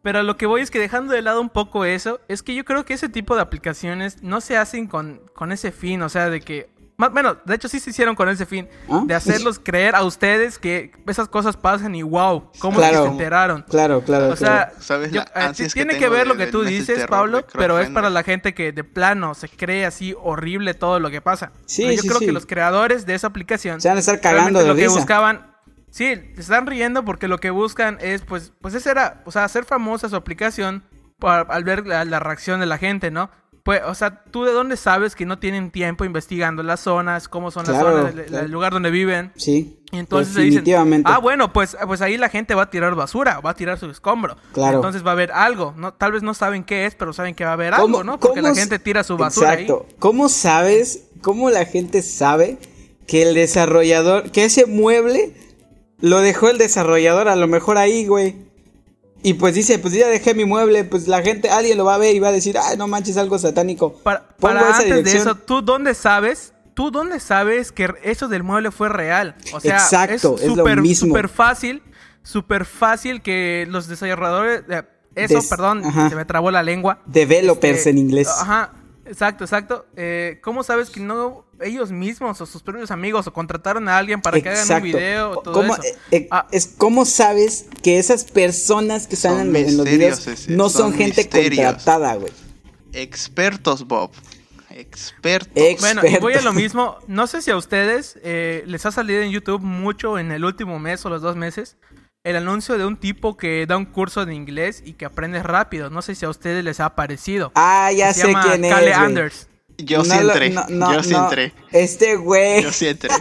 Pero 0.02 0.22
lo 0.22 0.36
que 0.36 0.46
voy 0.46 0.60
es 0.62 0.70
que 0.70 0.80
dejando 0.80 1.14
de 1.14 1.22
lado 1.22 1.40
un 1.40 1.50
poco 1.50 1.86
eso, 1.86 2.20
es 2.28 2.44
que 2.44 2.54
yo 2.54 2.66
creo 2.66 2.84
que 2.84 2.94
ese 2.94 3.08
tipo 3.08 3.36
de 3.38 3.42
aplicaciones 3.42 4.22
no 4.22 4.42
se 4.42 4.58
hacen 4.58 4.88
con, 4.88 5.22
con 5.34 5.54
ese 5.54 5.72
fin, 5.72 6.02
o 6.02 6.10
sea, 6.10 6.30
de 6.30 6.42
que... 6.42 6.70
Más, 6.96 7.12
bueno, 7.12 7.38
de 7.44 7.56
hecho 7.56 7.68
sí 7.68 7.80
se 7.80 7.90
hicieron 7.90 8.16
con 8.16 8.30
ese 8.30 8.46
fin, 8.46 8.70
¿Ah? 8.90 9.02
de 9.06 9.16
hacerlos 9.16 9.60
creer 9.60 9.96
a 9.96 10.04
ustedes 10.04 10.60
que 10.60 10.92
esas 11.08 11.28
cosas 11.28 11.58
pasan 11.58 11.96
y 11.96 12.04
wow, 12.04 12.52
¿cómo 12.60 12.80
es 12.82 12.88
Claro. 12.88 13.04
que 13.04 13.08
se 13.10 13.12
enteraron? 13.14 13.66
Claro, 13.68 14.02
claro, 14.04 14.30
O 14.30 14.36
sea, 14.36 14.68
claro. 14.68 14.72
¿Sabes 14.82 15.12
yo- 15.12 15.22
la 15.36 15.48
eh, 15.50 15.54
que 15.58 15.68
tiene 15.70 15.98
que 15.98 16.08
ver 16.08 16.22
de- 16.22 16.26
lo 16.28 16.38
que 16.38 16.48
tú 16.48 16.64
dices, 16.64 16.96
terror 17.00 17.10
Pablo, 17.10 17.46
pero 17.54 17.80
es 17.80 17.90
para 17.90 18.10
la 18.12 18.22
gente 18.24 18.54
que 18.54 18.72
de 18.72 18.84
plano 18.84 19.34
se 19.34 19.50
cree 19.50 19.86
así 19.86 20.16
horrible 20.22 20.76
todo 20.76 21.00
lo 21.00 21.10
que 21.10 21.20
pasa. 21.20 21.52
Sí, 21.66 21.82
Pero 21.84 21.96
yo 21.96 22.02
sí, 22.04 22.08
creo 22.08 22.20
sí. 22.20 22.26
que 22.28 22.32
los 22.32 22.46
creadores 22.46 23.06
de 23.08 23.16
esa 23.16 23.28
aplicación 23.28 23.82
Se 23.82 23.88
van 23.88 23.98
a 23.98 24.00
estar 24.00 24.22
cagando 24.22 24.60
de 24.60 24.68
lo 24.68 24.76
que 24.76 24.88
buscaban, 24.88 25.52
sí, 25.90 26.14
se 26.36 26.42
están 26.42 26.68
riendo 26.68 27.04
porque 27.04 27.28
lo 27.28 27.40
que 27.40 27.50
buscan 27.50 27.98
es 28.02 28.22
pues 28.22 28.54
pues 28.62 28.76
ese 28.76 28.92
era, 28.92 29.24
o 29.26 29.32
sea, 29.32 29.44
hacer 29.46 29.66
famosa 29.66 30.10
su 30.10 30.16
aplicación 30.16 30.84
para- 31.20 31.42
al 31.54 31.64
ver 31.64 31.88
la, 31.88 32.06
la 32.06 32.20
reacción 32.20 32.60
de 32.60 32.66
la 32.68 32.78
gente, 32.78 33.10
¿no? 33.10 33.32
Pues, 33.64 33.82
o 33.88 33.96
sea, 33.96 34.24
¿tú 34.30 34.44
de 34.44 34.52
dónde 34.52 34.76
sabes 34.76 35.16
que 35.16 35.26
no 35.26 35.40
tienen 35.40 35.72
tiempo 35.72 36.04
investigando 36.04 36.64
las 36.64 36.82
zonas, 36.82 37.30
cómo 37.30 37.50
son 37.50 37.64
Claro, 37.64 37.80
las 37.92 37.96
zonas, 38.12 38.14
el- 38.16 38.26
claro. 38.26 38.46
el 38.46 38.52
lugar 38.52 38.74
donde 38.74 38.92
viven? 38.92 39.32
Sí. 39.38 39.80
Y 39.94 40.00
entonces 40.00 40.34
se 40.34 40.42
dicen, 40.42 40.56
definitivamente. 40.66 41.10
ah, 41.10 41.20
bueno, 41.20 41.54
pues, 41.54 41.78
pues 41.88 42.02
ahí 42.02 42.18
la 42.18 42.28
gente 42.28 42.56
va 42.56 42.64
a 42.64 42.70
tirar 42.70 42.94
basura, 42.96 43.40
va 43.40 43.52
a 43.52 43.54
tirar 43.56 43.80
su 43.80 43.90
escombro. 43.90 44.36
Claro. 44.52 44.76
Entonces 44.78 45.06
va 45.06 45.12
a 45.12 45.14
haber 45.14 45.32
algo, 45.32 45.74
¿no? 45.78 45.94
Tal 45.94 46.12
vez 46.12 46.24
no 46.24 46.34
saben 46.34 46.66
qué 46.66 46.86
es, 46.86 46.96
pero 46.96 47.14
saben 47.14 47.36
que 47.36 47.46
va 47.46 47.52
a 47.52 47.54
haber 47.54 47.72
¿Cómo- 47.74 48.00
algo, 48.00 48.04
¿no? 48.04 48.20
Porque 48.20 48.42
la 48.42 48.54
gente 48.54 48.80
tira 48.80 49.02
su 49.04 49.16
basura 49.16 49.54
Exacto. 49.54 49.86
¿Cómo 49.98 50.28
sabes, 50.28 51.06
cómo 51.22 51.50
la 51.50 51.64
gente 51.64 52.02
sabe 52.02 52.58
que 53.08 53.22
el 53.22 53.34
desarrollador, 53.34 54.30
que 54.32 54.44
ese 54.44 54.66
mueble 54.66 55.34
lo 56.02 56.20
dejó 56.20 56.50
el 56.50 56.58
desarrollador 56.58 57.30
a 57.30 57.38
lo 57.38 57.48
mejor 57.48 57.78
ahí, 57.78 58.08
güey? 58.08 58.36
Y 59.24 59.36
pues 59.36 59.56
dice, 59.56 59.80
pues 59.80 59.94
ya 59.94 60.08
dejé 60.10 60.34
mi 60.36 60.44
mueble, 60.46 60.84
pues 60.84 61.08
la 61.08 61.22
gente, 61.22 61.50
alguien 61.50 61.78
lo 61.78 61.86
va 61.86 61.96
a 61.96 61.98
ver 61.98 62.14
y 62.14 62.20
va 62.20 62.28
a 62.28 62.32
decir, 62.34 62.58
ay, 62.62 62.78
no 62.78 62.88
manches, 62.88 63.16
algo 63.18 63.40
satánico. 63.40 63.94
Para, 64.04 64.28
para 64.40 64.60
esa 64.70 64.80
antes 64.80 65.04
de 65.06 65.18
eso, 65.18 65.36
¿tú 65.36 65.62
dónde 65.62 65.94
sabes? 65.96 66.54
¿Tú 66.74 66.92
dónde 66.92 67.20
sabes 67.20 67.72
que 67.72 67.94
eso 68.04 68.28
del 68.28 68.44
mueble 68.44 68.72
fue 68.72 68.90
real? 68.90 69.36
O 69.54 69.60
sea, 69.60 69.76
Exacto, 69.78 70.36
es 70.42 70.98
súper 70.98 71.30
fácil, 71.30 71.82
súper 72.22 72.66
fácil 72.66 73.22
que 73.22 73.66
los 73.70 73.88
desarrolladores... 73.88 74.64
eh, 74.70 74.84
eso, 75.16 75.36
Des- 75.36 75.48
perdón, 75.48 75.86
ajá. 75.86 76.10
se 76.10 76.16
me 76.16 76.26
trabó 76.26 76.50
la 76.50 76.64
lengua. 76.64 77.00
Developers 77.06 77.78
Este, 77.78 77.92
en 77.92 78.00
inglés. 78.00 78.28
Ajá, 78.28 78.72
exacto, 79.06 79.44
exacto. 79.44 79.86
Eh, 79.96 80.40
¿Cómo 80.42 80.64
sabes 80.64 80.90
que 80.90 81.00
no 81.00 81.46
ellos 81.62 81.92
mismos 81.92 82.40
o 82.42 82.46
sus 82.46 82.62
propios 82.64 82.92
amigos 82.92 83.26
o 83.28 83.34
contrataron 83.34 83.88
a 83.90 83.98
alguien 83.98 84.22
para 84.22 84.42
que 84.42 84.50
hagan 84.50 84.78
un 84.78 84.84
video 84.84 85.32
o 85.32 85.42
todo 85.42 85.54
¿Cómo, 85.54 85.74
eso? 85.76 85.84
eh, 85.84 85.96
eh, 86.12 86.28
Ah, 86.32 86.48
es 86.52 86.68
cómo 86.78 87.06
sabes 87.06 87.66
que 87.82 88.00
esas 88.00 88.24
personas 88.26 89.08
que 89.08 89.16
salen 89.16 89.56
en, 89.56 89.70
en 89.70 89.78
los 89.78 89.86
videos 89.86 90.26
ese, 90.28 90.52
no 90.56 90.70
son, 90.70 90.92
son 90.92 90.94
gente 90.94 91.22
misterios. 91.22 91.66
contratada, 91.66 92.16
güey? 92.16 92.32
Expertos, 92.94 93.88
Bob. 93.88 94.12
Expertos. 94.70 95.52
Ex- 95.56 95.82
bueno, 95.82 96.02
y 96.06 96.18
voy 96.18 96.34
a 96.34 96.42
lo 96.42 96.52
mismo. 96.54 96.98
No 97.08 97.28
sé 97.28 97.42
si 97.42 97.52
a 97.52 97.58
ustedes 97.58 98.18
eh, 98.24 98.64
les 98.66 98.86
ha 98.86 98.92
salido 98.92 99.22
en 99.22 99.32
YouTube 99.32 99.62
mucho 99.62 100.18
en 100.18 100.32
el 100.32 100.44
último 100.46 100.80
mes 100.80 101.06
o 101.06 101.10
los 101.10 101.22
dos 101.22 101.36
meses 101.36 101.78
el 102.24 102.38
anuncio 102.38 102.78
de 102.78 102.86
un 102.86 102.96
tipo 102.96 103.36
que 103.36 103.66
da 103.68 103.76
un 103.76 103.86
curso 103.86 104.26
de 104.26 104.34
inglés 104.34 104.82
y 104.86 104.94
que 104.94 105.04
aprende 105.06 105.44
rápido. 105.44 105.90
No 105.90 106.02
sé 106.02 106.16
si 106.16 106.26
a 106.26 106.30
ustedes 106.30 106.64
les 106.64 106.80
ha 106.80 106.96
parecido. 106.96 107.52
Ah, 107.56 107.92
ya 107.92 108.14
Se 108.14 108.22
sé 108.22 108.28
llama 108.28 108.44
quién 108.44 108.66
es. 108.66 108.72
Cale 108.74 108.92
güey. 108.92 108.94
Anders. 109.06 109.48
Yo 109.78 110.04
sí 110.06 110.10
No 110.12 110.22
lo- 110.24 110.32
entré. 110.32 110.50
no, 110.52 110.66
no, 110.70 110.94
yo 110.94 111.04
sí 111.04 111.12
no. 111.12 111.24
entré. 111.26 111.54
Este 111.72 112.16
güey. 112.16 112.64
Yo 112.64 112.72
sí 112.72 112.88
entré. 112.88 113.10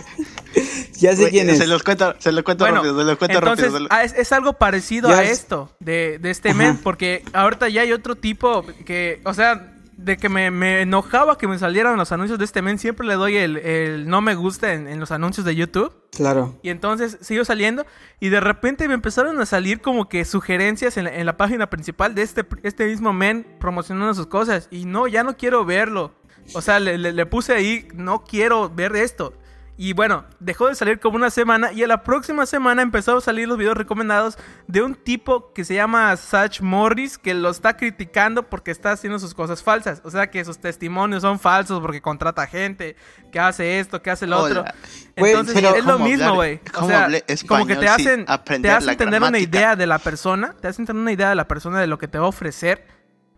Ya 0.98 1.16
sé 1.16 1.30
quién 1.30 1.48
es. 1.50 1.58
Se 1.58 1.66
los 1.66 1.82
cuento, 1.82 2.14
se 2.18 2.30
los 2.30 2.44
cuento 2.44 2.62
Bueno, 2.64 2.76
rápido, 2.76 2.98
se 3.00 3.04
los 3.06 3.18
cuento 3.18 3.38
entonces 3.38 3.72
rápido. 3.72 3.88
ah, 3.90 4.04
es, 4.04 4.12
es 4.12 4.30
algo 4.32 4.52
parecido 4.52 5.08
a 5.08 5.24
es- 5.24 5.30
esto 5.30 5.74
de, 5.80 6.18
de 6.20 6.30
este 6.30 6.50
Ajá. 6.50 6.58
men, 6.58 6.76
porque 6.76 7.24
ahorita 7.32 7.68
ya 7.70 7.80
hay 7.80 7.90
otro 7.92 8.14
tipo 8.14 8.64
que, 8.84 9.20
o 9.24 9.34
sea, 9.34 9.71
de 10.04 10.16
que 10.16 10.28
me, 10.28 10.50
me 10.50 10.82
enojaba 10.82 11.38
que 11.38 11.46
me 11.48 11.58
salieran 11.58 11.96
los 11.96 12.12
anuncios 12.12 12.38
de 12.38 12.44
este 12.44 12.62
men, 12.62 12.78
siempre 12.78 13.06
le 13.06 13.14
doy 13.14 13.36
el, 13.36 13.56
el 13.58 14.08
no 14.08 14.20
me 14.20 14.34
gusta 14.34 14.72
en, 14.74 14.88
en 14.88 15.00
los 15.00 15.10
anuncios 15.12 15.44
de 15.46 15.54
YouTube. 15.54 15.92
Claro. 16.10 16.58
Y 16.62 16.68
entonces 16.70 17.18
siguió 17.20 17.44
saliendo 17.44 17.86
y 18.20 18.28
de 18.28 18.40
repente 18.40 18.86
me 18.88 18.94
empezaron 18.94 19.40
a 19.40 19.46
salir 19.46 19.80
como 19.80 20.08
que 20.08 20.24
sugerencias 20.24 20.96
en 20.96 21.04
la, 21.04 21.14
en 21.16 21.26
la 21.26 21.36
página 21.36 21.70
principal 21.70 22.14
de 22.14 22.22
este, 22.22 22.44
este 22.62 22.86
mismo 22.86 23.12
men 23.12 23.46
promocionando 23.58 24.12
sus 24.14 24.26
cosas. 24.26 24.68
Y 24.70 24.84
no, 24.84 25.06
ya 25.06 25.24
no 25.24 25.36
quiero 25.36 25.64
verlo. 25.64 26.12
O 26.54 26.60
sea, 26.60 26.80
le, 26.80 26.98
le- 26.98 27.12
le 27.12 27.26
puse 27.26 27.52
ahí, 27.54 27.86
no 27.94 28.24
quiero 28.24 28.68
ver 28.68 28.96
esto. 28.96 29.32
Y 29.76 29.94
bueno, 29.94 30.26
dejó 30.38 30.68
de 30.68 30.74
salir 30.74 31.00
como 31.00 31.16
una 31.16 31.30
semana 31.30 31.72
y 31.72 31.82
a 31.82 31.86
la 31.86 32.02
próxima 32.02 32.44
semana 32.44 32.82
empezaron 32.82 33.18
a 33.18 33.20
salir 33.24 33.48
los 33.48 33.56
videos 33.56 33.76
recomendados 33.76 34.36
de 34.68 34.82
un 34.82 34.94
tipo 34.94 35.52
que 35.54 35.64
se 35.64 35.74
llama 35.74 36.14
Sach 36.16 36.60
Morris 36.60 37.16
que 37.16 37.32
lo 37.32 37.48
está 37.48 37.76
criticando 37.76 38.50
porque 38.50 38.70
está 38.70 38.92
haciendo 38.92 39.18
sus 39.18 39.32
cosas 39.32 39.62
falsas. 39.62 40.02
O 40.04 40.10
sea, 40.10 40.30
que 40.30 40.44
sus 40.44 40.58
testimonios 40.58 41.22
son 41.22 41.38
falsos 41.38 41.80
porque 41.80 42.02
contrata 42.02 42.46
gente, 42.46 42.96
que 43.32 43.40
hace 43.40 43.80
esto, 43.80 44.02
que 44.02 44.10
hace 44.10 44.26
lo 44.26 44.40
otro. 44.40 44.60
Hola. 44.60 44.74
Entonces 45.16 45.56
es 45.56 45.84
lo 45.84 45.94
¿cómo 45.94 46.04
mismo, 46.04 46.34
güey. 46.34 46.60
O 46.74 46.86
sea, 46.86 47.08
como 47.48 47.66
que 47.66 47.76
te 47.76 47.88
hacen, 47.88 48.26
te 48.60 48.70
hacen 48.70 48.96
tener 48.98 49.22
una 49.22 49.38
idea 49.38 49.74
de 49.74 49.86
la 49.86 49.98
persona, 49.98 50.54
te 50.60 50.68
hacen 50.68 50.84
tener 50.84 51.00
una 51.00 51.12
idea 51.12 51.30
de 51.30 51.34
la 51.34 51.48
persona 51.48 51.80
de 51.80 51.86
lo 51.86 51.96
que 51.96 52.08
te 52.08 52.18
va 52.18 52.26
a 52.26 52.28
ofrecer, 52.28 52.86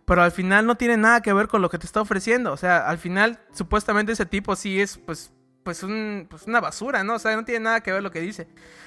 pero 0.05 0.23
al 0.23 0.33
final 0.33 0.67
no 0.67 0.75
tiene 0.75 0.97
nada 0.97 1.23
que 1.23 1.33
ver 1.33 1.47
con 1.47 1.63
lo 1.63 1.71
que 1.71 1.79
te 1.79 1.87
está 1.87 2.01
ofreciendo. 2.01 2.53
O 2.53 2.57
sea, 2.57 2.89
al 2.89 2.99
final, 2.99 3.39
supuestamente 3.53 4.13
ese 4.13 4.27
tipo 4.27 4.57
sí 4.57 4.81
es, 4.81 4.99
pues, 4.99 5.33
pues, 5.65 5.83
un, 5.83 6.27
pues 6.31 6.47
una 6.47 6.61
basura, 6.61 7.03
¿no? 7.03 7.15
O 7.15 7.19
sea, 7.19 7.35
no 7.35 7.45
tiene 7.45 7.61
nada 7.65 7.81
que 7.81 7.91
ver 7.93 8.03
lo 8.03 8.11
que 8.13 8.21
dice. 8.21 8.47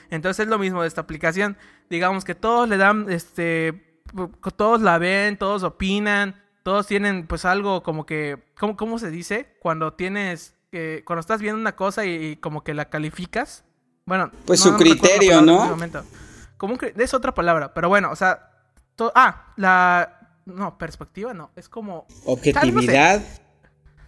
Entonces 0.10 0.46
es 0.46 0.50
lo 0.50 0.58
mismo 0.60 0.82
de 0.82 0.88
esta 0.88 1.02
aplicación. 1.02 1.58
Digamos 1.90 2.24
que 2.24 2.36
todos 2.36 2.70
le 2.70 2.78
dan, 2.78 3.08
este, 3.10 4.00
todos 4.56 4.82
la 4.82 4.98
ven, 4.98 5.38
todos 5.38 5.64
opinan, 5.64 6.42
todos 6.64 6.88
tienen, 6.88 7.28
pues, 7.28 7.44
algo 7.46 7.84
como 7.84 8.06
que, 8.06 8.52
¿cómo, 8.58 8.78
cómo 8.78 9.00
se 9.00 9.10
dice? 9.10 9.58
Cuando 9.60 9.94
tienes, 9.94 10.56
eh, 10.72 11.02
cuando 11.06 11.20
estás 11.22 11.42
viendo 11.42 11.60
una 11.60 11.76
cosa 11.76 12.06
y, 12.06 12.10
y 12.26 12.36
como 12.38 12.64
que 12.64 12.74
la 12.74 12.86
calificas. 12.90 13.64
Bueno, 14.06 14.32
Pues 14.46 14.62
su 14.62 14.76
criterio, 14.78 15.42
¿no? 15.42 15.64
este. 15.64 16.04
Como 16.58 16.78
un 16.78 16.94
es 16.96 17.14
otra 17.14 17.34
palabra, 17.34 17.74
pero 17.74 17.90
bueno, 17.90 18.10
o 18.12 18.16
sea, 18.16 18.50
to- 18.96 19.12
ah, 19.14 19.54
la, 19.58 20.38
no, 20.46 20.78
perspectiva 20.78 21.34
no, 21.34 21.52
es 21.56 21.68
como, 21.70 22.08
Objetividad. 22.26 23.22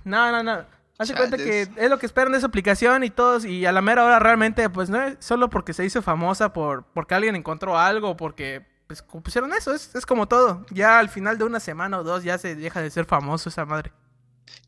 no, 0.06 0.32
no, 0.32 0.42
no. 0.42 0.79
Hace 1.00 1.16
cuenta 1.16 1.38
que 1.38 1.62
es 1.62 1.90
lo 1.90 1.98
que 1.98 2.06
esperan 2.06 2.34
de 2.34 2.38
esa 2.40 2.48
aplicación 2.48 3.04
y 3.04 3.10
todos, 3.10 3.46
y 3.46 3.66
a 3.66 3.72
la 3.72 3.82
mera 3.82 4.04
hora 4.06 4.20
realmente, 4.20 4.70
pues 4.70 4.90
no 4.90 5.02
es 5.02 5.16
solo 5.20 5.50
porque 5.50 5.74
se 5.74 5.86
hizo 5.86 6.02
famosa, 6.02 6.52
por 6.54 6.84
porque 6.94 7.16
alguien 7.16 7.36
encontró 7.36 7.78
algo, 7.78 8.18
porque 8.18 8.66
pues 8.86 9.02
pusieron 9.02 9.54
eso, 9.54 9.74
es, 9.74 9.96
es 9.96 10.06
como 10.06 10.28
todo. 10.28 10.66
Ya 10.72 11.00
al 11.00 11.10
final 11.10 11.38
de 11.38 11.46
una 11.46 11.60
semana 11.60 12.00
o 12.00 12.04
dos 12.04 12.24
ya 12.24 12.38
se 12.38 12.56
deja 12.56 12.82
de 12.82 12.90
ser 12.92 13.06
famoso 13.06 13.50
esa 13.50 13.66
madre. 13.66 13.92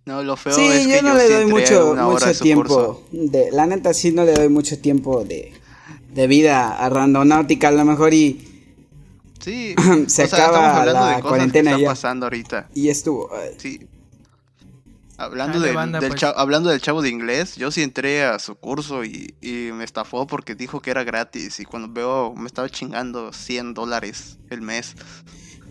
No, 0.05 0.23
lo 0.23 0.35
feo 0.37 0.53
Sí, 0.53 0.65
es 0.65 0.87
que 0.87 0.95
yo 0.95 1.01
no 1.01 1.13
le 1.15 1.27
sí 1.27 1.33
doy 1.33 1.45
mucho, 1.47 1.95
mucho 1.95 2.33
tiempo. 2.39 3.03
De, 3.11 3.49
la 3.51 3.65
neta, 3.67 3.93
sí 3.93 4.11
no 4.11 4.23
le 4.23 4.33
doy 4.33 4.49
mucho 4.49 4.79
tiempo 4.79 5.23
de, 5.25 5.53
de 6.13 6.27
vida 6.27 6.69
a 6.69 6.89
Randonáutica. 6.89 7.67
A 7.67 7.71
lo 7.71 7.83
mejor 7.85 8.13
y, 8.13 8.47
Sí. 9.41 9.75
Se 10.07 10.23
o 10.23 10.27
sea, 10.27 10.45
acaba 10.45 10.57
estamos 10.57 10.77
hablando 10.79 11.01
la 11.01 11.07
de 11.07 11.13
cosas 11.15 11.29
cuarentena 11.29 11.71
que 11.71 11.75
están 11.75 11.81
ya. 11.81 11.87
pasando 11.89 12.25
ahorita. 12.27 12.69
y 12.73 12.89
estuvo. 12.89 13.29
ay, 13.33 13.55
Sí. 13.57 13.87
Hablando, 15.23 15.59
Dale, 15.59 15.67
del, 15.67 15.75
banda, 15.75 15.99
del 15.99 16.09
pues. 16.09 16.21
chavo, 16.21 16.37
hablando 16.37 16.69
del 16.69 16.81
chavo 16.81 17.01
de 17.01 17.09
inglés, 17.09 17.55
yo 17.55 17.71
sí 17.71 17.83
entré 17.83 18.23
a 18.23 18.39
su 18.39 18.55
curso 18.55 19.03
y, 19.03 19.35
y 19.41 19.71
me 19.73 19.83
estafó 19.83 20.27
porque 20.27 20.55
dijo 20.55 20.81
que 20.81 20.91
era 20.91 21.03
gratis 21.03 21.59
y 21.59 21.65
cuando 21.65 21.89
veo 21.91 22.33
me 22.35 22.47
estaba 22.47 22.69
chingando 22.69 23.31
100 23.33 23.73
dólares 23.73 24.39
el 24.49 24.61
mes. 24.61 24.95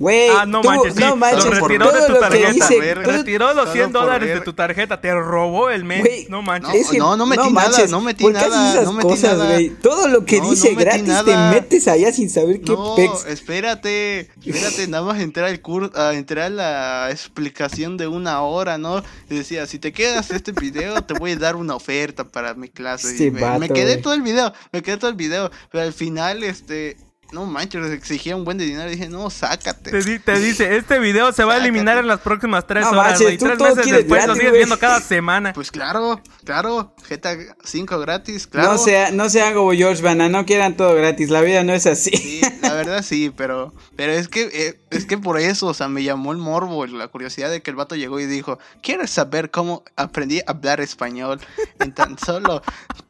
Güey, 0.00 0.30
ah, 0.30 0.46
no 0.46 0.62
tú- 0.62 0.68
manches, 0.68 0.94
sí, 0.94 1.00
no 1.00 1.14
manches, 1.14 1.44
lo 1.44 1.50
retiró 1.50 1.92
de 1.92 2.06
tu 2.06 2.14
tarjeta. 2.18 2.68
verga. 2.80 3.04
todo- 3.04 3.16
Retiró 3.18 3.46
los 3.48 3.56
Solo 3.56 3.72
100 3.72 3.92
por 3.92 4.00
dólares 4.00 4.28
de 4.34 4.40
tu 4.40 4.52
tarjeta, 4.54 4.98
te 5.00 5.14
robó 5.14 5.68
el 5.68 5.84
mes. 5.84 6.00
Güey, 6.00 6.26
no 6.30 6.40
manches. 6.40 6.90
No, 6.94 7.10
no, 7.10 7.16
no 7.18 7.26
metí 7.26 7.52
nada, 7.52 7.68
manches, 7.68 7.90
no 7.90 8.00
metí 8.00 8.24
¿por 8.24 8.32
qué 8.32 8.38
haces 8.38 8.50
nada, 8.50 8.72
esas 8.72 8.84
no 8.86 8.92
metí 8.94 9.08
cosas, 9.08 9.38
nada. 9.38 9.52
güey? 9.52 9.68
Todo 9.68 10.08
lo 10.08 10.24
que 10.24 10.38
No, 10.38 10.44
no 10.44 10.50
dice 10.52 10.74
gratis 10.74 11.02
nada. 11.06 11.24
te 11.24 11.36
metes 11.60 11.86
allá 11.86 12.12
sin 12.14 12.30
saber 12.30 12.62
qué 12.62 12.72
No, 12.72 12.94
pex. 12.96 13.26
espérate, 13.26 14.30
espérate, 14.42 14.88
nada 14.88 15.04
más 15.04 15.20
entré 15.20 15.44
al 15.44 15.60
curso, 15.60 15.92
a 15.94 16.14
entrar 16.14 16.46
a 16.46 16.48
la 16.50 17.08
explicación 17.10 17.98
de 17.98 18.06
una 18.06 18.40
hora, 18.40 18.78
¿no? 18.78 19.02
Y 19.28 19.34
decía, 19.34 19.66
si 19.66 19.78
te 19.78 19.92
quedas 19.92 20.30
este 20.30 20.52
video, 20.52 21.02
te 21.02 21.12
voy 21.12 21.32
a 21.32 21.36
dar 21.36 21.56
una 21.56 21.74
oferta 21.74 22.24
para 22.24 22.54
mi 22.54 22.70
clase. 22.70 23.08
Este 23.10 23.26
y 23.26 23.30
me, 23.30 23.42
vato, 23.42 23.58
me 23.58 23.68
quedé 23.68 23.92
güey. 23.92 24.02
todo 24.02 24.14
el 24.14 24.22
video, 24.22 24.50
me 24.72 24.82
quedé 24.82 24.96
todo 24.96 25.10
el 25.10 25.16
video, 25.16 25.50
pero 25.70 25.84
al 25.84 25.92
final, 25.92 26.42
este, 26.42 26.96
no 27.32 27.46
manches, 27.46 27.90
exigía 27.92 28.34
un 28.36 28.44
buen 28.44 28.58
de 28.58 28.64
dinero, 28.64 28.88
y 28.88 28.96
dije, 28.96 29.08
no, 29.08 29.30
sácate. 29.30 29.90
Te, 29.90 30.02
di- 30.02 30.18
te 30.18 30.38
dice, 30.38 30.76
este 30.76 30.98
video 30.98 31.32
se 31.32 31.44
va 31.44 31.54
a 31.54 31.56
eliminar 31.58 31.98
en 31.98 32.06
las 32.06 32.20
próximas 32.20 32.66
tres 32.66 32.84
No 32.84 32.90
horas, 32.90 33.04
manches, 33.12 33.22
güey. 33.22 33.38
tú 33.38 33.44
Tres 33.46 33.58
meses 33.60 33.92
después 33.92 34.26
lo 34.26 34.34
sigues 34.34 34.52
viendo 34.52 34.78
cada 34.78 35.00
semana. 35.00 35.52
Pues 35.52 35.70
claro, 35.70 36.20
claro, 36.44 36.94
GTA 37.08 37.36
5 37.64 37.98
gratis, 38.00 38.46
claro. 38.46 38.72
No 38.72 38.78
sea, 38.78 39.10
no 39.10 39.28
sean 39.30 39.54
como 39.54 39.72
George 39.72 40.02
Bana, 40.02 40.28
no 40.28 40.44
quieran 40.46 40.76
todo 40.76 40.94
gratis, 40.94 41.30
la 41.30 41.40
vida 41.40 41.62
no 41.64 41.72
es 41.72 41.86
así. 41.86 42.10
Sí, 42.16 42.40
la 42.62 42.74
verdad 42.74 43.02
sí, 43.02 43.32
pero 43.36 43.72
pero 43.96 44.12
es 44.12 44.28
que 44.28 44.48
eh, 44.52 44.80
es 44.90 45.04
que 45.06 45.18
por 45.18 45.38
eso, 45.38 45.66
o 45.68 45.74
sea, 45.74 45.88
me 45.88 46.02
llamó 46.02 46.32
el 46.32 46.38
morbo, 46.38 46.86
la 46.86 47.08
curiosidad 47.08 47.50
de 47.50 47.62
que 47.62 47.70
el 47.70 47.76
vato 47.76 47.94
llegó 47.96 48.18
y 48.20 48.26
dijo, 48.26 48.58
¿quieres 48.82 49.10
saber 49.10 49.50
cómo 49.50 49.84
aprendí 49.96 50.40
a 50.40 50.44
hablar 50.52 50.80
español 50.80 51.40
en 51.78 51.92
tan 51.94 52.18
solo 52.24 52.62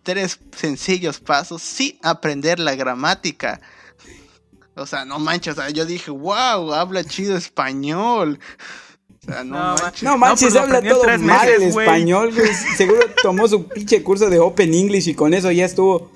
tres 0.03 0.41
sencillos 0.57 1.21
pasos 1.21 1.63
sin 1.63 1.99
aprender 2.03 2.59
la 2.59 2.75
gramática? 2.75 3.61
O 4.81 4.87
sea, 4.87 5.05
no 5.05 5.19
manches, 5.19 5.59
o 5.59 5.61
sea, 5.61 5.71
yo 5.71 5.85
dije, 5.85 6.11
wow, 6.11 6.73
habla 6.75 7.05
chido 7.05 7.37
español. 7.37 8.39
O 9.23 9.25
sea, 9.33 9.45
no, 9.45 9.59
No, 9.59 9.75
manches. 9.83 10.03
No 10.03 10.17
manches, 10.19 10.49
pues 10.53 10.57
habla 10.63 10.81
todo 10.83 11.03
tres 11.03 11.21
mal 11.21 11.47
meses, 11.47 11.63
el 11.63 11.69
español, 11.69 12.33
güey. 12.35 12.55
Seguro 12.77 13.01
tomó 13.23 13.47
su 13.47 13.69
pinche 13.69 14.03
curso 14.03 14.31
de 14.31 14.39
Open 14.39 14.73
English 14.73 15.09
y 15.09 15.15
con 15.15 15.35
eso 15.35 15.51
ya 15.51 15.67
estuvo. 15.67 16.11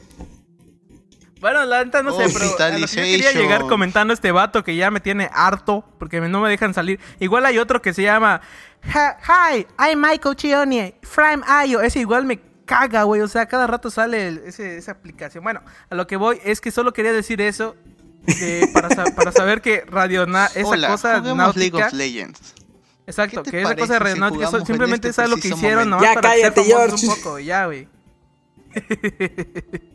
Bueno, 1.41 1.63
la 1.67 1.85
neta 1.85 2.03
no 2.03 2.17
sé, 2.17 2.25
pero 2.33 2.47
a 2.59 2.71
lo 2.79 2.87
que 2.87 2.97
yo 2.97 3.03
quería 3.03 3.33
llegar 3.33 3.67
comentando 3.67 4.15
este 4.15 4.33
vato 4.33 4.65
que 4.65 4.77
ya 4.77 4.91
me 4.91 5.01
tiene 5.01 5.29
harto 5.31 5.85
porque 5.99 6.19
no 6.23 6.41
me 6.41 6.49
dejan 6.49 6.73
salir. 6.73 6.99
Igual 7.21 7.45
hay 7.45 7.59
otro 7.59 7.83
que 7.83 7.93
se 7.93 8.01
llama 8.03 8.41
"Ha- 8.95 9.19
Hi, 9.53 9.67
I'm 9.79 10.01
Michael 10.01 10.37
Chioni 10.37 10.95
from 11.03 11.43
Io. 11.69 11.83
Ese 11.83 12.01
igual 12.01 12.25
me 12.25 12.41
caga, 12.65 13.03
güey. 13.03 13.21
O 13.21 13.29
sea, 13.29 13.45
cada 13.45 13.67
rato 13.67 13.91
sale 13.91 14.27
el- 14.29 14.39
ese- 14.47 14.79
esa 14.79 14.93
aplicación. 14.93 15.45
Bueno, 15.45 15.61
a 15.91 15.95
lo 15.95 16.07
que 16.07 16.17
voy 16.17 16.41
es 16.45 16.63
que 16.63 16.71
solo 16.71 16.95
quería 16.95 17.13
decir 17.13 17.43
eso 17.43 17.77
de- 18.27 18.69
para, 18.73 18.91
sa- 18.91 19.15
para 19.15 19.33
saber 19.33 19.61
que 19.61 19.83
Radio 19.87 20.27
Na- 20.27 20.47
esa 20.55 20.67
Hola, 20.69 20.89
cosa 20.89 21.19
juguemos 21.21 21.57
League 21.57 21.71
náutica. 21.73 21.87
of 21.89 21.93
Legends. 21.95 22.55
Exacto, 23.07 23.43
¿Qué 23.43 23.51
te 23.51 23.57
que 23.59 23.63
esa 23.63 23.77
cosa 23.77 23.93
de 23.95 23.99
si 24.01 24.05
aeronáutica 24.07 24.47
jugamos 24.47 24.61
en 24.61 24.67
simplemente 24.67 25.09
este 25.09 25.21
es 25.23 25.27
algo 25.27 25.37
que 25.41 25.49
hicieron 25.49 25.91
momento? 25.91 25.97
nomás 25.97 26.09
Ya 26.09 26.15
para 26.15 26.29
cállate, 26.31 26.65
George. 26.65 27.07
un 27.07 27.15
poco, 27.15 27.39
ya, 27.39 27.67
güey. 27.67 27.89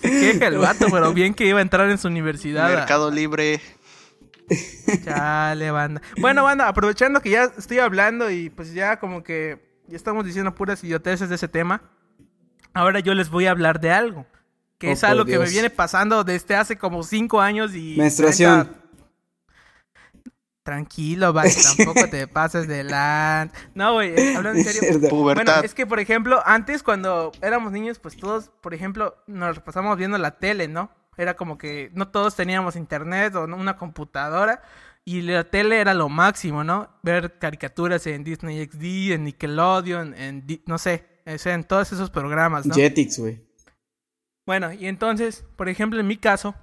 Se 0.00 0.10
queja 0.10 0.46
el 0.48 0.58
vato, 0.58 0.86
pero 0.90 1.12
bien 1.14 1.32
que 1.34 1.46
iba 1.46 1.58
a 1.60 1.62
entrar 1.62 1.88
en 1.90 1.98
su 1.98 2.08
universidad. 2.08 2.66
a- 2.72 2.76
Mercado 2.76 3.10
Libre. 3.10 3.60
Chale, 5.04 5.70
banda. 5.70 6.02
Bueno, 6.20 6.44
banda, 6.44 6.68
aprovechando 6.68 7.20
que 7.20 7.30
ya 7.30 7.44
estoy 7.56 7.78
hablando 7.78 8.30
y 8.30 8.50
pues 8.50 8.74
ya 8.74 8.98
como 8.98 9.22
que 9.22 9.80
ya 9.86 9.96
estamos 9.96 10.24
diciendo 10.26 10.54
puras 10.54 10.84
idioteces 10.84 11.28
de 11.30 11.36
ese 11.36 11.48
tema, 11.48 11.82
ahora 12.74 13.00
yo 13.00 13.14
les 13.14 13.30
voy 13.30 13.46
a 13.46 13.50
hablar 13.52 13.80
de 13.80 13.90
algo. 13.92 14.26
Que 14.78 14.88
Oh, 14.88 14.92
es 14.92 15.04
algo 15.04 15.24
que 15.24 15.38
me 15.38 15.48
viene 15.48 15.70
pasando 15.70 16.24
desde 16.24 16.56
hace 16.56 16.76
como 16.76 17.02
cinco 17.02 17.40
años 17.40 17.74
y... 17.74 17.94
Menstruación. 17.96 18.82
Tranquilo, 20.62 21.32
vale, 21.34 21.50
tampoco 21.76 22.08
te 22.08 22.26
pases 22.26 22.66
de 22.66 22.84
la... 22.84 23.50
No, 23.74 23.94
güey, 23.94 24.14
eh, 24.18 24.34
hablando 24.36 24.60
en 24.60 24.64
serio. 24.64 24.80
verdad. 24.82 25.10
Bueno, 25.10 25.22
Pubertad. 25.22 25.64
es 25.64 25.74
que, 25.74 25.86
por 25.86 26.00
ejemplo, 26.00 26.42
antes 26.46 26.82
cuando 26.82 27.32
éramos 27.42 27.70
niños, 27.70 27.98
pues 27.98 28.16
todos, 28.16 28.50
por 28.62 28.72
ejemplo, 28.72 29.14
nos 29.26 29.60
pasamos 29.60 29.98
viendo 29.98 30.16
la 30.16 30.38
tele, 30.38 30.66
¿no? 30.66 30.90
Era 31.18 31.34
como 31.34 31.58
que 31.58 31.90
no 31.94 32.08
todos 32.08 32.34
teníamos 32.34 32.76
internet 32.76 33.34
o 33.36 33.46
no- 33.46 33.56
una 33.58 33.76
computadora 33.76 34.62
y 35.04 35.20
la 35.20 35.44
tele 35.44 35.80
era 35.80 35.92
lo 35.92 36.08
máximo, 36.08 36.64
¿no? 36.64 36.88
Ver 37.02 37.38
caricaturas 37.38 38.06
en 38.06 38.24
Disney 38.24 38.64
XD, 38.64 39.12
en 39.12 39.24
Nickelodeon, 39.24 40.14
en, 40.14 40.46
Di- 40.46 40.62
no 40.66 40.78
sé, 40.78 41.04
o 41.26 41.36
sea, 41.36 41.52
en 41.52 41.64
todos 41.64 41.92
esos 41.92 42.08
programas, 42.08 42.64
¿no? 42.64 42.74
Jetix, 42.74 43.18
güey. 43.18 43.43
Bueno, 44.46 44.72
y 44.72 44.86
entonces, 44.86 45.44
por 45.56 45.68
ejemplo, 45.68 46.00
en 46.00 46.06
mi 46.06 46.16
caso, 46.16 46.54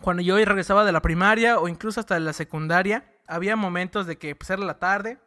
cuando 0.00 0.22
yo 0.22 0.36
regresaba 0.36 0.84
de 0.84 0.92
la 0.92 1.02
primaria 1.02 1.58
o 1.58 1.68
incluso 1.68 2.00
hasta 2.00 2.14
de 2.14 2.20
la 2.20 2.32
secundaria, 2.32 3.04
había 3.26 3.56
momentos 3.56 4.06
de 4.06 4.18
que 4.18 4.34
pues 4.36 4.50
era 4.50 4.62
la 4.64 4.78
tarde 4.78 5.18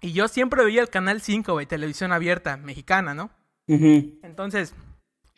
y 0.00 0.12
yo 0.12 0.28
siempre 0.28 0.64
veía 0.64 0.82
el 0.82 0.90
canal 0.90 1.20
5, 1.20 1.52
güey, 1.52 1.66
televisión 1.66 2.12
abierta 2.12 2.56
mexicana, 2.56 3.14
¿no? 3.14 3.30
Entonces, 3.66 4.74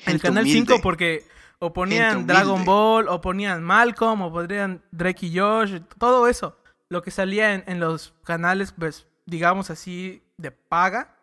el 0.04 0.20
canal 0.20 0.44
humilde. 0.44 0.74
5 0.74 0.82
porque 0.82 1.24
o 1.59 1.72
ponían 1.72 2.26
Dragon. 2.26 2.64
Ball, 2.64 3.09
o 3.09 3.20
ponían 3.20 3.62
Malcolm, 3.62 4.22
o 4.22 4.32
podrían 4.32 4.82
Drake 4.90 5.26
y 5.26 5.38
Josh, 5.38 5.80
todo 5.98 6.28
eso. 6.28 6.59
Lo 6.88 7.02
que 7.02 7.11
salía 7.11 7.54
en, 7.54 7.64
en 7.66 7.80
los 7.80 8.14
canales, 8.24 8.72
pues, 8.72 9.07
digamos 9.24 9.70
así, 9.70 10.22
de 10.36 10.50
paga 10.50 11.16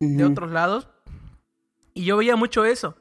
de 0.00 0.24
otros 0.24 0.50
lados. 0.50 0.88
Y 1.94 2.04
yo 2.04 2.16
veía 2.16 2.36
mucho 2.36 2.64
eso. 2.64 2.96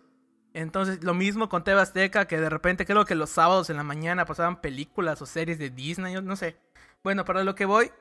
Entonces, 0.62 1.04
lo 1.04 1.14
mismo 1.14 1.50
con 1.50 1.64
TV 1.64 1.80
Azteca, 1.80 2.26
que 2.28 2.40
de 2.40 2.50
repente 2.50 2.86
creo 2.86 3.06
que 3.06 3.14
los 3.16 3.30
sábados 3.30 3.70
en 3.70 3.78
la 3.78 3.84
mañana 3.84 4.26
pasaban 4.26 4.60
películas 4.60 5.22
o 5.22 5.26
series 5.28 5.60
de 5.60 5.70
Disney, 5.70 6.14
yo 6.14 6.22
no 6.22 6.36
sé. 6.36 6.56
Bueno, 7.04 7.26
para 7.26 7.44
lo 7.44 7.54
que 7.54 7.66
voy 7.66 7.92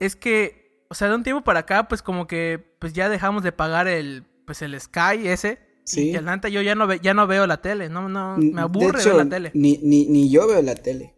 es 0.00 0.16
que, 0.16 0.84
o 0.88 0.94
sea, 0.94 1.08
de 1.08 1.14
un 1.14 1.22
tiempo 1.22 1.42
para 1.44 1.60
acá, 1.60 1.86
pues 1.88 2.02
como 2.02 2.26
que 2.26 2.74
pues 2.80 2.92
ya 2.94 3.08
dejamos 3.08 3.42
de 3.44 3.52
pagar 3.52 3.86
el 3.86 4.24
pues 4.44 4.60
el 4.62 4.78
Sky 4.80 5.28
ese. 5.28 5.60
Sí. 5.84 6.10
Y 6.10 6.14
adelante 6.16 6.50
yo 6.50 6.60
ya 6.62 6.74
no 6.74 6.86
ve- 6.88 6.98
ya 7.00 7.14
no 7.14 7.26
veo 7.28 7.46
la 7.46 7.60
tele, 7.62 7.88
no 7.88 8.08
no 8.08 8.36
me 8.38 8.60
aburre 8.60 9.00
hecho, 9.00 9.10
ver 9.16 9.24
la 9.24 9.30
tele. 9.30 9.50
Ni, 9.54 9.78
ni, 9.82 10.06
ni 10.06 10.28
yo 10.30 10.48
veo 10.48 10.62
la 10.62 10.74
tele. 10.74 11.14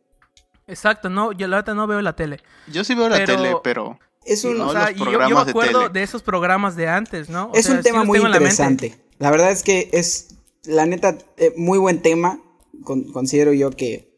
Exacto, 0.66 1.08
no, 1.10 1.32
yo 1.32 1.48
la 1.48 1.56
verdad 1.56 1.74
no 1.74 1.86
veo 1.86 2.00
la 2.02 2.14
tele. 2.14 2.40
Yo 2.68 2.84
sí 2.84 2.94
veo 2.94 3.08
la 3.08 3.16
Pero- 3.16 3.36
tele, 3.36 3.56
pero 3.64 3.98
Es 4.24 4.44
un, 4.44 4.58
No, 4.58 4.68
o 4.68 4.72
sea, 4.72 4.90
yo, 4.92 5.10
yo 5.10 5.18
me 5.18 5.44
de 5.44 5.50
acuerdo 5.50 5.80
tele. 5.88 5.92
de 5.94 6.02
esos 6.04 6.22
programas 6.22 6.76
de 6.76 6.86
antes, 6.88 7.28
¿no? 7.28 7.46
O 7.46 7.54
es 7.54 7.66
sea, 7.66 7.74
un 7.76 7.82
tema 7.82 8.04
muy 8.04 8.18
la 8.20 8.28
interesante. 8.28 8.94
La, 9.18 9.30
verdad 9.30 9.50
es 9.50 9.62
que 9.64 9.88
es, 9.92 10.28
la 10.64 10.86
neta, 10.86 11.18
eh, 11.36 11.52
muy 11.56 11.78
buen 11.78 12.02
tema. 12.02 12.38
Con- 12.84 13.04
considero 13.12 13.52
yo 13.52 13.70
que 13.70 14.10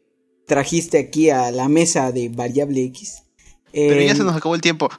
trajiste 0.47 0.99
aquí 0.99 1.29
a 1.29 1.51
la 1.51 1.67
mesa 1.67 2.11
de 2.11 2.29
variable 2.29 2.83
X. 2.85 3.23
pero 3.73 4.01
ya 4.01 4.15
se 4.15 4.23
nos 4.23 4.35
acabó 4.35 4.55
el 4.55 4.61
tiempo. 4.61 4.89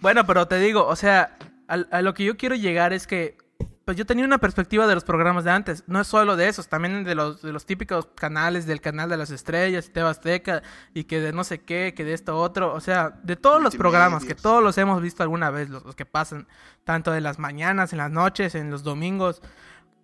Bueno, 0.00 0.26
pero 0.26 0.48
te 0.48 0.58
digo, 0.58 0.86
o 0.86 0.96
sea, 0.96 1.36
al- 1.68 1.88
a, 1.92 2.00
lo 2.02 2.14
que 2.14 2.24
yo 2.24 2.36
quiero 2.36 2.54
llegar 2.54 2.92
es 2.94 3.06
que, 3.06 3.36
pues 3.84 3.96
yo 3.96 4.06
tenía 4.06 4.24
una 4.24 4.38
perspectiva 4.38 4.86
de 4.86 4.94
los 4.94 5.04
programas 5.04 5.44
de 5.44 5.50
antes, 5.50 5.84
no 5.86 6.00
es 6.00 6.06
solo 6.06 6.36
de 6.36 6.48
esos, 6.48 6.68
también 6.68 7.04
de 7.04 7.14
los, 7.14 7.42
de 7.42 7.52
los 7.52 7.66
típicos 7.66 8.06
canales, 8.14 8.64
del 8.64 8.80
canal 8.80 9.10
de 9.10 9.16
las 9.18 9.30
estrellas, 9.30 9.90
Teba 9.92 10.08
Azteca, 10.10 10.62
y 10.94 11.04
que 11.04 11.20
de 11.20 11.32
no 11.32 11.44
sé 11.44 11.60
qué, 11.60 11.92
que 11.94 12.04
de 12.04 12.14
esto 12.14 12.38
otro, 12.38 12.72
o 12.72 12.80
sea, 12.80 13.20
de 13.22 13.36
todos 13.36 13.60
los 13.60 13.76
programas, 13.76 14.24
que 14.24 14.34
todos 14.34 14.62
los 14.62 14.78
hemos 14.78 15.02
visto 15.02 15.22
alguna 15.22 15.50
vez, 15.50 15.68
los, 15.68 15.84
los 15.84 15.94
que 15.94 16.06
pasan, 16.06 16.46
tanto 16.84 17.10
de 17.12 17.20
las 17.20 17.38
mañanas, 17.38 17.92
en 17.92 17.98
las 17.98 18.10
noches, 18.10 18.54
en 18.54 18.70
los 18.70 18.82
domingos, 18.82 19.42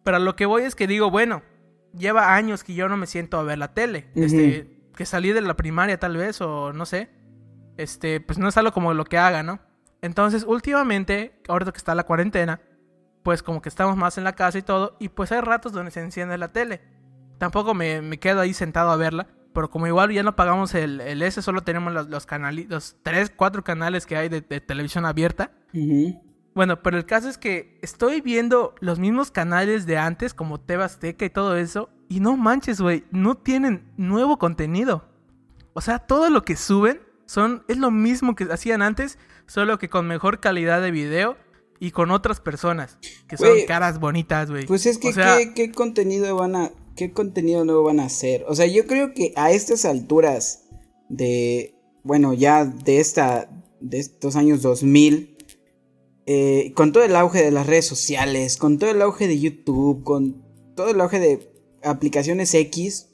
pero 0.08 0.20
lo 0.20 0.36
que 0.36 0.46
voy 0.46 0.62
es 0.62 0.74
que 0.74 0.86
digo, 0.86 1.10
bueno, 1.10 1.42
lleva 1.92 2.34
años 2.34 2.64
que 2.64 2.72
yo 2.72 2.88
no 2.88 2.96
me 2.96 3.06
siento 3.06 3.38
a 3.38 3.42
ver 3.42 3.58
la 3.58 3.74
tele, 3.74 4.06
Ujú. 4.14 4.24
este, 4.24 4.80
que 4.96 5.04
salí 5.04 5.32
de 5.32 5.42
la 5.42 5.54
primaria 5.54 6.00
tal 6.00 6.16
vez, 6.16 6.40
o 6.40 6.72
no 6.72 6.86
sé, 6.86 7.10
este, 7.76 8.18
pues 8.18 8.38
no 8.38 8.48
es 8.48 8.56
algo 8.56 8.72
como 8.72 8.94
lo 8.94 9.04
que 9.04 9.18
haga, 9.18 9.42
¿no? 9.42 9.60
Entonces, 10.00 10.44
últimamente, 10.44 11.42
ahorita 11.46 11.72
que 11.72 11.76
está 11.76 11.94
la 11.94 12.04
cuarentena, 12.04 12.62
pues 13.22 13.42
como 13.42 13.60
que 13.60 13.68
estamos 13.68 13.98
más 13.98 14.16
en 14.16 14.24
la 14.24 14.32
casa 14.34 14.56
y 14.56 14.62
todo, 14.62 14.96
y 14.98 15.10
pues 15.10 15.30
hay 15.30 15.42
ratos 15.42 15.72
donde 15.74 15.90
se 15.90 16.00
enciende 16.00 16.38
la 16.38 16.52
tele. 16.54 16.80
Tampoco 17.36 17.74
me, 17.74 18.00
me 18.00 18.18
quedo 18.18 18.40
ahí 18.40 18.54
sentado 18.54 18.90
a 18.90 18.96
verla, 18.96 19.26
pero 19.52 19.68
como 19.68 19.88
igual 19.88 20.10
ya 20.10 20.22
no 20.22 20.36
pagamos 20.36 20.74
el, 20.74 21.02
el 21.02 21.20
S, 21.20 21.42
solo 21.42 21.60
tenemos 21.64 21.92
los, 21.92 22.08
los 22.08 22.24
canales, 22.24 22.66
los 22.70 22.96
tres, 23.02 23.30
cuatro 23.36 23.62
canales 23.62 24.06
que 24.06 24.16
hay 24.16 24.30
de, 24.30 24.40
de 24.40 24.62
televisión 24.62 25.04
abierta. 25.04 25.50
ujú. 25.74 26.18
Bueno, 26.58 26.82
pero 26.82 26.98
el 26.98 27.06
caso 27.06 27.28
es 27.28 27.38
que 27.38 27.78
estoy 27.82 28.20
viendo 28.20 28.74
los 28.80 28.98
mismos 28.98 29.30
canales 29.30 29.86
de 29.86 29.96
antes, 29.96 30.34
como 30.34 30.58
Teba 30.58 30.86
Azteca 30.86 31.24
y 31.24 31.30
todo 31.30 31.56
eso, 31.56 31.88
y 32.08 32.18
no 32.18 32.36
manches, 32.36 32.80
güey, 32.80 33.04
no 33.12 33.36
tienen 33.36 33.92
nuevo 33.96 34.40
contenido. 34.40 35.04
O 35.72 35.80
sea, 35.80 36.00
todo 36.00 36.30
lo 36.30 36.44
que 36.44 36.56
suben 36.56 37.00
son 37.26 37.62
es 37.68 37.76
lo 37.76 37.92
mismo 37.92 38.34
que 38.34 38.48
hacían 38.50 38.82
antes, 38.82 39.20
solo 39.46 39.78
que 39.78 39.88
con 39.88 40.08
mejor 40.08 40.40
calidad 40.40 40.82
de 40.82 40.90
video 40.90 41.36
y 41.78 41.92
con 41.92 42.10
otras 42.10 42.40
personas, 42.40 42.98
que 43.28 43.36
son 43.36 43.50
caras 43.68 44.00
bonitas, 44.00 44.50
güey. 44.50 44.66
Pues 44.66 44.84
es 44.86 44.98
que 44.98 45.10
O 45.10 45.12
sea, 45.12 45.36
¿qué, 45.38 45.54
qué 45.54 45.70
contenido 45.70 46.34
van 46.34 46.56
a 46.56 46.72
qué 46.96 47.12
contenido 47.12 47.64
nuevo 47.64 47.84
van 47.84 48.00
a 48.00 48.06
hacer. 48.06 48.44
O 48.48 48.56
sea, 48.56 48.66
yo 48.66 48.84
creo 48.88 49.14
que 49.14 49.32
a 49.36 49.52
estas 49.52 49.84
alturas 49.84 50.64
de 51.08 51.76
bueno, 52.02 52.34
ya 52.34 52.64
de 52.64 52.98
esta 52.98 53.48
de 53.80 54.00
estos 54.00 54.34
años 54.34 54.60
2000 54.62 55.37
eh, 56.30 56.72
con 56.74 56.92
todo 56.92 57.04
el 57.04 57.16
auge 57.16 57.42
de 57.42 57.50
las 57.50 57.66
redes 57.66 57.86
sociales, 57.86 58.58
con 58.58 58.78
todo 58.78 58.90
el 58.90 59.00
auge 59.00 59.26
de 59.26 59.40
YouTube, 59.40 60.04
con 60.04 60.44
todo 60.76 60.90
el 60.90 61.00
auge 61.00 61.18
de 61.18 61.50
aplicaciones 61.82 62.52
X, 62.52 63.08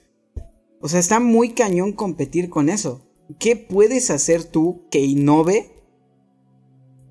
o 0.81 0.89
sea, 0.89 0.99
está 0.99 1.21
muy 1.21 1.51
cañón 1.51 1.93
competir 1.93 2.51
con 2.51 2.69
eso. 2.69 3.07
¿Qué 3.39 3.55
puedes 3.55 4.11
hacer 4.11 4.43
tú 4.43 4.89
que 4.91 4.99
innove 4.99 5.71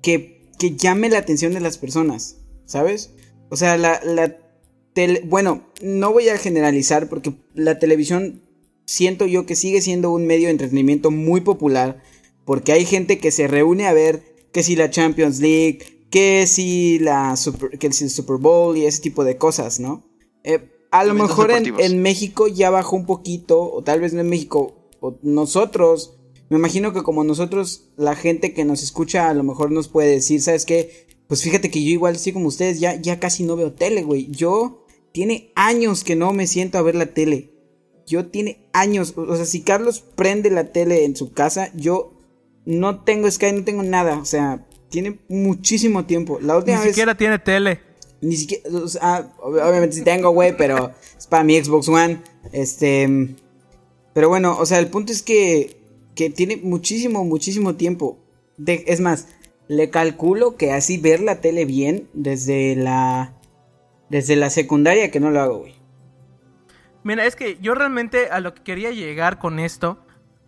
que, 0.02 0.50
que 0.58 0.76
llame 0.76 1.08
la 1.08 1.18
atención 1.18 1.54
de 1.54 1.60
las 1.60 1.78
personas? 1.78 2.36
¿Sabes? 2.66 3.14
O 3.48 3.56
sea, 3.56 3.78
la, 3.78 4.00
la 4.04 4.36
tele- 4.92 5.22
bueno, 5.24 5.66
no 5.82 6.12
voy 6.12 6.28
a 6.28 6.36
generalizar 6.36 7.08
porque 7.08 7.32
la 7.54 7.78
televisión 7.78 8.42
siento 8.84 9.26
yo 9.26 9.46
que 9.46 9.56
sigue 9.56 9.80
siendo 9.80 10.12
un 10.12 10.26
medio 10.26 10.48
de 10.48 10.52
entretenimiento 10.52 11.10
muy 11.10 11.40
popular 11.40 12.02
porque 12.44 12.72
hay 12.72 12.84
gente 12.84 13.16
que 13.16 13.30
se 13.30 13.48
reúne 13.48 13.86
a 13.86 13.94
ver 13.94 14.34
que 14.52 14.62
si 14.62 14.76
la 14.76 14.88
Champions 14.90 15.40
League, 15.40 15.93
que 16.14 16.46
si 16.46 17.00
la 17.00 17.34
Super, 17.34 17.76
que 17.76 17.92
si 17.92 18.04
el 18.04 18.10
Super 18.10 18.36
Bowl 18.36 18.76
y 18.76 18.86
ese 18.86 19.02
tipo 19.02 19.24
de 19.24 19.36
cosas, 19.36 19.80
¿no? 19.80 20.04
Eh, 20.44 20.70
a 20.92 21.02
lo 21.02 21.12
mejor 21.12 21.50
en, 21.50 21.74
en 21.80 22.02
México 22.02 22.46
ya 22.46 22.70
bajó 22.70 22.94
un 22.94 23.04
poquito, 23.04 23.60
o 23.60 23.82
tal 23.82 24.00
vez 24.00 24.12
no 24.12 24.20
en 24.20 24.28
México, 24.28 24.76
o 25.00 25.18
nosotros, 25.22 26.14
me 26.50 26.56
imagino 26.56 26.92
que 26.92 27.02
como 27.02 27.24
nosotros, 27.24 27.90
la 27.96 28.14
gente 28.14 28.54
que 28.54 28.64
nos 28.64 28.84
escucha 28.84 29.28
a 29.28 29.34
lo 29.34 29.42
mejor 29.42 29.72
nos 29.72 29.88
puede 29.88 30.10
decir, 30.10 30.40
¿sabes 30.40 30.64
qué? 30.64 31.08
Pues 31.26 31.42
fíjate 31.42 31.68
que 31.68 31.82
yo 31.82 31.90
igual, 31.90 32.14
así 32.14 32.32
como 32.32 32.46
ustedes, 32.46 32.78
ya, 32.78 32.94
ya 32.94 33.18
casi 33.18 33.42
no 33.42 33.56
veo 33.56 33.72
tele, 33.72 34.04
güey. 34.04 34.30
Yo 34.30 34.86
tiene 35.10 35.50
años 35.56 36.04
que 36.04 36.14
no 36.14 36.32
me 36.32 36.46
siento 36.46 36.78
a 36.78 36.82
ver 36.82 36.94
la 36.94 37.06
tele. 37.06 37.50
Yo 38.06 38.26
tiene 38.26 38.68
años, 38.72 39.14
o 39.16 39.34
sea, 39.34 39.46
si 39.46 39.62
Carlos 39.62 40.04
prende 40.14 40.50
la 40.50 40.70
tele 40.70 41.06
en 41.06 41.16
su 41.16 41.32
casa, 41.32 41.72
yo 41.74 42.12
no 42.66 43.02
tengo 43.02 43.28
Sky, 43.28 43.50
no 43.50 43.64
tengo 43.64 43.82
nada, 43.82 44.18
o 44.18 44.24
sea, 44.24 44.64
tiene 44.94 45.18
muchísimo 45.28 46.04
tiempo. 46.04 46.38
La 46.40 46.52
ni 46.52 46.58
última 46.60 46.78
vez 46.78 46.88
siquiera 46.90 47.16
tiene 47.16 47.40
tele. 47.40 47.80
ni 48.20 48.36
siquiera, 48.36 48.62
o 48.72 48.86
sea, 48.86 49.28
ob- 49.40 49.60
obviamente 49.68 49.96
sí 49.96 50.04
tengo, 50.04 50.30
güey, 50.30 50.56
pero 50.56 50.92
es 51.18 51.26
para 51.26 51.42
mi 51.42 51.60
Xbox 51.60 51.88
One. 51.88 52.22
Este, 52.52 53.34
pero 54.14 54.28
bueno, 54.28 54.56
o 54.56 54.64
sea, 54.66 54.78
el 54.78 54.86
punto 54.86 55.10
es 55.10 55.22
que, 55.22 55.76
que 56.14 56.30
tiene 56.30 56.56
muchísimo, 56.58 57.24
muchísimo 57.24 57.74
tiempo. 57.74 58.18
De- 58.56 58.84
es 58.86 59.00
más, 59.00 59.26
le 59.66 59.90
calculo 59.90 60.54
que 60.56 60.70
así 60.70 60.96
ver 60.96 61.18
la 61.20 61.40
tele 61.40 61.64
bien 61.64 62.08
desde 62.12 62.76
la, 62.76 63.34
desde 64.10 64.36
la 64.36 64.48
secundaria 64.48 65.10
que 65.10 65.18
no 65.18 65.32
lo 65.32 65.40
hago, 65.40 65.58
güey. 65.58 65.74
Mira, 67.02 67.26
es 67.26 67.34
que 67.34 67.58
yo 67.60 67.74
realmente 67.74 68.28
a 68.30 68.38
lo 68.38 68.54
que 68.54 68.62
quería 68.62 68.90
llegar 68.92 69.38
con 69.40 69.58
esto, 69.58 69.98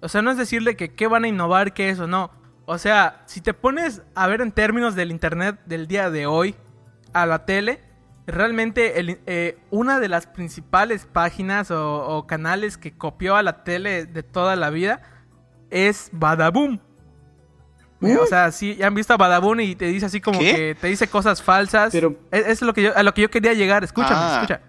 o 0.00 0.08
sea, 0.08 0.22
no 0.22 0.30
es 0.30 0.36
decirle 0.38 0.76
que 0.76 0.94
qué 0.94 1.08
van 1.08 1.24
a 1.24 1.28
innovar, 1.28 1.74
qué 1.74 1.90
eso, 1.90 2.06
no. 2.06 2.30
O 2.66 2.78
sea, 2.78 3.22
si 3.26 3.40
te 3.40 3.54
pones 3.54 4.02
a 4.14 4.26
ver 4.26 4.40
en 4.40 4.50
términos 4.52 4.94
del 4.94 5.10
internet 5.10 5.58
del 5.66 5.86
día 5.86 6.10
de 6.10 6.26
hoy 6.26 6.56
a 7.12 7.24
la 7.24 7.44
tele, 7.46 7.80
realmente 8.26 8.98
el- 8.98 9.20
eh, 9.26 9.58
una 9.70 10.00
de 10.00 10.08
las 10.08 10.26
principales 10.26 11.06
páginas 11.06 11.70
o, 11.70 12.04
o 12.08 12.26
canales 12.26 12.76
que 12.76 12.96
copió 12.96 13.36
a 13.36 13.42
la 13.44 13.62
tele 13.62 14.06
de 14.06 14.22
toda 14.24 14.56
la 14.56 14.70
vida 14.70 15.00
es 15.70 16.08
Badaboom. 16.12 16.80
¿Mm? 18.00 18.16
O 18.20 18.26
sea, 18.26 18.50
sí, 18.52 18.74
ya 18.76 18.88
han 18.88 18.94
visto 18.94 19.14
a 19.14 19.16
Badaboom 19.16 19.60
y 19.60 19.74
te 19.76 19.86
dice 19.86 20.06
así 20.06 20.20
como 20.20 20.38
¿Qué? 20.40 20.54
que 20.54 20.74
te 20.78 20.88
dice 20.88 21.06
cosas 21.08 21.40
falsas. 21.42 21.92
Pero- 21.92 22.16
es, 22.32 22.46
es 22.48 22.62
lo 22.62 22.74
que 22.74 22.82
yo, 22.82 22.96
a 22.96 23.02
lo 23.04 23.14
que 23.14 23.22
yo 23.22 23.30
quería 23.30 23.54
llegar. 23.54 23.84
Escúchame, 23.84 24.16
Ah. 24.18 24.34
escucha. 24.34 24.60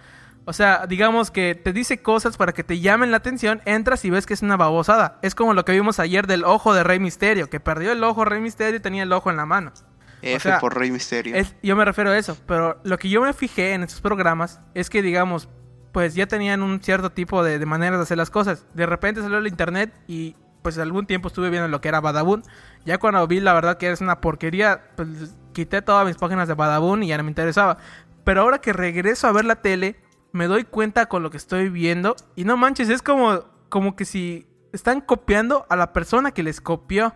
O 0.50 0.54
sea, 0.54 0.88
digamos 0.88 1.30
que 1.30 1.56
te 1.56 1.74
dice 1.74 2.02
cosas 2.02 2.38
para 2.38 2.54
que 2.54 2.64
te 2.64 2.80
llamen 2.80 3.12
la 3.12 3.18
atención, 3.18 3.62
entras 3.66 4.06
y 4.06 4.10
ves 4.10 4.26
que 4.26 4.34
es 4.34 4.42
una 4.42 4.56
babosada. 4.56 5.20
Es 5.22 5.36
como 5.36 5.54
lo 5.54 5.66
que 5.66 5.74
vimos 5.74 6.00
ayer 6.00 6.26
del 6.26 6.46
ojo 6.46 6.74
de 6.74 6.84
Rey 6.86 7.00
Misterio, 7.00 7.50
que 7.50 7.60
perdió 7.60 7.92
el 7.92 8.02
ojo 8.04 8.24
Rey 8.24 8.40
Misterio 8.40 8.78
y 8.78 8.80
tenía 8.80 9.04
el 9.04 9.12
ojo 9.12 9.30
en 9.30 9.36
la 9.36 9.46
mano. 9.46 9.74
F 10.22 10.40
sea, 10.40 10.60
por 10.60 10.74
Rey 10.78 10.90
Misterio. 10.90 11.36
Es- 11.36 11.54
yo 11.62 11.76
me 11.76 11.84
refiero 11.84 12.12
a 12.12 12.18
eso, 12.18 12.38
pero 12.48 12.80
lo 12.86 12.98
que 12.98 13.10
yo 13.10 13.22
me 13.22 13.34
fijé 13.34 13.74
en 13.74 13.84
estos 13.84 14.00
programas 14.00 14.62
es 14.74 14.90
que, 14.90 15.02
digamos, 15.02 15.50
pues 15.92 16.16
ya 16.16 16.28
tenían 16.28 16.64
un 16.64 16.82
cierto 16.82 17.12
tipo 17.12 17.44
de, 17.44 17.60
de 17.60 17.66
maneras 17.66 18.00
de 18.00 18.04
hacer 18.04 18.18
las 18.18 18.30
cosas. 18.30 18.66
De 18.74 18.86
repente 18.86 19.22
salió 19.22 19.40
el 19.40 19.48
internet 19.48 19.94
y 20.08 20.38
pues 20.62 20.78
algún 20.78 21.08
tiempo 21.08 21.28
estuve 21.28 21.50
viendo 21.50 21.68
lo 21.68 21.82
que 21.82 21.90
era 21.90 22.00
Badabun. 22.02 22.44
Ya 22.86 22.98
cuando 23.00 23.28
vi 23.28 23.42
la 23.42 23.54
verdad 23.54 23.78
que 23.78 23.92
es 23.92 24.00
una 24.00 24.22
porquería, 24.22 24.82
pues 24.96 25.36
quité 25.54 25.82
todas 25.82 26.06
mis 26.08 26.16
páginas 26.16 26.48
de 26.48 26.54
Badabun 26.54 27.04
y 27.04 27.08
ya 27.10 27.18
no 27.18 27.24
me 27.24 27.32
interesaba. 27.32 27.78
Pero 28.24 28.42
ahora 28.42 28.60
que 28.60 28.74
regreso 28.74 29.28
a 29.28 29.32
ver 29.32 29.46
la 29.46 29.58
tele, 29.58 29.98
me 30.32 30.48
doy 30.48 30.64
cuenta 30.64 31.08
con 31.08 31.24
lo 31.24 31.30
que 31.30 31.38
estoy 31.38 31.70
viendo 31.70 32.16
y 32.36 32.44
no 32.44 32.58
manches, 32.58 32.90
es 32.90 33.02
como, 33.02 33.44
como 33.70 33.96
que 33.96 34.06
si 34.06 34.48
están 34.74 35.02
copiando 35.02 35.66
a 35.70 35.76
la 35.76 35.94
persona 35.94 36.32
que 36.32 36.44
les 36.44 36.62
copió. 36.62 37.14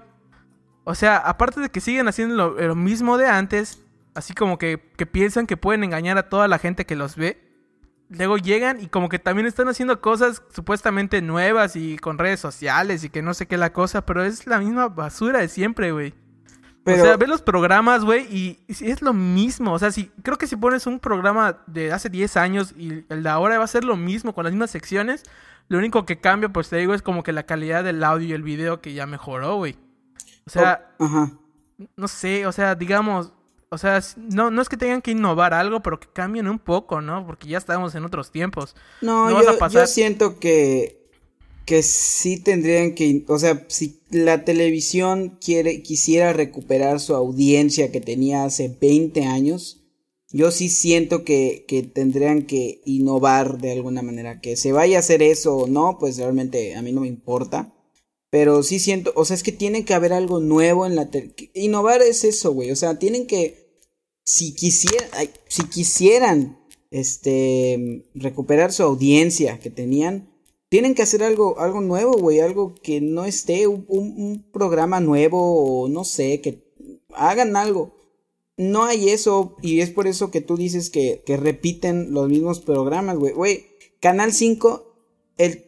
O 0.84 0.96
sea, 0.96 1.18
aparte 1.18 1.60
de 1.60 1.70
que 1.70 1.80
siguen 1.80 2.08
haciendo 2.08 2.52
lo, 2.52 2.76
mismo 2.76 3.18
de 3.18 3.28
antes, 3.28 3.86
así 4.16 4.34
como 4.34 4.58
que, 4.58 4.92
que 4.98 5.06
piensan 5.06 5.48
que 5.48 5.58
pueden 5.58 5.84
engañar 5.84 6.18
a 6.18 6.30
toda 6.30 6.48
la 6.48 6.58
gente 6.58 6.86
que 6.86 6.96
los 6.96 7.16
ve, 7.16 7.52
luego 8.10 8.38
llegan 8.38 8.82
y 8.82 8.88
como 8.88 9.10
que 9.10 9.20
también 9.20 9.48
están 9.48 9.70
haciendo 9.70 10.02
cosas 10.02 10.44
supuestamente 10.54 11.22
nuevas 11.22 11.76
y 11.76 11.98
con 11.98 12.18
redes 12.18 12.40
sociales 12.40 13.04
y 13.04 13.10
que 13.10 13.22
no 13.22 13.34
sé 13.34 13.48
qué 13.48 13.58
la 13.58 13.74
cosa, 13.74 14.06
pero 14.06 14.24
es 14.24 14.48
la 14.48 14.60
misma 14.60 14.90
basura 14.90 15.40
de 15.40 15.48
siempre, 15.48 15.92
güey. 15.92 16.14
Pero- 16.84 17.04
O 17.04 17.06
sea, 17.06 17.18
ves 17.18 17.30
los 17.30 17.42
programas, 17.42 18.04
güey, 18.04 18.26
y, 18.36 18.60
es 18.68 19.02
lo 19.02 19.14
mismo. 19.14 19.74
O 19.74 19.80
sea, 19.80 19.92
si, 19.92 20.08
creo 20.24 20.38
que 20.38 20.48
si 20.48 20.56
pones 20.56 20.88
un 20.88 21.00
programa 21.00 21.60
de 21.68 21.92
hace 21.92 22.10
10 22.10 22.38
años 22.38 22.74
y 22.78 23.06
el 23.10 23.24
de 23.24 23.30
ahora 23.30 23.58
va 23.60 23.64
a 23.66 23.68
ser 23.68 23.84
lo 23.84 23.96
mismo, 23.96 24.34
con 24.34 24.44
las 24.46 24.54
mismas 24.54 24.72
secciones, 24.72 25.24
lo 25.68 25.78
único 25.78 26.06
que 26.06 26.20
cambia, 26.20 26.50
pues 26.50 26.70
te 26.70 26.78
digo, 26.78 26.94
es 26.94 27.02
como 27.02 27.24
que 27.24 27.34
la 27.34 27.44
calidad 27.44 27.84
del 27.84 28.04
audio 28.04 28.28
y 28.30 28.34
el 28.34 28.44
video 28.44 28.82
que 28.82 28.94
ya 28.94 29.06
mejoró, 29.06 29.58
güey. 29.58 29.78
O 30.48 30.50
sea, 30.50 30.96
no 31.96 32.08
sé, 32.08 32.46
o 32.48 32.52
sea, 32.52 32.76
digamos, 32.76 33.32
o 33.70 33.78
sea, 33.78 34.02
no, 34.18 34.52
no 34.52 34.62
es 34.62 34.68
que 34.68 34.76
tengan 34.76 35.02
que 35.02 35.12
innovar 35.12 35.54
algo, 35.54 35.82
pero 35.82 36.00
que 36.00 36.08
cambien 36.12 36.48
un 36.48 36.60
poco, 36.60 37.00
¿no? 37.00 37.26
Porque 37.26 37.48
ya 37.48 37.58
estamos 37.58 37.96
en 37.96 38.04
otros 38.04 38.32
tiempos. 38.32 38.76
No, 39.02 39.30
yo, 39.44 39.52
yo 39.70 39.88
siento 39.88 40.40
que, 40.40 41.01
que 41.66 41.84
sí 41.84 42.38
tendrían 42.38 42.96
que, 42.96 43.24
o 43.28 43.40
sea, 43.40 43.66
si 43.70 44.02
la 44.10 44.44
televisión 44.44 45.38
quiere, 45.40 45.82
quisiera 45.82 46.34
recuperar 46.34 47.00
su 47.00 47.16
audiencia 47.16 47.92
que 47.92 48.02
tenía 48.02 48.44
hace 48.44 48.68
20 48.70 49.24
años, 49.24 49.82
yo 50.34 50.52
sí 50.52 50.70
siento 50.70 51.24
que, 51.24 51.66
que 51.68 51.84
tendrían 51.84 52.44
que 52.46 52.82
innovar 52.86 53.60
de 53.60 53.74
alguna 53.74 54.02
manera. 54.02 54.40
Que 54.40 54.56
se 54.56 54.72
vaya 54.72 54.98
a 54.98 55.00
hacer 55.02 55.22
eso 55.22 55.58
o 55.58 55.68
no, 55.68 55.98
pues 56.00 56.18
realmente 56.18 56.76
a 56.76 56.82
mí 56.82 56.92
no 56.92 57.02
me 57.02 57.08
importa. 57.08 57.74
Pero 58.30 58.64
sí 58.64 58.80
siento, 58.80 59.12
o 59.16 59.26
sea, 59.26 59.36
es 59.36 59.44
que 59.44 59.52
tiene 59.52 59.84
que 59.84 59.94
haber 59.94 60.14
algo 60.14 60.40
nuevo 60.40 60.86
en 60.86 60.96
la 60.96 61.10
tele. 61.12 61.34
Innovar 61.54 62.02
es 62.02 62.24
eso, 62.24 62.54
güey. 62.54 62.72
O 62.72 62.78
sea, 62.78 62.98
tienen 62.98 63.28
que, 63.28 63.78
si 64.24 64.56
quisieran, 64.56 65.10
si 65.50 65.64
quisieran, 65.66 66.58
este, 66.92 68.06
recuperar 68.16 68.72
su 68.72 68.84
audiencia 68.84 69.60
que 69.60 69.70
tenían, 69.70 70.31
tienen 70.72 70.96
que 70.96 71.02
hacer 71.02 71.22
algo, 71.22 71.60
algo 71.60 71.82
nuevo, 71.82 72.14
güey. 72.14 72.40
Algo 72.40 72.76
que 72.82 73.02
no 73.02 73.26
esté, 73.26 73.68
un, 73.68 74.46
programa 74.54 75.02
nuevo 75.02 75.84
o 75.84 75.90
no 75.90 76.06
sé, 76.06 76.40
que 76.40 76.64
hagan 77.14 77.58
algo 77.58 77.94
no 78.56 78.84
hay 78.84 79.10
eso 79.10 79.58
y 79.62 79.82
es 79.82 79.90
por 79.90 80.08
eso 80.08 80.32
que 80.32 80.40
tú 80.40 80.56
dices 80.56 80.90
que, 80.90 81.24
repiten 81.28 82.14
los 82.14 82.30
mismos 82.30 82.62
programas, 82.62 83.18
güey. 83.18 83.34
Güey, 83.34 83.66
Canal 84.00 84.32
5, 84.32 84.94
el, 85.38 85.66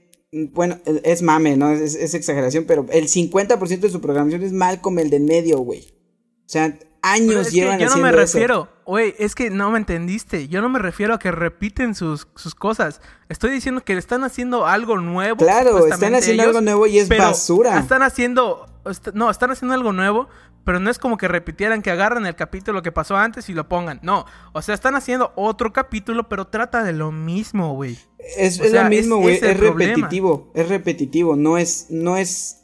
bueno, 0.53 0.79
es 0.85 1.21
mame, 1.21 1.57
¿no? 1.57 1.71
Es, 1.71 1.95
es 1.95 2.13
exageración, 2.13 2.63
pero 2.65 2.85
el 2.91 3.09
50% 3.09 3.79
de 3.79 3.89
su 3.89 3.99
programación 3.99 4.43
es 4.43 4.53
Malcolm, 4.53 4.99
el 4.99 5.09
de 5.09 5.19
medio, 5.19 5.57
güey. 5.59 5.81
O 5.81 6.49
sea, 6.49 6.79
años 7.03 7.51
llevan 7.51 7.77
que 7.77 7.83
yo 7.85 7.91
no 7.91 8.01
me 8.01 8.11
refiero, 8.11 8.69
güey, 8.85 9.13
es 9.19 9.35
que 9.35 9.49
no 9.51 9.69
me 9.69 9.77
entendiste. 9.77 10.47
Yo 10.47 10.61
no 10.61 10.69
me 10.69 10.79
refiero 10.79 11.13
a 11.13 11.19
que 11.19 11.31
repiten 11.31 11.93
sus, 11.93 12.27
sus 12.35 12.55
cosas. 12.55 13.01
Estoy 13.29 13.51
diciendo 13.51 13.83
que 13.83 13.93
están 13.93 14.23
haciendo 14.23 14.65
algo 14.65 14.97
nuevo. 14.97 15.37
Claro, 15.37 15.85
están 15.85 16.15
haciendo 16.15 16.43
algo 16.43 16.61
nuevo 16.61 16.87
y 16.87 16.97
es 16.97 17.09
basura. 17.09 17.77
Están 17.77 18.01
haciendo, 18.01 18.65
no, 19.13 19.29
están 19.29 19.51
haciendo 19.51 19.75
algo 19.75 19.91
nuevo, 19.91 20.29
pero 20.63 20.79
no 20.79 20.89
es 20.89 20.97
como 20.97 21.17
que 21.17 21.27
repitieran 21.27 21.81
que 21.81 21.91
agarran 21.91 22.25
el 22.25 22.35
capítulo 22.35 22.81
que 22.81 22.91
pasó 22.91 23.17
antes 23.17 23.49
y 23.49 23.53
lo 23.53 23.67
pongan. 23.67 23.99
No, 24.01 24.25
o 24.53 24.61
sea, 24.61 24.73
están 24.73 24.95
haciendo 24.95 25.33
otro 25.35 25.73
capítulo, 25.73 26.29
pero 26.29 26.47
trata 26.47 26.83
de 26.83 26.93
lo 26.93 27.11
mismo, 27.11 27.75
güey. 27.75 27.99
Es, 28.37 28.59
lo 28.71 28.85
mismo, 28.85 29.17
güey, 29.17 29.35
es, 29.35 29.59
repetitivo, 29.59 30.51
es 30.55 30.69
repetitivo, 30.69 31.35
no 31.35 31.57
es, 31.57 31.87
no 31.89 32.15
es, 32.15 32.61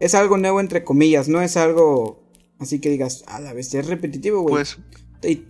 es 0.00 0.14
algo 0.14 0.38
nuevo 0.38 0.58
entre 0.58 0.84
comillas, 0.84 1.28
no 1.28 1.42
es 1.42 1.58
algo 1.58 2.25
así 2.58 2.80
que 2.80 2.90
digas, 2.90 3.24
a 3.26 3.40
la 3.40 3.52
vez 3.52 3.72
es 3.74 3.86
repetitivo, 3.86 4.42
güey. 4.42 4.54
Pues, 4.54 4.78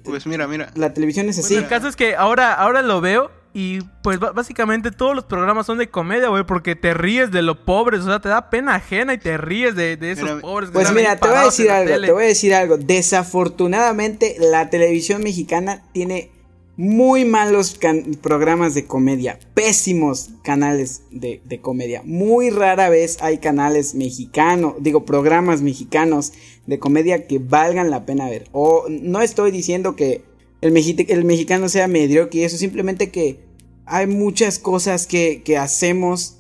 pues 0.04 0.26
mira, 0.26 0.46
mira. 0.46 0.70
La 0.74 0.94
televisión 0.94 1.28
es 1.28 1.38
así. 1.38 1.54
el 1.54 1.68
caso 1.68 1.88
es 1.88 1.96
que 1.96 2.16
ahora, 2.16 2.54
ahora 2.54 2.82
lo 2.82 3.00
veo 3.00 3.30
y 3.59 3.80
pues 4.02 4.18
básicamente 4.18 4.90
todos 4.90 5.16
los 5.16 5.24
programas 5.24 5.64
son 5.64 5.78
de 5.78 5.88
comedia, 5.88 6.28
güey, 6.28 6.44
porque 6.44 6.76
te 6.76 6.92
ríes 6.92 7.30
de 7.30 7.40
lo 7.40 7.64
pobres, 7.64 8.02
o 8.02 8.04
sea, 8.04 8.20
te 8.20 8.28
da 8.28 8.50
pena 8.50 8.74
ajena 8.74 9.14
y 9.14 9.18
te 9.18 9.38
ríes 9.38 9.74
de, 9.74 9.96
esos 9.98 10.42
pobres. 10.42 10.68
pues 10.70 10.92
mira, 10.92 11.16
te 11.16 11.26
voy 11.26 11.38
a 11.38 11.44
decir 11.44 11.70
algo, 11.70 12.00
te 12.00 12.12
voy 12.12 12.24
a 12.24 12.26
decir 12.26 12.54
algo. 12.54 12.76
Desafortunadamente, 12.76 14.36
la 14.38 14.68
televisión 14.68 15.22
mexicana 15.22 15.82
tiene 15.92 16.32
muy 16.76 17.24
malos 17.24 17.78
programas 18.20 18.74
de 18.74 18.84
comedia, 18.84 19.38
pésimos 19.54 20.28
canales 20.42 21.04
de, 21.11 21.40
de, 21.42 21.61
comedia. 21.62 22.02
Muy 22.04 22.50
rara 22.50 22.90
vez 22.90 23.16
hay 23.22 23.38
canales 23.38 23.94
mexicanos, 23.94 24.74
digo, 24.80 25.07
programas 25.07 25.62
mexicanos 25.62 26.34
de 26.67 26.79
comedia 26.79 27.27
que 27.27 27.39
valgan 27.39 27.91
la 27.91 28.07
pena 28.07 28.29
ver. 28.29 28.49
O 28.53 28.87
no 28.89 29.23
estoy 29.23 29.51
diciendo 29.51 29.97
que 29.97 30.23
el, 30.61 30.77
el 31.09 31.25
mexicano 31.25 31.69
sea 31.69 31.89
mediocre 31.89 32.41
y 32.41 32.45
eso, 32.45 32.57
simplemente 32.57 33.11
que 33.11 33.41
hay 33.85 34.07
muchas 34.07 34.59
cosas 34.59 35.07
que, 35.07 35.43
que 35.45 35.57
hacemos 35.57 36.39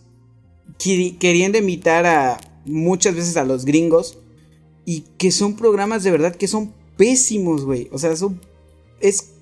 queriendo 0.78 1.58
imitar 1.58 2.06
a 2.06 2.40
muchas 2.64 3.14
veces 3.14 3.36
a 3.36 3.44
los 3.44 3.64
gringos 3.64 4.18
y 4.84 5.02
que 5.16 5.30
son 5.30 5.56
programas 5.56 6.02
de 6.02 6.10
verdad 6.10 6.34
que 6.34 6.48
son 6.48 6.72
pésimos, 6.96 7.64
güey. 7.64 7.88
O 7.92 7.98
sea, 7.98 8.16
son, 8.16 8.40
es, 9.00 9.35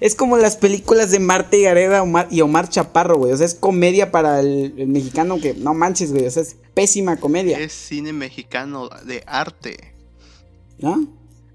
es 0.00 0.14
como 0.14 0.36
las 0.36 0.56
películas 0.56 1.10
de 1.10 1.18
Marta 1.18 1.56
y 1.56 1.62
Gareda 1.62 2.04
y 2.30 2.40
Omar 2.42 2.68
Chaparro, 2.68 3.16
güey. 3.18 3.32
O 3.32 3.36
sea, 3.36 3.46
es 3.46 3.54
comedia 3.54 4.12
para 4.12 4.40
el, 4.40 4.74
el, 4.78 4.86
mexicano 4.86 5.40
que 5.40 5.54
no 5.54 5.74
manches, 5.74 6.12
güey. 6.12 6.26
O 6.26 6.30
sea, 6.30 6.42
es 6.42 6.56
pésima 6.74 7.16
comedia. 7.16 7.58
Es 7.58 7.72
cine 7.72 8.12
mexicano 8.12 8.88
de 9.04 9.24
arte. 9.26 9.94
¿No? 10.78 11.08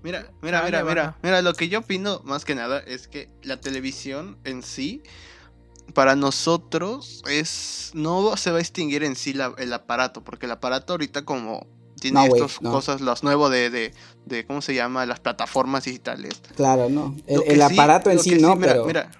Mira, 0.03 0.31
mira, 0.41 0.63
mira, 0.63 0.83
mira, 0.83 1.17
mira, 1.21 1.41
lo 1.41 1.53
que 1.53 1.69
yo 1.69 1.79
opino 1.79 2.21
más 2.23 2.43
que 2.43 2.55
nada 2.55 2.79
es 2.79 3.07
que 3.07 3.29
la 3.43 3.61
televisión 3.61 4.37
en 4.43 4.63
sí, 4.63 5.03
para 5.93 6.15
nosotros 6.15 7.21
es, 7.29 7.91
no 7.93 8.35
se 8.35 8.51
va 8.51 8.57
a 8.57 8.61
extinguir 8.61 9.03
en 9.03 9.15
sí 9.15 9.35
el 9.57 9.73
aparato, 9.73 10.23
porque 10.23 10.47
el 10.47 10.53
aparato 10.53 10.93
ahorita 10.93 11.23
como 11.23 11.67
tiene 12.01 12.25
estas 12.25 12.59
cosas, 12.59 12.99
los 12.99 13.23
nuevos 13.23 13.51
de, 13.51 13.69
de, 13.69 13.93
de, 14.25 14.45
¿cómo 14.45 14.61
se 14.61 14.73
llama? 14.73 15.05
Las 15.05 15.21
plataformas 15.21 15.85
digitales. 15.85 16.41
Claro, 16.55 16.89
no, 16.89 17.15
el, 17.27 17.61
aparato 17.61 18.09
en 18.09 18.19
sí 18.19 18.35
no, 18.35 18.55
mira, 18.55 18.73
pero... 18.73 18.85
Mira, 18.85 19.11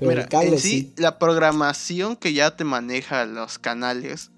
mira, 0.00 0.28
en 0.42 0.58
sí, 0.58 0.92
la 0.96 1.18
programación 1.18 2.16
que 2.16 2.32
ya 2.32 2.56
te 2.56 2.64
maneja 2.64 3.26
los 3.26 3.58
canales 3.58 4.30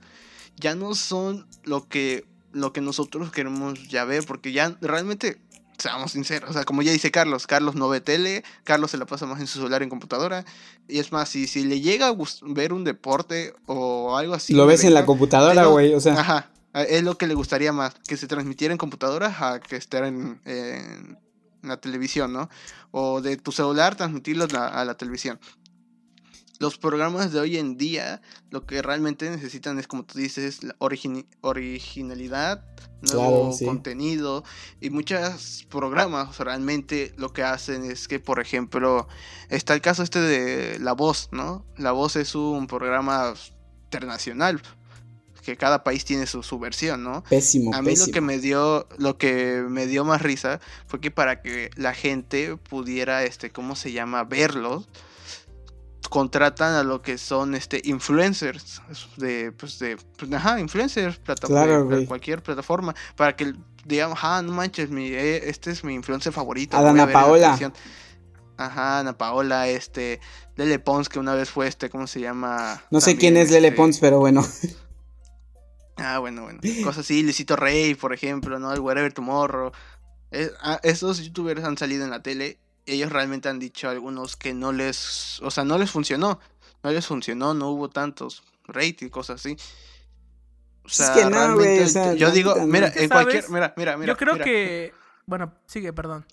ya 0.57 0.75
no 0.75 0.95
son 0.95 1.47
lo 1.65 1.89
que 1.89 2.27
lo 2.53 2.73
que 2.73 2.81
nosotros 2.81 3.31
queremos 3.31 3.89
ya 3.89 4.05
ver, 4.05 4.27
porque 4.27 4.53
ya 4.53 4.77
realmente 4.81 5.39
seamos 5.79 6.13
sinceros, 6.13 6.51
o 6.51 6.53
sea, 6.53 6.65
como 6.65 6.83
ya 6.83 6.91
dice 6.91 7.13
Carlos, 7.13 7.47
Carlos 7.47 7.77
no 7.77 7.89
ve 7.89 8.01
tele, 8.01 8.43
Carlos 8.65 8.91
se 8.91 8.99
la 8.99 9.07
pasa 9.07 9.25
más 9.27 9.41
en 9.41 9.47
su 9.47 9.59
celular 9.59 9.85
en 9.85 9.89
computadora, 9.89 10.45
y 10.89 10.99
es 10.99 11.13
más, 11.13 11.29
si, 11.29 11.47
si 11.47 11.63
le 11.63 11.81
llega 11.81 12.09
a 12.09 12.17
ver 12.43 12.73
un 12.73 12.83
deporte 12.83 13.55
o 13.67 14.17
algo 14.17 14.35
así... 14.35 14.53
Lo 14.53 14.67
ves 14.67 14.83
en 14.83 14.93
la 14.93 15.07
computadora, 15.07 15.67
güey, 15.67 15.95
o 15.95 16.01
sea... 16.01 16.15
Ajá, 16.21 16.51
es 16.75 17.03
lo 17.03 17.17
que 17.19 17.27
le 17.27 17.35
gustaría 17.35 17.73
más, 17.73 17.95
que 18.07 18.17
se 18.17 18.27
transmitiera 18.27 18.73
en 18.73 18.79
computadora 18.79 19.35
a 19.41 19.61
que 19.61 19.77
esté 19.77 19.99
en, 19.99 20.41
en 20.45 21.19
la 21.63 21.81
televisión, 21.81 22.33
¿no? 22.33 22.49
O 22.91 23.21
de 23.21 23.37
tu 23.37 23.53
celular 23.53 23.97
transmitirlo 23.97 24.47
a 24.55 24.85
la 24.85 24.97
televisión 24.97 25.39
los 26.61 26.77
programas 26.77 27.33
de 27.33 27.41
hoy 27.41 27.57
en 27.57 27.79
día 27.79 28.21
lo 28.51 28.67
que 28.67 28.83
realmente 28.83 29.31
necesitan 29.31 29.79
es, 29.79 29.89
como 29.89 30.05
tú 30.05 30.19
dices, 30.19 30.63
la 30.63 30.77
originalidad, 30.79 32.63
nuevo 33.01 33.57
contenido. 33.65 34.45
Y 34.79 34.91
muchos 34.91 35.67
programas 35.71 36.39
realmente 36.39 37.15
lo 37.17 37.33
que 37.33 37.43
hacen 37.43 37.91
es 37.91 38.07
que, 38.07 38.21
por 38.21 38.41
ejemplo, 38.41 39.09
está 39.49 39.73
el 39.73 39.81
caso 39.81 40.03
este 40.03 40.21
de 40.21 40.79
La 40.79 40.93
Voz, 40.93 41.31
¿no? 41.33 41.65
La 41.79 41.93
Voz 41.93 42.17
es 42.17 42.35
un 42.35 42.67
programa 42.67 43.33
internacional 43.85 44.61
que 45.51 45.57
cada 45.57 45.85
país 45.85 46.05
tiene 46.05 46.27
su, 46.27 46.43
su 46.43 46.59
versión, 46.59 47.03
¿no? 47.03 47.25
Pésimo. 47.25 47.75
A 47.75 47.83
mí 47.83 47.97
lo 47.97 48.07
que 48.07 48.21
me 48.21 48.39
dio, 48.39 48.87
lo 48.99 49.19
que 49.19 49.65
me 49.69 49.87
dio 49.87 50.05
más 50.05 50.23
risa 50.23 50.61
fue 50.87 51.01
que 51.01 51.11
para 51.11 51.43
que 51.43 51.71
la 51.77 51.95
gente 51.95 52.57
pudiera, 52.57 53.25
este, 53.25 53.51
¿cómo 53.51 53.77
se 53.77 53.93
llama? 53.93 54.25
Verlos 54.25 54.89
contratan 56.09 56.75
a 56.75 56.83
lo 56.83 57.03
que 57.03 57.19
son 57.19 57.55
este 57.55 57.81
influencers 57.85 58.83
de 59.17 59.53
pues 59.53 59.79
de 59.79 59.97
pues, 60.19 60.33
ajá, 60.33 60.59
influencers 60.59 61.19
plataforma 61.19 62.05
cualquier 62.07 62.43
plataforma 62.43 62.95
para 63.17 63.37
que 63.37 63.55
digamos 63.85 64.19
ah 64.23 64.43
no 64.43 64.53
manches 64.53 64.91
mi 64.91 65.07
eh, 65.07 65.49
este 65.49 65.71
es 65.71 65.85
mi 65.85 65.95
influencer 65.95 66.33
favorito 66.33 66.77
a 66.77 66.89
Ana 66.89 67.11
Paola 67.11 67.57
ajá 68.57 68.99
Ana 68.99 69.17
Paola 69.17 69.69
este 69.69 70.21
Lele 70.57 70.79
Pons 70.81 71.09
que 71.09 71.19
una 71.19 71.35
vez 71.35 71.49
fue 71.49 71.69
este 71.69 71.89
cómo 71.89 72.07
se 72.07 72.21
llama 72.21 72.83
no 72.91 73.01
sé 73.01 73.17
quién 73.17 73.37
es 73.37 73.51
Lele 73.51 73.69
este 73.69 73.77
Pons 73.77 73.99
pero 74.01 74.19
bueno 74.19 74.45
ah 76.01 76.19
bueno 76.19 76.43
bueno. 76.43 76.61
Cosas 76.85 77.05
así 77.05 77.23
Luisito 77.23 77.57
Rey 77.57 77.95
por 77.95 78.13
ejemplo 78.13 78.59
no 78.59 78.73
el 78.73 78.81
Wherever 78.81 79.13
Tomorrow. 79.13 79.73
Eh, 80.33 80.51
ah, 80.61 80.79
esos 80.83 81.21
youtubers 81.23 81.65
han 81.65 81.77
salido 81.77 82.05
en 82.05 82.11
la 82.11 82.23
tele 82.23 82.59
ellos 82.87 83.11
realmente 83.11 83.49
han 83.49 83.59
dicho 83.59 83.89
algunos 83.89 84.37
que 84.37 84.55
no 84.55 84.73
les, 84.73 85.41
o 85.43 85.51
sea, 85.51 85.65
no 85.65 85.79
les 85.79 85.91
funcionó, 85.91 86.41
no 86.83 86.91
les 86.91 87.07
funcionó, 87.07 87.55
no 87.55 87.71
hubo 87.71 87.89
tantos 87.89 88.43
rating, 88.67 89.09
cosas 89.09 89.41
así. 89.41 89.57
O 90.85 90.89
sea, 90.89 91.07
es 91.07 91.11
que 91.13 91.25
no, 91.25 91.57
realmente, 91.57 92.19
yo 92.19 92.31
digo, 92.31 92.55
mira, 92.67 92.93
en 92.95 93.09
cualquier, 93.09 93.49
mira, 93.51 93.75
mira, 93.77 93.97
mira. 93.97 94.13
Yo 94.13 94.17
creo 94.17 94.39
que, 94.39 94.93
bueno, 95.27 95.55
sigue, 95.67 95.93
perdón 95.93 96.27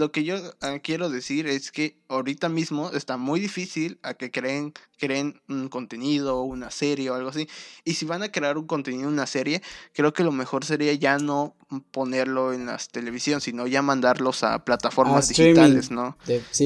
lo 0.00 0.12
que 0.12 0.24
yo 0.24 0.36
ah, 0.62 0.78
quiero 0.82 1.10
decir 1.10 1.46
es 1.46 1.70
que 1.70 1.98
ahorita 2.08 2.48
mismo 2.48 2.90
está 2.92 3.18
muy 3.18 3.38
difícil 3.38 4.00
a 4.02 4.14
que 4.14 4.30
creen, 4.30 4.72
creen 4.98 5.42
un 5.46 5.68
contenido, 5.68 6.40
una 6.42 6.70
serie 6.70 7.10
o 7.10 7.14
algo 7.14 7.28
así. 7.28 7.48
Y 7.84 7.94
si 7.94 8.06
van 8.06 8.22
a 8.22 8.32
crear 8.32 8.56
un 8.56 8.66
contenido, 8.66 9.08
una 9.08 9.26
serie, 9.26 9.62
creo 9.92 10.14
que 10.14 10.24
lo 10.24 10.32
mejor 10.32 10.64
sería 10.64 10.94
ya 10.94 11.18
no 11.18 11.54
ponerlo 11.90 12.54
en 12.54 12.64
las 12.64 12.88
televisión, 12.88 13.42
sino 13.42 13.66
ya 13.66 13.82
mandarlos 13.82 14.42
a 14.42 14.64
plataformas 14.64 15.28
digitales, 15.28 15.90
¿no? 15.90 16.16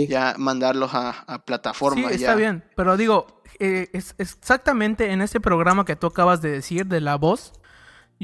Ya 0.08 0.36
mandarlos 0.38 0.92
a, 0.94 1.42
plataformas. 1.44 2.12
Sí, 2.12 2.22
está 2.22 2.36
bien, 2.36 2.62
pero 2.76 2.96
digo, 2.96 3.42
eh, 3.58 3.90
es 3.92 4.14
exactamente 4.18 5.10
en 5.10 5.22
ese 5.22 5.40
programa 5.40 5.84
que 5.84 5.96
tú 5.96 6.06
acabas 6.06 6.40
de 6.40 6.52
decir 6.52 6.86
de 6.86 7.00
La 7.00 7.16
Voz, 7.16 7.52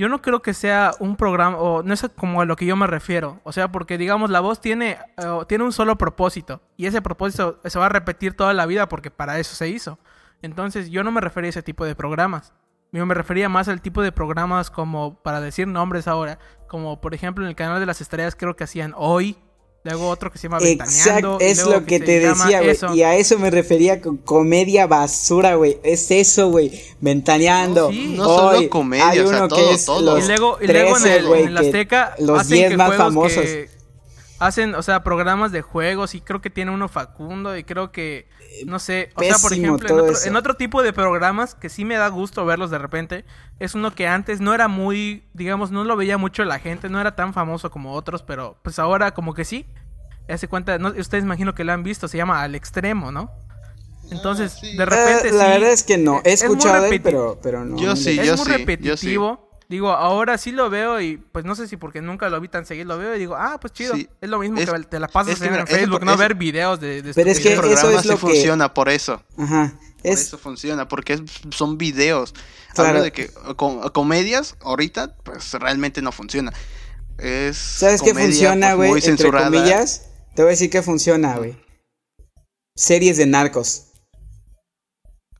yo 0.01 0.09
no 0.09 0.23
creo 0.23 0.41
que 0.41 0.55
sea 0.55 0.93
un 0.99 1.15
programa, 1.15 1.59
o 1.59 1.83
no 1.83 1.93
es 1.93 2.03
como 2.17 2.41
a 2.41 2.47
lo 2.47 2.57
que 2.57 2.65
yo 2.65 2.75
me 2.75 2.87
refiero. 2.87 3.39
O 3.45 3.53
sea, 3.53 3.71
porque 3.71 3.99
digamos, 3.99 4.31
la 4.31 4.41
voz 4.41 4.59
tiene, 4.59 4.97
eh, 5.19 5.39
tiene 5.47 5.63
un 5.63 5.73
solo 5.73 5.99
propósito. 5.99 6.63
Y 6.79 6.87
ese 6.87 7.03
propósito 7.03 7.61
se 7.63 7.79
va 7.79 7.85
a 7.85 7.91
repetir 7.91 8.35
toda 8.35 8.55
la 8.55 8.65
vida 8.65 8.89
porque 8.89 9.11
para 9.11 9.39
eso 9.39 9.55
se 9.55 9.69
hizo. 9.69 9.99
Entonces, 10.41 10.89
yo 10.89 11.05
no 11.05 11.13
me 11.13 11.21
refería 11.21 11.49
a 11.49 11.51
ese 11.51 11.63
tipo 11.63 11.85
de 11.85 11.95
programas. 11.95 12.55
Yo 12.93 13.05
me 13.05 13.13
refería 13.13 13.51
más 13.51 13.69
al 13.69 13.83
tipo 13.83 14.01
de 14.01 14.11
programas 14.11 14.71
como, 14.71 15.17
para 15.23 15.43
decir 15.43 15.69
nombres 15.69 16.09
ahora, 16.09 16.39
como 16.67 17.03
por 17.03 17.13
ejemplo 17.13 17.45
en 17.45 17.51
el 17.51 17.55
canal 17.55 17.79
de 17.79 17.85
las 17.85 18.01
estrellas 18.01 18.35
creo 18.35 18.57
que 18.57 18.65
hacían 18.65 18.95
hoy, 18.97 19.37
luego 19.83 20.09
otro 20.09 20.31
que 20.31 20.39
se 20.39 20.49
llama 20.49 20.59
Exacto, 20.61 21.39
es 21.41 21.65
lo 21.65 21.85
que, 21.85 22.01
te 22.01 22.21
decía, 22.21 22.61
güey. 22.63 22.99
Y 22.99 23.03
a 23.03 23.17
eso 23.17 23.39
me 23.39 23.51
refería 23.51 24.01
con 24.01 24.17
comedia 24.19 24.87
basura, 24.87 25.55
güey. 25.55 25.79
Es 25.83 26.11
eso, 26.11 26.51
güey. 26.51 26.83
Ventaneando. 27.01 27.91
No, 27.93 28.25
solo 28.25 28.71
comedia, 28.71 29.09
hay 29.09 29.21
uno 29.21 29.49
que 29.49 29.73
es 29.73 29.85
todo. 29.85 30.19
y 30.19 30.23
luego, 30.23 30.59
y 30.61 30.67
luego 30.67 30.97
en, 30.99 31.07
el, 31.07 31.33
en 31.33 31.59
Azteca 31.59 32.15
los 32.19 32.49
10 32.49 32.77
más 32.77 32.97
famosos. 32.97 33.45
Hacen, 34.41 34.75
o 34.75 34.83
sea, 34.83 35.05
programas 35.05 35.53
de 35.53 35.63
juegos 35.63 36.15
y 36.15 36.21
creo 36.21 36.41
que 36.41 36.51
tiene 36.51 36.73
uno 36.73 36.89
Facundo 36.89 37.57
y 37.57 37.63
creo 37.63 37.93
que 37.93 38.27
no 38.67 38.79
sé, 38.79 39.11
o 39.15 39.23
sea, 39.23 39.37
por 39.39 39.53
ejemplo, 39.53 40.07
en 40.25 40.37
otro, 40.37 40.55
tipo 40.55 40.83
de 40.83 40.93
programas 40.93 41.55
que 41.55 41.69
sí 41.69 41.85
me 41.85 41.95
da 41.97 42.09
gusto 42.09 42.45
verlos 42.45 42.71
de 42.71 42.79
repente, 42.79 43.25
es 43.61 43.75
uno 43.75 43.95
que 43.95 44.09
antes 44.09 44.41
no 44.41 44.55
era 44.55 44.67
muy, 44.67 45.25
digamos, 45.35 45.71
no 45.71 45.85
lo 45.85 45.95
veía 45.95 46.19
mucho 46.19 46.45
la 46.45 46.59
gente, 46.59 46.89
no 46.89 47.01
era 47.01 47.15
tan 47.15 47.35
famoso 47.35 47.71
como 47.71 47.93
otros, 47.93 48.23
pero 48.23 48.59
pues 48.63 48.79
ahora 48.79 49.13
como 49.13 49.35
que 49.35 49.45
sí. 49.45 49.67
Hace 50.29 50.49
cuenta, 50.49 50.79
no, 50.79 50.89
ustedes 50.89 51.25
imagino 51.25 51.55
que 51.55 51.65
lo 51.65 51.73
han 51.73 51.83
visto, 51.83 52.09
se 52.09 52.17
llama 52.17 52.43
Al 52.43 52.55
Extremo, 52.55 53.11
¿no? 53.11 53.31
Entonces, 54.11 54.59
ah, 54.63 54.67
de 54.77 54.85
repente 54.85 55.29
eh, 55.29 55.33
La 55.33 55.49
verdad 55.49 55.71
es 55.73 55.83
que 55.83 55.99
no, 55.99 56.21
he 56.25 56.33
escuchado 56.33 56.87
él, 56.87 57.01
pero, 57.03 57.39
pero 57.43 57.65
no. 57.65 57.77
Yo 57.77 57.95
sí, 57.97 58.19
es 58.19 58.37
muy 58.37 58.47
repetitivo. 58.47 59.50
Digo, 59.71 59.91
ahora 59.91 60.37
sí 60.37 60.51
lo 60.51 60.69
veo 60.69 61.01
y 61.01 61.17
pues 61.17 61.45
no 61.45 61.55
sé 61.55 61.69
si 61.69 61.77
porque 61.77 62.03
nunca 62.03 62.29
lo 62.29 62.41
vi 62.41 62.49
tan 62.49 62.67
seguido, 62.67 62.89
lo 62.89 62.99
veo 62.99 63.15
y 63.15 63.21
digo, 63.21 63.37
ah, 63.37 63.57
pues 63.61 63.73
chido. 63.73 63.95
Es 63.95 64.29
lo 64.29 64.41
mismo 64.41 64.57
que 64.57 64.67
te 64.67 64.99
la 64.99 65.07
pasas 65.07 65.41
en 65.41 65.65
Facebook, 65.65 66.05
no 66.05 66.17
ver 66.17 66.35
videos 66.35 66.81
de, 66.81 67.03
de 67.03 67.15
Pero 67.15 67.31
es 67.31 67.39
que 67.39 67.53
eso 67.53 67.89
es 67.89 68.05
lo 68.05 68.15
que... 68.15 68.19
funciona 68.19 68.75
por 68.75 68.89
eso. 68.89 69.23
Ajá. 69.39 69.73
Por 70.03 70.11
eso 70.11 70.39
funciona, 70.39 70.89
porque 70.89 71.23
son 71.51 71.79
videos. 71.79 72.35
Claro. 72.75 73.01
de 73.01 73.13
que 73.13 73.31
comedias 73.93 74.57
ahorita 74.61 75.15
pues 75.23 75.53
realmente 75.53 76.03
no 76.03 76.11
funciona. 76.11 76.53
Es 77.19 77.57
¿Sabes 77.57 78.03
qué 78.03 78.13
funciona, 78.13 78.75
pues, 78.75 78.91
güey? 78.91 79.03
Entre 79.07 79.31
comillas, 79.31 80.09
te 80.35 80.43
voy 80.43 80.49
a 80.49 80.51
decir 80.51 80.69
que 80.71 80.83
funciona, 80.83 81.37
güey. 81.37 81.57
Series 82.75 83.19
de 83.19 83.27
narcos. 83.27 83.87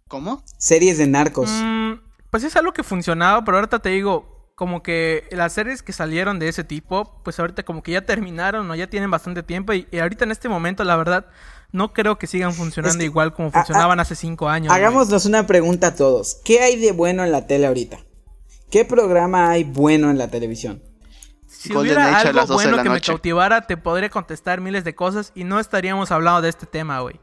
¿Cómo? 0.07 0.45
Series 0.57 0.99
de 0.99 1.09
narcos. 1.09 1.51
Mm, 1.51 1.95
pues 2.31 2.45
es 2.45 2.57
algo 2.57 2.73
que 2.73 2.83
funcionaba, 2.83 3.45
pero 3.45 3.59
ahorita 3.59 3.81
te 3.81 3.91
digo, 3.91 4.41
como 4.61 4.83
que 4.83 5.27
las 5.31 5.55
series 5.55 5.83
que 5.83 5.93
salieron 5.93 6.39
de 6.39 6.49
ese 6.49 6.65
tipo, 6.65 7.19
pues 7.25 7.41
ahorita 7.41 7.63
como 7.63 7.83
que 7.83 7.93
ya 7.93 8.03
terminaron 8.03 8.71
o 8.71 8.75
ya 8.75 8.89
tienen 8.89 9.11
bastante 9.11 9.43
tiempo 9.43 9.73
y, 9.73 9.87
ahorita 9.99 10.25
en 10.25 10.33
este 10.33 10.51
momento, 10.51 10.85
la 10.85 10.97
verdad, 10.97 11.27
no 11.73 11.95
creo 11.95 12.19
que 12.19 12.27
sigan 12.27 12.53
funcionando 12.53 13.03
igual 13.03 13.33
como 13.33 13.51
funcionaban 13.51 14.01
hace 14.01 14.15
cinco 14.15 14.49
años. 14.49 14.73
Hagámonos 14.73 15.25
una 15.25 15.47
pregunta 15.47 15.89
a 15.89 15.95
todos. 15.95 16.41
¿Qué 16.45 16.61
hay 16.61 16.77
de 16.77 16.93
bueno 16.93 17.25
en 17.25 17.33
la 17.33 17.47
tele 17.47 17.67
ahorita? 17.67 18.01
¿Qué 18.71 18.85
programa 18.85 19.51
hay 19.51 19.65
bueno 19.65 20.11
en 20.11 20.19
la 20.19 20.29
televisión? 20.29 20.83
Si 21.47 21.75
hubiera 21.75 22.21
algo 22.21 22.47
bueno 22.49 22.83
que 22.83 22.91
me 22.91 23.01
cautivara, 23.01 23.67
te 23.67 23.77
podría 23.77 24.11
contestar 24.11 24.61
miles 24.61 24.85
de 24.85 24.95
cosas 24.95 25.33
y 25.35 25.45
no 25.45 25.59
estaríamos 25.59 26.11
hablando 26.13 26.43
de 26.43 26.51
este 26.51 26.67
tema, 26.67 27.01
güey. 27.01 27.19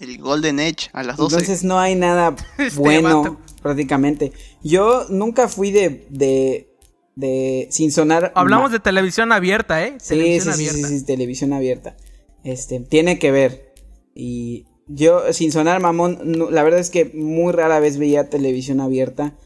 El 0.00 0.18
Golden 0.18 0.58
Edge 0.58 0.88
a 0.94 1.02
las 1.02 1.18
12. 1.18 1.36
Entonces 1.36 1.64
no 1.64 1.78
hay 1.78 1.94
nada 1.94 2.34
este 2.58 2.80
bueno 2.80 3.38
prácticamente. 3.62 4.32
Yo 4.62 5.06
nunca 5.08 5.48
fui 5.48 5.70
de, 5.70 6.06
de, 6.10 6.68
de 7.14 7.68
sin 7.70 7.92
sonar. 7.92 8.32
Hablamos 8.34 8.72
de 8.72 8.80
televisión 8.80 9.32
abierta, 9.32 9.84
¿eh? 9.86 9.94
Sí, 9.98 10.40
sí, 10.40 10.52
sí, 10.52 10.84
sí, 10.84 11.04
televisión 11.04 11.52
abierta. 11.52 11.96
Este, 12.44 12.80
tiene 12.80 13.18
que 13.18 13.30
ver. 13.30 13.72
Y 14.14 14.66
yo, 14.86 15.32
sin 15.32 15.52
sonar 15.52 15.80
mamón, 15.80 16.18
la 16.50 16.62
verdad 16.62 16.80
es 16.80 16.90
que 16.90 17.06
muy 17.14 17.52
rara 17.52 17.80
vez 17.80 17.98
veía 17.98 18.28
televisión 18.28 18.80
abierta. 18.80 19.36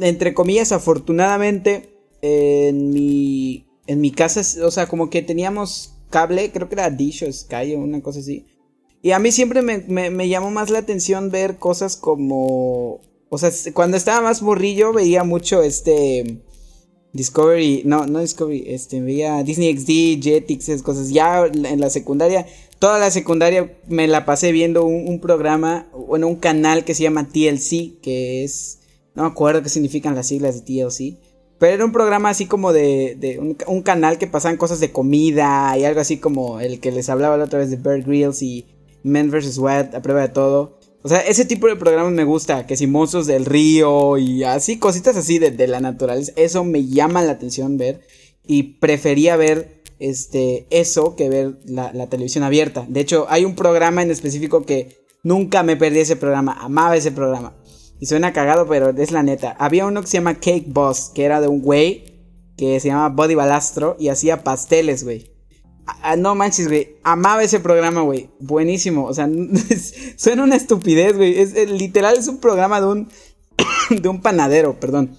entre 0.00 0.34
comillas, 0.34 0.72
afortunadamente, 0.72 1.96
en 2.22 2.90
mi, 2.90 3.66
en 3.86 4.00
mi 4.00 4.10
casa, 4.10 4.42
o 4.64 4.70
sea, 4.70 4.86
como 4.88 5.10
que 5.10 5.22
teníamos 5.22 5.94
cable, 6.10 6.50
creo 6.52 6.68
que 6.68 6.74
era 6.74 6.90
Dish 6.90 7.24
o 7.24 7.32
Sky 7.32 7.74
o 7.74 7.78
una 7.80 8.00
cosa 8.00 8.20
así. 8.20 8.46
Y 9.06 9.12
a 9.12 9.20
mí 9.20 9.30
siempre 9.30 9.62
me, 9.62 10.28
llamó 10.28 10.50
más 10.50 10.68
la 10.68 10.80
atención 10.80 11.30
ver 11.30 11.58
cosas 11.58 11.96
como... 11.96 13.02
O 13.28 13.38
sea, 13.38 13.52
cuando 13.72 13.96
estaba 13.96 14.20
más 14.20 14.42
morrillo 14.42 14.92
veía 14.92 15.22
mucho 15.22 15.62
este... 15.62 16.40
Discovery, 17.12 17.82
no, 17.84 18.06
no 18.06 18.18
Discovery, 18.18 18.64
este, 18.66 19.00
veía 19.00 19.44
Disney 19.44 19.78
XD, 19.78 20.20
Jetix, 20.20 20.68
esas 20.70 20.82
cosas. 20.82 21.10
Ya 21.10 21.46
en 21.46 21.78
la 21.78 21.88
secundaria, 21.88 22.46
toda 22.80 22.98
la 22.98 23.12
secundaria 23.12 23.78
me 23.86 24.08
la 24.08 24.24
pasé 24.24 24.50
viendo 24.50 24.84
un, 24.84 25.20
programa, 25.20 25.86
bueno, 25.92 26.26
un 26.26 26.34
canal 26.34 26.84
que 26.84 26.96
se 26.96 27.04
llama 27.04 27.28
TLC, 27.28 28.00
que 28.02 28.42
es, 28.42 28.80
no 29.14 29.22
me 29.22 29.28
acuerdo 29.28 29.62
qué 29.62 29.68
significan 29.68 30.16
las 30.16 30.26
siglas 30.26 30.56
de 30.56 30.62
TLC, 30.62 31.16
pero 31.60 31.74
era 31.74 31.84
un 31.84 31.92
programa 31.92 32.30
así 32.30 32.46
como 32.46 32.72
de, 32.72 33.14
de 33.14 33.38
un, 33.38 33.56
un, 33.68 33.82
canal 33.82 34.18
que 34.18 34.26
pasaban 34.26 34.56
cosas 34.56 34.80
de 34.80 34.90
comida 34.90 35.78
y 35.78 35.84
algo 35.84 36.00
así 36.00 36.16
como 36.16 36.58
el 36.58 36.80
que 36.80 36.90
les 36.90 37.08
hablaba 37.08 37.36
la 37.36 37.44
otra 37.44 37.60
vez 37.60 37.70
de 37.70 37.76
Bear 37.76 38.02
Grylls 38.02 38.42
y 38.42 38.66
Men 39.02 39.30
vs. 39.30 39.58
Wild, 39.58 39.94
a 39.94 40.02
prueba 40.02 40.22
de 40.22 40.28
todo. 40.28 40.78
O 41.02 41.08
sea, 41.08 41.20
ese 41.20 41.44
tipo 41.44 41.68
de 41.68 41.76
programas 41.76 42.12
me 42.12 42.24
gusta, 42.24 42.66
que 42.66 42.76
si 42.76 42.88
monstruos 42.88 43.26
del 43.26 43.44
río 43.44 44.18
y 44.18 44.42
así, 44.42 44.78
cositas 44.78 45.16
así 45.16 45.38
de, 45.38 45.68
la 45.68 45.80
naturaleza. 45.80 46.32
Eso 46.34 46.64
me 46.64 46.84
llama 46.86 47.22
la 47.22 47.32
atención 47.32 47.78
ver. 47.78 48.00
Y 48.44 48.80
prefería 48.80 49.36
ver 49.36 49.82
este, 49.98 50.66
eso 50.70 51.14
que 51.14 51.28
ver 51.28 51.58
la, 51.64 52.08
televisión 52.08 52.42
abierta. 52.42 52.86
De 52.88 53.00
hecho, 53.00 53.26
hay 53.28 53.44
un 53.44 53.54
programa 53.54 54.02
en 54.02 54.10
específico 54.10 54.64
que 54.64 55.06
nunca 55.22 55.62
me 55.62 55.76
perdí 55.76 56.00
ese 56.00 56.16
programa. 56.16 56.56
Amaba 56.60 56.96
ese 56.96 57.12
programa. 57.12 57.56
Y 58.00 58.06
suena 58.06 58.32
cagado, 58.32 58.66
pero 58.66 58.90
es 58.90 59.12
la 59.12 59.22
neta. 59.22 59.52
Había 59.60 59.86
uno 59.86 60.00
que 60.00 60.08
se 60.08 60.16
llama 60.16 60.34
Cake 60.34 60.66
Boss, 60.66 61.12
que 61.14 61.24
era 61.24 61.40
de 61.40 61.46
un 61.46 61.62
güey 61.62 62.16
que 62.56 62.80
se 62.80 62.88
llama 62.88 63.10
Body 63.10 63.34
Balastro 63.34 63.96
y 63.98 64.08
hacía 64.08 64.42
pasteles, 64.42 65.04
güey. 65.04 65.35
Ah, 65.86 66.16
no 66.16 66.34
manches, 66.34 66.68
güey. 66.68 66.96
Amaba 67.04 67.42
ese 67.42 67.60
programa, 67.60 68.00
güey. 68.02 68.28
Buenísimo. 68.40 69.04
O 69.04 69.14
sea, 69.14 69.28
suena 70.16 70.42
una 70.42 70.56
estupidez, 70.56 71.16
güey. 71.16 71.38
Es, 71.38 71.54
literal 71.70 72.16
es 72.16 72.28
un 72.28 72.38
programa 72.38 72.80
de 72.80 72.86
un 72.86 73.08
de 73.90 74.08
un 74.08 74.20
panadero, 74.20 74.78
perdón. 74.78 75.16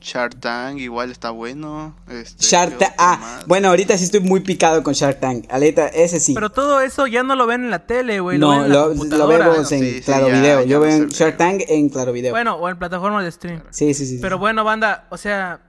Shark 0.00 0.40
Tank 0.40 0.78
igual 0.78 1.10
está 1.10 1.30
bueno. 1.30 1.94
Este, 2.08 2.42
Shark 2.42 2.78
Tank. 2.78 2.92
Ah, 2.98 3.42
bueno, 3.46 3.68
ahorita 3.68 3.96
sí 3.98 4.04
estoy 4.04 4.20
muy 4.20 4.40
picado 4.40 4.82
con 4.82 4.94
Shark 4.94 5.20
Tank. 5.20 5.44
Aleta, 5.50 5.88
ese 5.88 6.20
sí. 6.20 6.34
Pero 6.34 6.50
todo 6.50 6.80
eso 6.80 7.06
ya 7.06 7.22
no 7.22 7.36
lo 7.36 7.46
ven 7.46 7.64
en 7.64 7.70
la 7.70 7.86
tele, 7.86 8.20
güey. 8.20 8.38
No, 8.38 8.66
lo, 8.66 8.94
lo, 8.94 9.26
vemos 9.28 9.70
en 9.72 10.00
Claro 10.00 10.26
Video. 10.26 10.64
Yo 10.64 10.80
veo 10.80 11.06
Shark 11.08 11.36
Tank 11.36 11.62
en 11.68 11.90
Claro 11.90 12.12
Video. 12.12 12.32
Bueno, 12.32 12.56
o 12.56 12.68
en 12.68 12.78
plataformas 12.78 13.24
de 13.24 13.30
stream. 13.30 13.62
Sí, 13.70 13.92
sí, 13.92 14.06
sí. 14.06 14.18
Pero 14.22 14.38
bueno, 14.38 14.64
banda, 14.64 15.06
o 15.10 15.18
sea, 15.18 15.60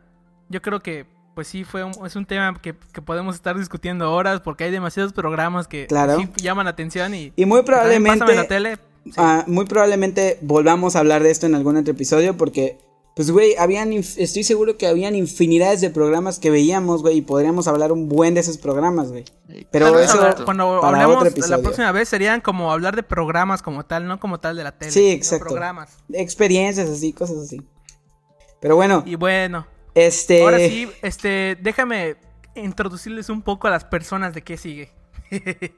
yo 0.49 0.61
creo 0.61 0.79
que 0.79 1.05
pues 1.33 1.47
sí, 1.47 1.63
fue 1.63 1.89
es 2.05 2.15
un 2.15 2.25
tema 2.25 2.59
que, 2.61 2.73
podemos 2.73 3.35
estar 3.35 3.57
discutiendo 3.57 4.11
horas 4.13 4.41
porque 4.41 4.65
hay 4.65 4.71
demasiados 4.71 5.13
programas 5.13 5.67
que 5.67 5.87
llaman 6.37 6.65
la 6.65 6.71
atención 6.71 7.13
y, 7.15 7.33
y 7.35 7.45
muy 7.45 7.63
probablemente 7.63 8.35
la 8.35 8.47
tele. 8.47 8.77
Ah, 9.17 9.43
muy 9.47 9.65
probablemente 9.65 10.37
volvamos 10.41 10.95
a 10.95 10.99
hablar 10.99 11.23
de 11.23 11.31
esto 11.31 11.47
en 11.47 11.55
algún 11.55 11.77
otro 11.77 11.91
episodio 11.91 12.37
porque 12.37 12.77
pues, 13.15 13.29
güey, 13.29 13.55
habían, 13.57 13.91
estoy 13.91 14.43
seguro 14.43 14.77
que 14.77 14.87
habían 14.87 15.15
infinidades 15.15 15.81
de 15.81 15.89
programas 15.89 16.39
que 16.39 16.49
veíamos, 16.49 17.01
güey, 17.01 17.17
y 17.17 17.21
podríamos 17.21 17.67
hablar 17.67 17.91
un 17.91 18.07
buen 18.07 18.35
de 18.35 18.39
esos 18.39 18.57
programas, 18.57 19.11
güey. 19.11 19.25
Pero 19.69 19.99
eso, 19.99 20.17
cuando 20.45 20.83
hablemos 20.83 21.49
la 21.49 21.57
próxima 21.57 21.91
vez 21.91 22.07
serían 22.07 22.39
como 22.39 22.71
hablar 22.71 22.95
de 22.95 23.03
programas 23.03 23.61
como 23.61 23.85
tal, 23.85 24.07
no 24.07 24.19
como 24.19 24.39
tal 24.39 24.55
de 24.55 24.63
la 24.63 24.71
tele. 24.71 24.91
Sí, 24.91 25.11
exacto. 25.11 25.47
Programas. 25.47 25.97
Experiencias 26.13 26.89
así, 26.89 27.11
cosas 27.11 27.37
así. 27.39 27.61
Pero 28.61 28.77
bueno. 28.77 29.03
Y 29.05 29.15
bueno, 29.15 29.67
este. 29.95 30.43
Ahora 30.43 30.57
sí, 30.57 30.91
este, 31.01 31.57
déjame 31.61 32.17
introducirles 32.55 33.29
un 33.29 33.41
poco 33.41 33.67
a 33.67 33.71
las 33.71 33.85
personas 33.85 34.33
de 34.33 34.41
qué 34.41 34.57
sigue. 34.57 34.91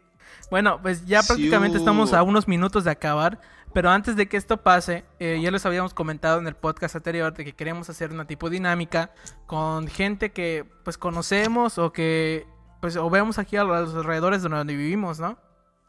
bueno, 0.52 0.82
pues 0.82 1.06
ya 1.06 1.22
prácticamente 1.24 1.78
estamos 1.78 2.14
a 2.14 2.24
unos 2.24 2.48
minutos 2.48 2.84
de 2.84 2.92
acabar. 2.92 3.40
Pero 3.74 3.90
antes 3.90 4.16
de 4.16 4.28
que 4.28 4.38
esto 4.38 4.58
pase, 4.58 5.04
eh, 5.20 5.40
ya 5.42 5.50
les 5.50 5.66
habíamos 5.66 5.96
comentado 5.96 6.40
en 6.40 6.46
el 6.46 6.56
podcast 6.56 6.96
anterior 6.96 7.34
de 7.34 7.44
que 7.44 7.54
queremos 7.54 7.90
hacer 7.90 8.12
una 8.12 8.26
tipo 8.28 8.52
dinámica 8.52 9.12
con 9.48 9.88
gente 9.88 10.32
que 10.32 10.64
pues 10.84 11.00
conocemos 11.00 11.80
o 11.80 11.92
que 11.92 12.46
pues 12.82 12.98
o 12.98 13.10
vemos 13.10 13.40
aquí 13.40 13.58
a 13.58 13.64
los 13.64 13.96
alrededores 13.96 14.44
de 14.44 14.50
donde 14.50 14.76
vivimos, 14.76 15.20
¿no? 15.20 15.40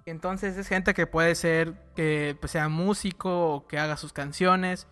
Entonces 0.06 0.56
es 0.56 0.66
gente 0.68 0.94
que 0.94 1.06
puede 1.06 1.34
ser 1.34 1.74
que 1.94 2.36
pues, 2.40 2.52
sea 2.52 2.70
músico 2.70 3.54
o 3.54 3.66
que 3.66 3.78
haga 3.78 3.98
sus 3.98 4.14
canciones 4.14 4.86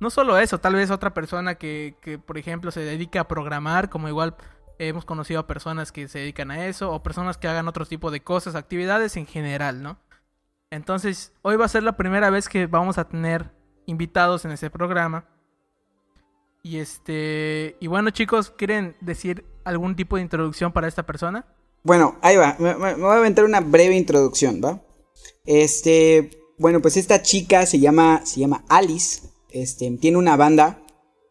no 0.00 0.10
solo 0.10 0.38
eso, 0.38 0.58
tal 0.58 0.74
vez 0.74 0.90
otra 0.90 1.14
persona 1.14 1.56
que, 1.56 1.96
que, 2.00 2.18
por 2.18 2.38
ejemplo, 2.38 2.70
se 2.70 2.80
dedica 2.80 3.20
a 3.20 3.28
programar, 3.28 3.90
como 3.90 4.08
igual 4.08 4.36
hemos 4.78 5.04
conocido 5.04 5.40
a 5.40 5.46
personas 5.46 5.92
que 5.92 6.08
se 6.08 6.18
dedican 6.18 6.50
a 6.50 6.66
eso, 6.66 6.92
o 6.92 7.02
personas 7.02 7.38
que 7.38 7.48
hagan 7.48 7.68
otro 7.68 7.86
tipo 7.86 8.10
de 8.10 8.20
cosas, 8.22 8.54
actividades 8.54 9.16
en 9.16 9.26
general, 9.26 9.82
¿no? 9.82 9.98
Entonces, 10.70 11.32
hoy 11.42 11.56
va 11.56 11.66
a 11.66 11.68
ser 11.68 11.82
la 11.82 11.96
primera 11.96 12.30
vez 12.30 12.48
que 12.48 12.66
vamos 12.66 12.98
a 12.98 13.08
tener 13.08 13.50
invitados 13.86 14.44
en 14.44 14.52
ese 14.52 14.70
programa. 14.70 15.26
Y 16.62 16.78
este, 16.78 17.76
y 17.78 17.86
bueno 17.88 18.10
chicos, 18.10 18.50
¿quieren 18.50 18.96
decir 19.00 19.44
algún 19.64 19.96
tipo 19.96 20.16
de 20.16 20.22
introducción 20.22 20.72
para 20.72 20.88
esta 20.88 21.04
persona? 21.04 21.44
Bueno, 21.82 22.16
ahí 22.22 22.36
va, 22.36 22.56
me, 22.58 22.74
me 22.74 22.94
voy 22.94 23.12
a 23.12 23.18
aventar 23.18 23.44
una 23.44 23.60
breve 23.60 23.94
introducción, 23.94 24.62
¿va? 24.64 24.80
Este, 25.44 26.30
bueno, 26.58 26.80
pues 26.80 26.96
esta 26.96 27.20
chica 27.20 27.66
se 27.66 27.78
llama, 27.78 28.24
se 28.24 28.40
llama 28.40 28.64
Alice, 28.68 29.28
este, 29.54 29.90
tiene 29.92 30.18
una 30.18 30.36
banda 30.36 30.84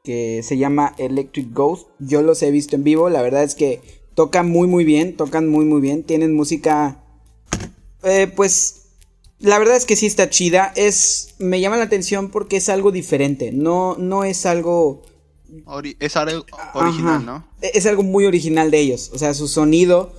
que 0.03 0.41
se 0.43 0.57
llama 0.57 0.95
Electric 0.97 1.53
Ghost, 1.53 1.88
yo 1.99 2.21
los 2.21 2.41
he 2.41 2.51
visto 2.51 2.76
en 2.76 2.84
vivo, 2.84 3.09
la 3.09 3.21
verdad 3.21 3.43
es 3.43 3.55
que 3.55 3.82
tocan 4.15 4.49
muy 4.49 4.67
muy 4.67 4.84
bien, 4.84 5.15
tocan 5.15 5.47
muy 5.47 5.65
muy 5.65 5.82
bien, 5.82 6.03
tienen 6.03 6.36
música, 6.36 7.03
eh, 8.03 8.28
pues 8.28 8.84
la 9.43 9.59
verdad 9.59 9.76
es 9.76 9.86
que 9.86 9.97
sí 9.97 10.05
está 10.05 10.30
chida. 10.30 10.71
Es. 10.76 11.36
Me 11.38 11.59
llama 11.59 11.76
la 11.76 11.84
atención 11.84 12.30
porque 12.30 12.57
es 12.57 12.69
algo 12.69 12.91
diferente. 12.91 13.51
No, 13.51 13.97
no 13.99 14.24
es 14.24 14.45
algo. 14.45 15.03
es 15.99 16.15
algo 16.15 16.45
original, 16.74 17.26
¿no? 17.26 17.45
Es 17.61 17.86
algo 17.86 18.03
muy 18.03 18.26
original 18.26 18.71
de 18.71 18.80
ellos. 18.80 19.11
O 19.13 19.19
sea, 19.19 19.34
su 19.34 19.49
sonido. 19.49 20.13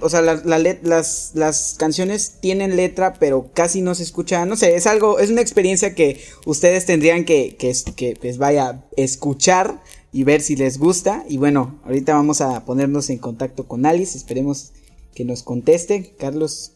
O 0.00 0.08
sea, 0.08 0.20
la, 0.22 0.40
las, 0.82 1.32
las 1.34 1.76
canciones 1.78 2.38
tienen 2.40 2.76
letra, 2.76 3.14
pero 3.14 3.50
casi 3.52 3.82
no 3.82 3.94
se 3.94 4.04
escucha. 4.04 4.46
No 4.46 4.56
sé, 4.56 4.76
es 4.76 4.86
algo. 4.86 5.18
Es 5.18 5.30
una 5.30 5.40
experiencia 5.40 5.94
que 5.94 6.22
ustedes 6.44 6.86
tendrían 6.86 7.24
que, 7.24 7.56
que, 7.56 7.72
que 7.96 8.16
pues 8.20 8.38
vaya, 8.38 8.84
escuchar 8.96 9.82
y 10.12 10.24
ver 10.24 10.40
si 10.40 10.56
les 10.56 10.78
gusta. 10.78 11.24
Y 11.28 11.38
bueno, 11.38 11.80
ahorita 11.84 12.14
vamos 12.14 12.40
a 12.40 12.64
ponernos 12.64 13.10
en 13.10 13.18
contacto 13.18 13.66
con 13.66 13.86
Alice. 13.86 14.16
Esperemos 14.16 14.72
que 15.14 15.24
nos 15.24 15.42
conteste. 15.42 16.14
Carlos, 16.18 16.72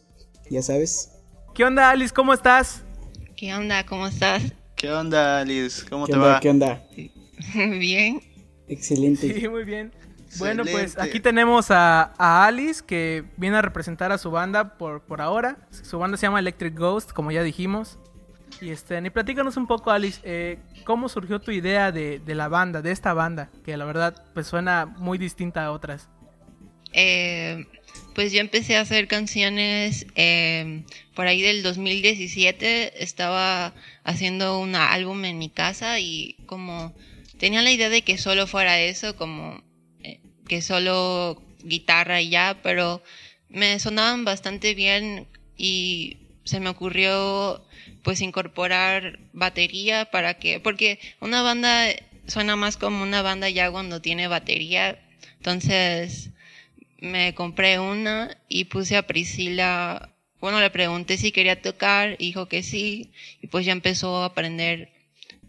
ya 0.49 0.61
sabes. 0.61 1.11
¿Qué 1.53 1.63
onda, 1.63 1.89
Alice? 1.89 2.13
¿Cómo 2.13 2.33
estás? 2.33 2.81
¿Qué 3.35 3.53
onda? 3.53 3.85
¿Cómo 3.85 4.07
estás? 4.07 4.43
¿Qué 4.75 4.91
onda, 4.91 5.39
Alice? 5.39 5.83
¿Cómo 5.89 6.07
te 6.07 6.17
va? 6.17 6.39
¿Qué 6.39 6.49
onda? 6.49 6.85
bien. 7.55 8.21
Excelente. 8.67 9.33
Sí, 9.33 9.47
muy 9.47 9.63
bien. 9.63 9.91
Bueno, 10.37 10.63
pues 10.63 10.97
aquí 10.97 11.19
tenemos 11.19 11.71
a, 11.71 12.13
Alice 12.45 12.83
que 12.85 13.23
viene 13.37 13.57
a 13.57 13.61
representar 13.61 14.11
a 14.11 14.17
su 14.17 14.31
banda 14.31 14.77
por, 14.77 15.01
por 15.01 15.21
ahora. 15.21 15.57
Su 15.71 15.99
banda 15.99 16.17
se 16.17 16.27
llama 16.27 16.39
Electric 16.39 16.77
Ghost, 16.77 17.11
como 17.11 17.31
ya 17.31 17.43
dijimos. 17.43 17.99
Y 18.61 18.69
este, 18.69 19.01
y 19.03 19.09
platícanos 19.09 19.57
un 19.57 19.65
poco, 19.65 19.91
Alice, 19.91 20.21
eh, 20.23 20.59
¿cómo 20.83 21.09
surgió 21.09 21.39
tu 21.39 21.51
idea 21.51 21.91
de, 21.91 22.19
de, 22.19 22.35
la 22.35 22.47
banda, 22.47 22.81
de 22.81 22.91
esta 22.91 23.13
banda? 23.13 23.49
Que 23.65 23.75
la 23.75 23.85
verdad, 23.85 24.23
pues 24.33 24.47
suena 24.47 24.85
muy 24.85 25.17
distinta 25.17 25.65
a 25.65 25.71
otras. 25.71 26.09
Eh, 26.93 27.65
pues 28.13 28.31
yo 28.31 28.41
empecé 28.41 28.75
a 28.75 28.81
hacer 28.81 29.07
canciones 29.07 30.05
eh, 30.15 30.83
por 31.15 31.27
ahí 31.27 31.41
del 31.41 31.63
2017. 31.63 33.03
Estaba 33.03 33.73
haciendo 34.03 34.59
un 34.59 34.75
álbum 34.75 35.23
en 35.25 35.37
mi 35.37 35.49
casa 35.49 35.99
y 35.99 36.35
como 36.45 36.93
tenía 37.39 37.61
la 37.61 37.71
idea 37.71 37.89
de 37.89 38.03
que 38.03 38.17
solo 38.17 38.47
fuera 38.47 38.79
eso, 38.79 39.15
como 39.15 39.63
que 40.51 40.61
solo 40.61 41.41
guitarra 41.63 42.19
y 42.19 42.27
ya, 42.27 42.59
pero 42.61 43.01
me 43.47 43.79
sonaban 43.79 44.25
bastante 44.25 44.75
bien 44.75 45.25
y 45.55 46.17
se 46.43 46.59
me 46.59 46.67
ocurrió 46.67 47.65
pues 48.03 48.19
incorporar 48.19 49.17
batería 49.31 50.11
para 50.11 50.33
que, 50.33 50.59
porque 50.59 50.99
una 51.21 51.41
banda 51.41 51.87
suena 52.27 52.57
más 52.57 52.75
como 52.75 53.01
una 53.01 53.21
banda 53.21 53.49
ya 53.49 53.71
cuando 53.71 54.01
tiene 54.01 54.27
batería, 54.27 54.99
entonces 55.37 56.31
me 56.99 57.33
compré 57.33 57.79
una 57.79 58.37
y 58.49 58.65
puse 58.65 58.97
a 58.97 59.07
Priscila, 59.07 60.09
bueno, 60.41 60.59
le 60.59 60.69
pregunté 60.69 61.15
si 61.15 61.31
quería 61.31 61.61
tocar, 61.61 62.17
dijo 62.17 62.49
que 62.49 62.61
sí, 62.61 63.13
y 63.41 63.47
pues 63.47 63.65
ya 63.65 63.71
empezó 63.71 64.21
a 64.21 64.25
aprender 64.25 64.91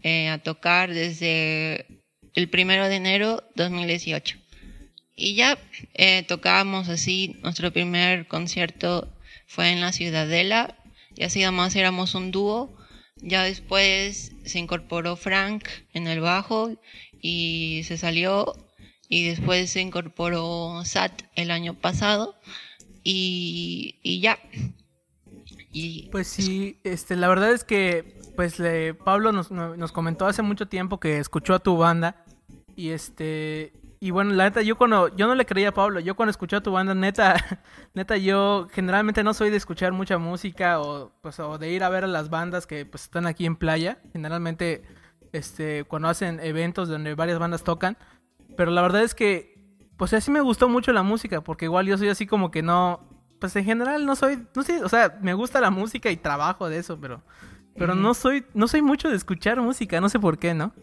eh, 0.01 0.29
a 0.29 0.37
tocar 0.37 0.93
desde 0.93 1.87
el 2.35 2.47
primero 2.47 2.87
de 2.87 2.95
enero 2.95 3.43
2018. 3.55 4.42
Y 5.15 5.35
ya 5.35 5.57
eh, 5.93 6.23
tocábamos 6.23 6.89
así, 6.89 7.37
nuestro 7.43 7.71
primer 7.71 8.27
concierto 8.27 9.07
fue 9.45 9.71
en 9.71 9.81
la 9.81 9.91
Ciudadela, 9.91 10.75
y 11.15 11.23
así 11.23 11.43
además 11.43 11.75
éramos 11.75 12.15
un 12.15 12.31
dúo. 12.31 12.75
Ya 13.17 13.43
después 13.43 14.33
se 14.43 14.59
incorporó 14.59 15.15
Frank 15.15 15.67
en 15.93 16.07
el 16.07 16.19
bajo 16.19 16.71
y 17.21 17.83
se 17.85 17.97
salió 17.97 18.53
y 19.07 19.27
después 19.27 19.69
se 19.69 19.79
incorporó 19.81 20.83
SAT 20.83 21.21
el 21.35 21.51
año 21.51 21.75
pasado 21.75 22.35
y, 23.03 24.19
ya. 24.21 24.39
Y, 25.71 26.09
pues 26.11 26.27
sí, 26.27 26.79
este, 26.83 27.15
la 27.15 27.27
verdad 27.27 27.53
es 27.53 27.63
que 27.63 28.19
pues 28.35 28.59
le, 28.59 28.93
Pablo 28.93 29.31
nos, 29.31 29.51
nos 29.51 29.91
comentó 29.91 30.25
hace 30.25 30.41
mucho 30.41 30.67
tiempo 30.67 30.99
que 30.99 31.19
escuchó 31.19 31.53
a 31.53 31.59
tu 31.59 31.77
banda 31.77 32.25
y 32.75 32.89
este 32.89 33.73
y 34.03 34.11
bueno, 34.11 34.33
la 34.33 34.43
neta, 34.43 34.61
yo 34.61 34.75
cuando, 34.75 35.15
yo 35.15 35.27
no 35.27 35.33
le 35.33 35.45
creía 35.45 35.69
a 35.69 35.73
Pablo, 35.73 36.01
yo 36.01 36.17
cuando 36.17 36.31
escuché 36.31 36.57
a 36.57 36.61
tu 36.61 36.73
banda, 36.73 36.93
neta, 36.93 37.35
neta, 37.93 38.17
yo 38.17 38.67
generalmente 38.69 39.23
no 39.23 39.33
soy 39.33 39.49
de 39.49 39.55
escuchar 39.55 39.93
mucha 39.93 40.17
música 40.17 40.81
o, 40.81 41.13
pues, 41.21 41.39
o 41.39 41.57
de 41.57 41.71
ir 41.71 41.85
a 41.85 41.89
ver 41.89 42.03
a 42.03 42.07
las 42.07 42.29
bandas 42.29 42.67
que 42.67 42.85
pues 42.85 43.03
están 43.03 43.27
aquí 43.27 43.45
en 43.45 43.55
playa. 43.55 43.99
Generalmente, 44.11 44.83
este, 45.31 45.85
cuando 45.85 46.09
hacen 46.09 46.41
eventos 46.41 46.89
donde 46.89 47.15
varias 47.15 47.39
bandas 47.39 47.63
tocan, 47.63 47.95
pero 48.57 48.71
la 48.71 48.81
verdad 48.81 49.03
es 49.03 49.15
que, 49.15 49.57
pues 49.95 50.11
así 50.11 50.31
me 50.31 50.41
gustó 50.41 50.67
mucho 50.67 50.91
la 50.91 51.03
música, 51.03 51.39
porque 51.39 51.63
igual 51.63 51.85
yo 51.85 51.97
soy 51.97 52.09
así 52.09 52.27
como 52.27 52.51
que 52.51 52.61
no, 52.61 53.07
pues 53.39 53.55
en 53.55 53.63
general 53.63 54.05
no 54.05 54.17
soy, 54.17 54.45
no 54.53 54.63
sé, 54.63 54.83
o 54.83 54.89
sea, 54.89 55.17
me 55.21 55.33
gusta 55.33 55.61
la 55.61 55.71
música 55.71 56.11
y 56.11 56.17
trabajo 56.17 56.67
de 56.67 56.79
eso, 56.79 56.99
pero, 56.99 57.23
pero 57.77 57.95
no 57.95 58.13
soy, 58.13 58.43
no 58.53 58.67
soy 58.67 58.81
mucho 58.81 59.09
de 59.09 59.15
escuchar 59.15 59.61
música, 59.61 60.01
no 60.01 60.09
sé 60.09 60.19
por 60.19 60.39
qué, 60.39 60.53
¿no? 60.53 60.73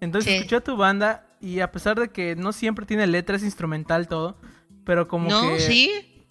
Entonces 0.00 0.34
escuché 0.34 0.56
a 0.56 0.60
tu 0.60 0.76
banda 0.76 1.28
y 1.44 1.60
a 1.60 1.70
pesar 1.70 2.00
de 2.00 2.08
que 2.08 2.36
no 2.36 2.52
siempre 2.52 2.86
tiene 2.86 3.06
letras, 3.06 3.42
instrumental 3.42 4.08
todo, 4.08 4.38
pero 4.84 5.08
como 5.08 5.28
no, 5.28 5.42
que... 5.42 5.46
No, 5.48 5.58
sí, 5.58 5.90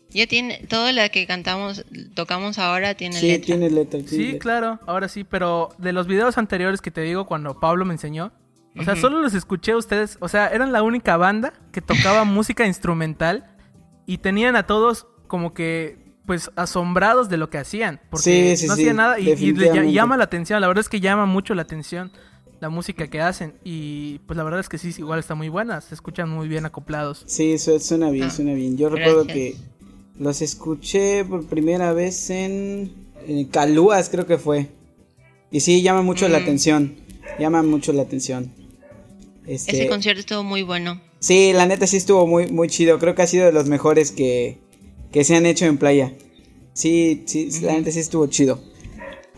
ya 0.10 0.26
tiene, 0.26 0.66
toda 0.68 0.92
la 0.92 1.10
que 1.10 1.28
cantamos, 1.28 1.86
tocamos 2.16 2.58
ahora 2.58 2.96
tiene 2.96 3.20
sí, 3.20 3.28
letra. 3.28 3.46
Tiene 3.46 3.70
letra. 3.70 4.00
Sí, 4.06 4.40
claro, 4.40 4.80
ahora 4.88 5.08
sí, 5.08 5.24
pero 5.24 5.70
de 5.78 5.94
los 5.94 6.08
videos 6.08 6.40
anteriores 6.40 6.82
que 6.82 6.90
te 6.90 7.02
digo 7.02 7.28
cuando 7.28 7.60
Pablo 7.60 7.86
me 7.86 7.94
enseñó, 7.94 8.32
o 8.76 8.84
sea, 8.84 8.96
solo 8.96 9.22
los 9.22 9.36
escuché 9.36 9.74
a 9.74 9.78
ustedes. 9.78 10.18
O 10.20 10.28
sea, 10.28 10.48
eran 10.48 10.72
la 10.72 10.82
única 10.82 11.16
banda 11.16 11.54
que 11.72 11.82
tocaba 11.82 12.24
música 12.24 12.66
instrumental 12.66 13.56
y 14.08 14.18
tenían 14.18 14.56
a 14.56 14.66
todos 14.66 15.06
como 15.28 15.54
que, 15.54 16.16
pues, 16.26 16.50
asombrados 16.56 17.30
de 17.30 17.38
lo 17.38 17.52
que 17.52 17.60
hacían. 17.60 18.02
Porque 18.10 18.56
no 18.66 18.74
hacían 18.74 18.96
nada 18.96 19.20
y, 19.20 19.54
llama 19.92 20.18
la 20.18 20.24
atención. 20.24 20.60
La 20.60 20.68
verdad 20.68 20.82
es 20.82 20.90
que 20.90 21.00
llama 21.00 21.28
mucho 21.28 21.54
la 21.54 21.62
atención 21.62 22.12
la 22.64 22.70
música 22.70 23.10
que 23.10 23.20
hacen. 23.20 23.56
Y 23.66 24.20
pues 24.20 24.38
la 24.38 24.44
verdad 24.44 24.62
es 24.62 24.70
que 24.70 24.78
sí, 24.78 24.96
igual 24.98 25.20
está 25.20 25.36
muy 25.36 25.50
buena. 25.50 25.82
Se 25.82 25.94
escuchan 25.94 26.30
muy 26.30 26.48
bien 26.48 26.66
acoplados. 26.66 27.24
Sí, 27.28 27.58
suena 27.58 28.10
bien, 28.10 28.28
ah, 28.28 28.30
suena 28.30 28.54
bien. 28.54 28.78
Yo 28.78 28.88
recuerdo 28.88 29.28
que 29.28 29.58
los 30.18 30.42
escuché 30.42 31.26
por 31.26 31.46
primera 31.46 31.92
vez 31.92 32.30
en, 32.30 32.94
en 33.28 33.46
Calúas, 33.48 34.08
creo 34.08 34.26
que 34.26 34.38
fue. 34.38 34.70
Y 35.52 35.60
sí, 35.60 35.82
llama 35.82 36.04
mucho 36.04 36.30
la 36.30 36.40
mm. 36.40 36.42
atención. 36.42 36.96
Llama 37.38 37.64
mucho 37.64 37.92
la 37.92 38.04
atención. 38.04 38.54
Este, 39.46 39.76
Ese 39.76 39.90
concierto 39.90 40.22
estuvo 40.22 40.44
muy 40.44 40.62
bueno. 40.64 41.02
Sí, 41.20 41.52
la 41.52 41.66
neta 41.66 41.86
sí 41.86 41.98
estuvo 41.98 42.26
muy, 42.26 42.48
muy 42.48 42.70
chido. 42.70 42.98
Creo 42.98 43.14
que 43.14 43.24
ha 43.24 43.28
sido 43.28 43.46
de 43.46 43.52
los 43.52 43.68
mejores 43.68 44.12
que, 44.12 44.60
se 45.22 45.36
han 45.36 45.46
hecho 45.46 45.66
en 45.66 45.78
playa. 45.78 46.14
Sí, 46.72 47.24
sí, 47.26 47.50
la 47.62 47.74
neta 47.74 47.92
sí 47.92 48.00
estuvo 48.00 48.26
chido. 48.28 48.64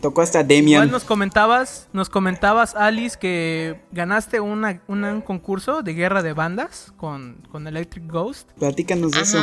Tocó 0.00 0.22
hasta 0.22 0.42
Demian. 0.44 0.82
Igual 0.82 0.90
nos 0.90 1.04
comentabas, 1.04 1.88
nos 1.92 2.10
comentabas, 2.10 2.74
Alice, 2.74 3.18
que 3.18 3.80
ganaste 3.92 4.40
una, 4.40 4.82
un 4.88 5.22
concurso 5.22 5.82
de 5.82 5.94
guerra 5.94 6.22
de 6.22 6.32
bandas 6.32 6.92
con, 6.96 7.42
Electric 7.66 8.06
Ghost. 8.06 8.50
Platícanos 8.58 9.12
de 9.12 9.20
eso. 9.20 9.38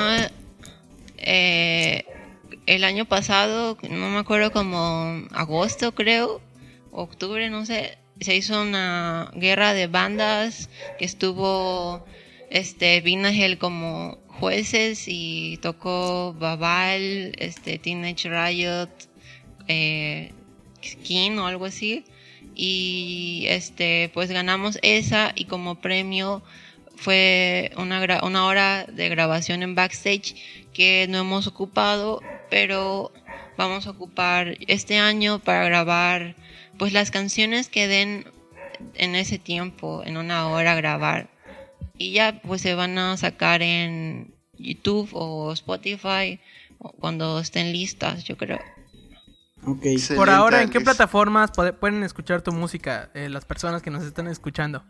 Eh, 1.18 2.06
el 2.66 2.84
año 2.84 3.06
pasado, 3.06 3.78
no 3.90 4.10
me 4.10 4.20
acuerdo 4.20 4.52
como 4.52 5.26
agosto 5.32 5.96
creo, 5.96 6.42
octubre, 6.92 7.50
no 7.50 7.66
sé, 7.66 7.98
se 8.20 8.36
hizo 8.36 8.62
una 8.62 9.32
guerra 9.36 9.74
de 9.74 9.88
bandas 9.88 10.70
que 11.00 11.06
estuvo 11.06 12.06
este 12.50 13.02
Vinagel 13.02 13.58
como 13.58 14.20
jueces 14.28 15.06
y 15.08 15.58
tocó 15.62 16.34
Babal, 16.34 17.34
este 17.38 17.80
Teenage 17.80 18.30
Riot, 18.30 18.90
eh, 19.68 20.32
Skin 20.84 21.40
o 21.40 21.48
algo 21.48 21.66
así 21.66 22.06
y 22.56 23.46
este 23.48 24.12
pues 24.14 24.30
ganamos 24.32 24.78
esa 24.82 25.32
y 25.36 25.46
como 25.46 25.76
premio 25.76 26.44
fue 26.96 27.72
una, 27.78 28.22
una 28.24 28.46
hora 28.46 28.86
de 28.86 29.10
grabación 29.10 29.64
en 29.64 29.76
backstage 29.76 30.36
que 30.74 31.08
no 31.10 31.20
hemos 31.20 31.48
ocupado 31.48 32.22
pero 32.50 33.12
vamos 33.58 33.88
a 33.88 33.92
ocupar 33.92 34.58
este 34.68 35.00
año 35.00 35.40
para 35.40 35.66
grabar 35.66 36.36
pues 36.78 36.94
las 36.94 37.12
canciones 37.12 37.70
que 37.70 37.88
den 37.88 38.26
en 38.96 39.16
ese 39.16 39.40
tiempo, 39.40 40.04
en 40.06 40.18
una 40.18 40.50
hora 40.50 40.76
grabar. 40.76 41.30
Y 41.98 42.12
ya 42.12 42.42
pues 42.42 42.62
se 42.62 42.74
van 42.74 42.98
a 42.98 43.18
sacar 43.18 43.62
en 43.62 44.34
YouTube 44.58 45.10
o 45.14 45.52
Spotify 45.54 46.40
cuando 47.00 47.40
estén 47.40 47.72
listas, 47.72 48.24
yo 48.24 48.38
creo. 48.38 48.60
Okay. 49.66 49.98
Por 50.16 50.30
ahora, 50.30 50.62
¿en 50.62 50.70
qué 50.70 50.82
plataformas 50.82 51.52
pueden 51.80 52.04
escuchar 52.04 52.42
tu 52.42 52.52
música 52.52 53.10
eh, 53.14 53.30
las 53.30 53.46
personas 53.46 53.82
que 53.82 53.90
nos 53.90 54.04
están 54.04 54.28
escuchando? 54.28 54.84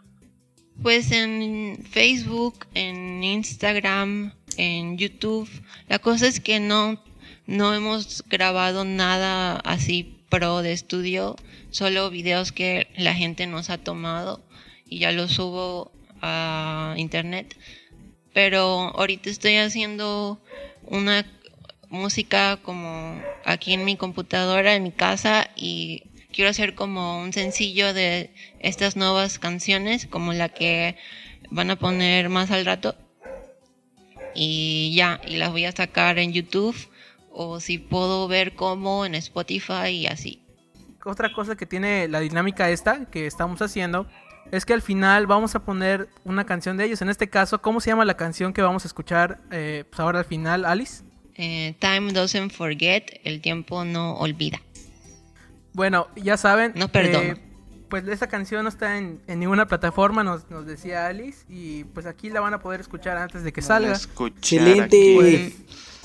Pues 0.82 1.12
en 1.12 1.86
Facebook, 1.92 2.66
en 2.74 3.24
Instagram, 3.24 4.34
en 4.58 4.98
YouTube. 4.98 5.48
La 5.88 6.00
cosa 6.00 6.28
es 6.28 6.40
que 6.40 6.60
no, 6.60 7.04
no 7.46 7.74
hemos 7.74 8.24
grabado 8.28 8.84
nada 8.84 9.58
así 9.58 10.26
pro 10.30 10.64
de 10.64 10.74
estudio, 10.74 11.36
solo 11.70 12.10
videos 12.10 12.52
que 12.52 12.88
la 12.98 13.14
gente 13.14 13.46
nos 13.46 13.70
ha 13.70 13.78
tomado 13.78 14.44
y 14.88 15.00
ya 15.00 15.12
los 15.12 15.34
subo 15.34 15.92
a 16.22 16.96
internet. 16.98 17.56
Pero 18.34 18.92
ahorita 18.98 19.30
estoy 19.30 19.58
haciendo 19.58 20.42
una 20.88 21.24
música 21.94 22.58
como 22.58 23.22
aquí 23.46 23.74
en 23.74 23.86
mi 23.86 23.96
computadora, 23.96 24.76
en 24.76 24.84
mi 24.84 24.92
casa 24.92 25.48
y 25.56 26.04
quiero 26.34 26.50
hacer 26.50 26.76
como 26.76 27.22
un 27.22 27.32
sencillo 27.32 27.94
de 27.94 28.34
estas 28.60 28.98
nuevas 28.98 29.40
canciones, 29.40 30.08
como 30.08 30.34
la 30.34 30.50
que 30.50 30.98
van 31.50 31.72
a 31.72 31.78
poner 31.78 32.30
más 32.30 32.52
al 32.52 32.66
rato. 32.66 32.96
Y 34.36 34.94
ya, 34.96 35.22
y 35.28 35.38
las 35.38 35.52
voy 35.52 35.66
a 35.66 35.72
sacar 35.72 36.18
en 36.18 36.34
YouTube 36.34 36.76
o 37.32 37.60
si 37.60 37.78
puedo 37.78 38.28
ver 38.28 38.56
cómo 38.56 39.06
en 39.06 39.16
Spotify 39.16 39.90
y 39.90 40.08
así. 40.08 40.42
Otra 41.06 41.32
cosa 41.32 41.56
que 41.56 41.66
tiene 41.66 42.08
la 42.08 42.20
dinámica 42.20 42.70
esta 42.70 43.06
que 43.06 43.28
estamos 43.28 43.62
haciendo 43.62 44.08
es 44.52 44.66
que 44.66 44.74
al 44.74 44.82
final 44.82 45.28
vamos 45.28 45.56
a 45.56 45.64
poner 45.64 46.10
una 46.24 46.46
canción 46.46 46.78
de 46.78 46.86
ellos. 46.86 47.02
En 47.02 47.10
este 47.10 47.30
caso, 47.30 47.62
¿cómo 47.62 47.80
se 47.82 47.92
llama 47.92 48.06
la 48.06 48.18
canción 48.18 48.54
que 48.54 48.62
vamos 48.62 48.86
a 48.86 48.88
escuchar 48.88 49.42
eh, 49.52 49.86
pues 49.90 50.00
ahora 50.00 50.20
al 50.20 50.26
final, 50.26 50.66
Alice? 50.66 51.04
Eh, 51.36 51.74
Time 51.80 52.12
doesn't 52.14 52.52
forget, 52.52 53.20
el 53.24 53.42
tiempo 53.42 53.84
no 53.86 54.16
olvida. 54.18 54.62
Bueno, 55.74 56.08
ya 56.16 56.38
saben. 56.38 56.74
No 56.76 56.88
perdono. 56.90 57.34
eh, 57.34 57.38
pues 57.94 58.08
esa 58.08 58.26
canción 58.26 58.64
no 58.64 58.70
está 58.70 58.98
en, 58.98 59.20
en 59.28 59.40
ninguna 59.40 59.68
plataforma, 59.68 60.24
nos, 60.24 60.50
nos 60.50 60.66
decía 60.66 61.06
Alice. 61.06 61.46
Y 61.48 61.84
pues 61.84 62.08
aquí 62.08 62.32
la 62.32 62.40
van 62.42 62.56
a 62.56 62.60
poder 62.60 62.82
escuchar 62.82 63.18
antes 63.18 63.44
de 63.44 63.54
que 63.54 63.62
salga. 63.62 63.94
Excelente. 63.94 65.14
Pues, 65.16 65.54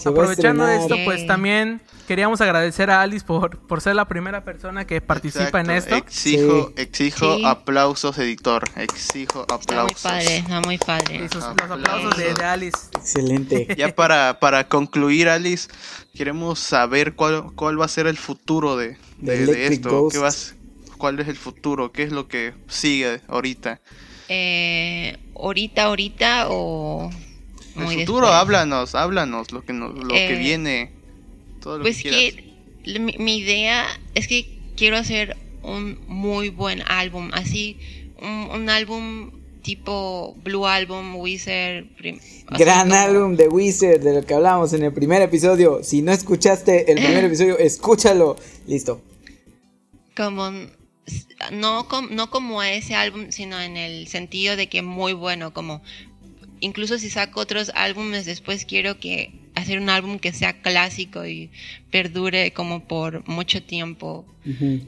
aprovechando 0.07 0.69
esto, 0.69 0.97
pues 1.07 1.27
también 1.27 1.81
queríamos 2.07 2.43
agradecer 2.43 2.91
a 2.91 3.01
Alice 3.01 3.25
por, 3.25 3.59
por 3.61 3.81
ser 3.81 3.95
la 3.97 4.07
primera 4.07 4.45
persona 4.45 4.87
que 4.87 5.01
participa 5.01 5.61
en 5.63 5.71
esto. 5.71 5.95
Exijo, 5.97 6.73
Sí. 6.77 6.83
exijo 6.83 7.37
Sí. 7.37 7.43
aplausos, 7.47 8.19
editor. 8.19 8.65
Exijo 8.77 9.41
Está 9.49 9.55
muy 9.57 9.63
aplausos. 9.65 10.03
padre, 10.03 10.37
está 10.37 10.61
muy 10.61 10.77
padre. 10.79 11.15
Y 11.17 11.29
sus- 11.29 11.37
los 11.37 11.45
Aplausos. 11.45 11.79
aplausos 11.81 12.17
de, 12.19 12.35
de 12.35 12.45
Alice. 12.45 12.79
Excelente. 12.97 13.67
Ya 13.79 13.95
para, 13.95 14.39
para 14.41 14.69
concluir, 14.69 15.31
Alice, 15.31 15.69
queremos 16.15 16.59
saber 16.59 17.15
cuál, 17.15 17.47
cuál 17.55 17.81
va 17.81 17.87
a 17.87 17.89
ser 17.89 18.07
el 18.07 18.19
futuro 18.19 18.77
de, 18.77 18.99
De 19.17 19.67
esto. 19.69 19.89
Ghost. 19.91 20.15
¿Qué 20.15 20.19
vas, 20.23 20.55
¿Cuál 20.99 21.19
es 21.21 21.29
el 21.29 21.37
futuro? 21.37 21.93
¿Qué 21.93 22.03
es 22.03 22.13
lo 22.13 22.29
que 22.29 22.53
sigue 22.69 23.21
ahorita? 23.29 23.81
Eh, 24.29 25.17
ahorita, 25.35 25.85
ahorita 25.85 26.47
o 26.51 27.09
El 27.77 27.83
futuro, 27.87 28.27
después? 28.27 28.33
háblanos, 28.35 28.95
háblanos, 28.95 29.53
lo 29.53 29.63
que, 29.65 29.73
nos- 29.73 29.95
lo 29.95 30.09
que 30.09 30.35
Eh, 30.35 30.39
viene. 30.39 30.91
Todo 31.63 31.79
lo 31.79 31.83
Pues 31.85 32.03
que 32.03 32.45
mi, 32.99 33.15
mi 33.19 33.39
idea 33.39 33.87
es 34.15 34.29
que 34.29 34.59
quiero 34.77 34.97
hacer 34.97 35.37
un 35.63 35.99
muy 36.09 36.49
buen 36.51 36.83
álbum, 36.87 37.31
así 37.33 37.79
un, 38.21 38.49
un 38.53 38.71
álbum 38.71 39.31
tipo 39.63 40.35
Blue 40.43 40.67
Album, 40.67 41.17
Wizard. 41.17 41.85
Gran 42.51 42.89
como- 42.89 43.01
álbum 43.01 43.37
de 43.37 43.49
Wizard 43.49 44.01
de 44.01 44.15
lo 44.15 44.27
que 44.27 44.35
hablamos 44.35 44.73
en 44.73 44.83
el 44.83 44.93
primer 44.93 45.21
episodio. 45.23 45.81
Si 45.83 46.01
no 46.03 46.13
escuchaste 46.13 46.91
el 46.93 46.99
primer 47.05 47.25
episodio, 47.31 47.59
escúchalo. 47.59 48.37
Listo. 48.67 49.03
Como 50.17 50.51
no, 51.53 51.87
com- 51.89 52.09
no 52.11 52.31
como 52.31 52.63
ese 52.63 52.95
álbum, 52.95 53.27
sino 53.31 53.61
en 53.61 53.77
el 53.77 54.07
sentido 54.09 54.57
de 54.57 54.69
que 54.69 54.83
muy 54.83 55.13
bueno, 55.13 55.53
como 55.53 55.83
incluso 56.61 56.99
si 56.99 57.09
saco 57.11 57.41
otros 57.41 57.71
álbumes 57.75 58.27
después 58.27 58.65
quiero 58.65 58.99
que 58.99 59.33
hacer 59.55 59.79
un 59.81 59.91
álbum 59.91 60.19
que 60.19 60.33
sea 60.33 60.53
clásico 60.61 61.27
y 61.27 61.51
perdure 61.91 62.53
como 62.53 62.85
por 62.85 63.27
mucho 63.29 63.63
tiempo. 63.63 64.25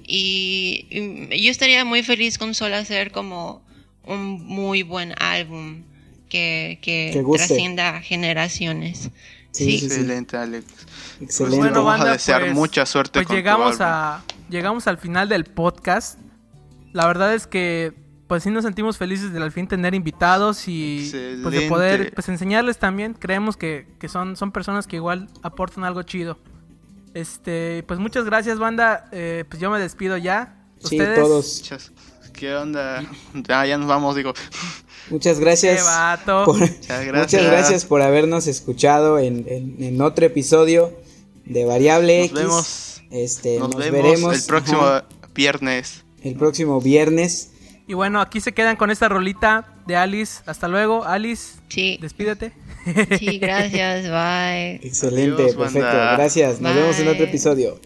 Y, 0.07 0.87
y 1.31 1.43
yo 1.43 1.51
estaría 1.51 1.85
muy 1.85 2.03
feliz 2.03 2.39
con 2.39 2.55
solo 2.55 2.77
hacer 2.77 3.11
como 3.13 3.63
un 4.05 4.45
muy 4.47 4.83
buen 4.83 5.15
álbum 5.21 5.83
que, 6.29 6.79
que 6.83 7.23
trascienda 7.37 8.01
generaciones. 8.01 9.11
Sí, 9.53 9.65
Sí. 9.65 9.71
sí, 9.73 9.79
sí. 9.81 9.85
Excelente, 9.87 10.37
Alex. 10.37 10.65
Excelente. 11.21 11.37
Pues 11.37 11.57
bueno, 11.57 11.85
vamos 11.85 12.07
a 12.07 12.13
desear 12.13 12.55
mucha 12.55 12.87
suerte 12.87 13.13
pues 13.19 13.27
con 13.27 13.35
tu 13.35 13.39
llegamos 13.39 13.81
álbum. 13.81 13.87
a 13.87 14.25
llegamos 14.51 14.87
al 14.87 14.99
final 14.99 15.29
del 15.29 15.45
podcast. 15.45 16.19
La 16.93 17.07
verdad 17.07 17.35
es 17.35 17.47
que 17.47 17.95
pues 18.27 18.45
sí 18.45 18.51
nos 18.51 18.65
sentimos 18.65 18.97
felices 18.97 19.33
de 19.33 19.43
al 19.43 19.51
fin 19.51 19.67
tener 19.67 19.93
invitados 19.95 20.69
y 20.69 21.11
pues 21.43 21.53
de 21.55 21.69
poder 21.69 22.13
pues 22.15 22.29
enseñarles 22.29 22.79
también. 22.79 23.15
Creemos 23.15 23.57
que, 23.57 23.89
que 23.99 24.09
son, 24.09 24.37
son 24.37 24.53
personas 24.53 24.87
que 24.87 24.97
igual 24.97 25.29
aportan 25.43 25.85
algo 25.85 26.03
chido. 26.03 26.39
Este, 27.13 27.83
pues 27.89 27.99
muchas 27.99 28.25
gracias, 28.25 28.59
banda. 28.59 29.09
Eh, 29.11 29.45
pues 29.49 29.61
yo 29.61 29.71
me 29.71 29.81
despido 29.81 30.17
ya. 30.17 30.57
Sí, 30.79 30.97
Ustedes, 30.97 31.19
todos. 31.19 31.59
Muchas- 31.61 31.93
¿Qué 32.33 32.55
onda? 32.55 33.03
Ya, 33.35 33.67
ya 33.67 33.77
nos 33.77 33.89
vamos, 33.89 34.15
digo. 34.15 34.33
Muchas 35.11 35.37
Qué 35.39 35.45
gracias. 35.45 35.85
vato. 35.85 36.45
por- 36.45 36.59
Muchas 36.61 37.05
gracias. 37.05 37.13
Muchas 37.43 37.45
gracias 37.47 37.85
por 37.85 38.01
habernos 38.03 38.47
escuchado 38.47 39.19
en, 39.19 39.45
en- 39.49 39.83
en 39.83 40.01
otro 40.01 40.25
episodio 40.25 40.93
de 41.45 41.65
Variable 41.65 42.19
Nos 42.21 42.27
X. 42.31 42.39
vemos. 42.39 43.00
Este, 43.11 43.59
Nos, 43.59 43.71
nos, 43.71 43.79
vemos 43.79 43.93
veremos 43.93 44.35
el 44.37 44.43
próximo 44.47 44.83
ajá, 44.83 45.05
viernes. 45.35 46.05
el 46.23 46.35
próximo 46.37 46.81
viernes. 46.81 47.53
Y 47.87 47.95
bueno, 47.95 48.21
aquí 48.21 48.41
se 48.41 48.53
quedan 48.53 48.77
con 48.77 48.91
esta 48.91 49.09
rolita 49.09 49.75
de 49.87 49.97
Alice. 49.97 50.43
Hasta 50.47 50.69
luego, 50.69 51.05
Alice. 51.05 51.59
Sí, 51.69 51.99
Despídete. 52.01 52.53
sí, 53.19 53.39
gracias, 53.41 54.05
bye. 54.05 54.77
Excelente, 54.87 55.43
Adiós, 55.43 55.57
perfecto. 55.57 55.87
banda. 55.87 56.13
Gracias. 56.17 56.61
Nos 56.61 56.75
vemos 56.75 56.99
en 57.01 57.09
otro 57.09 57.25
episodio. 57.25 57.81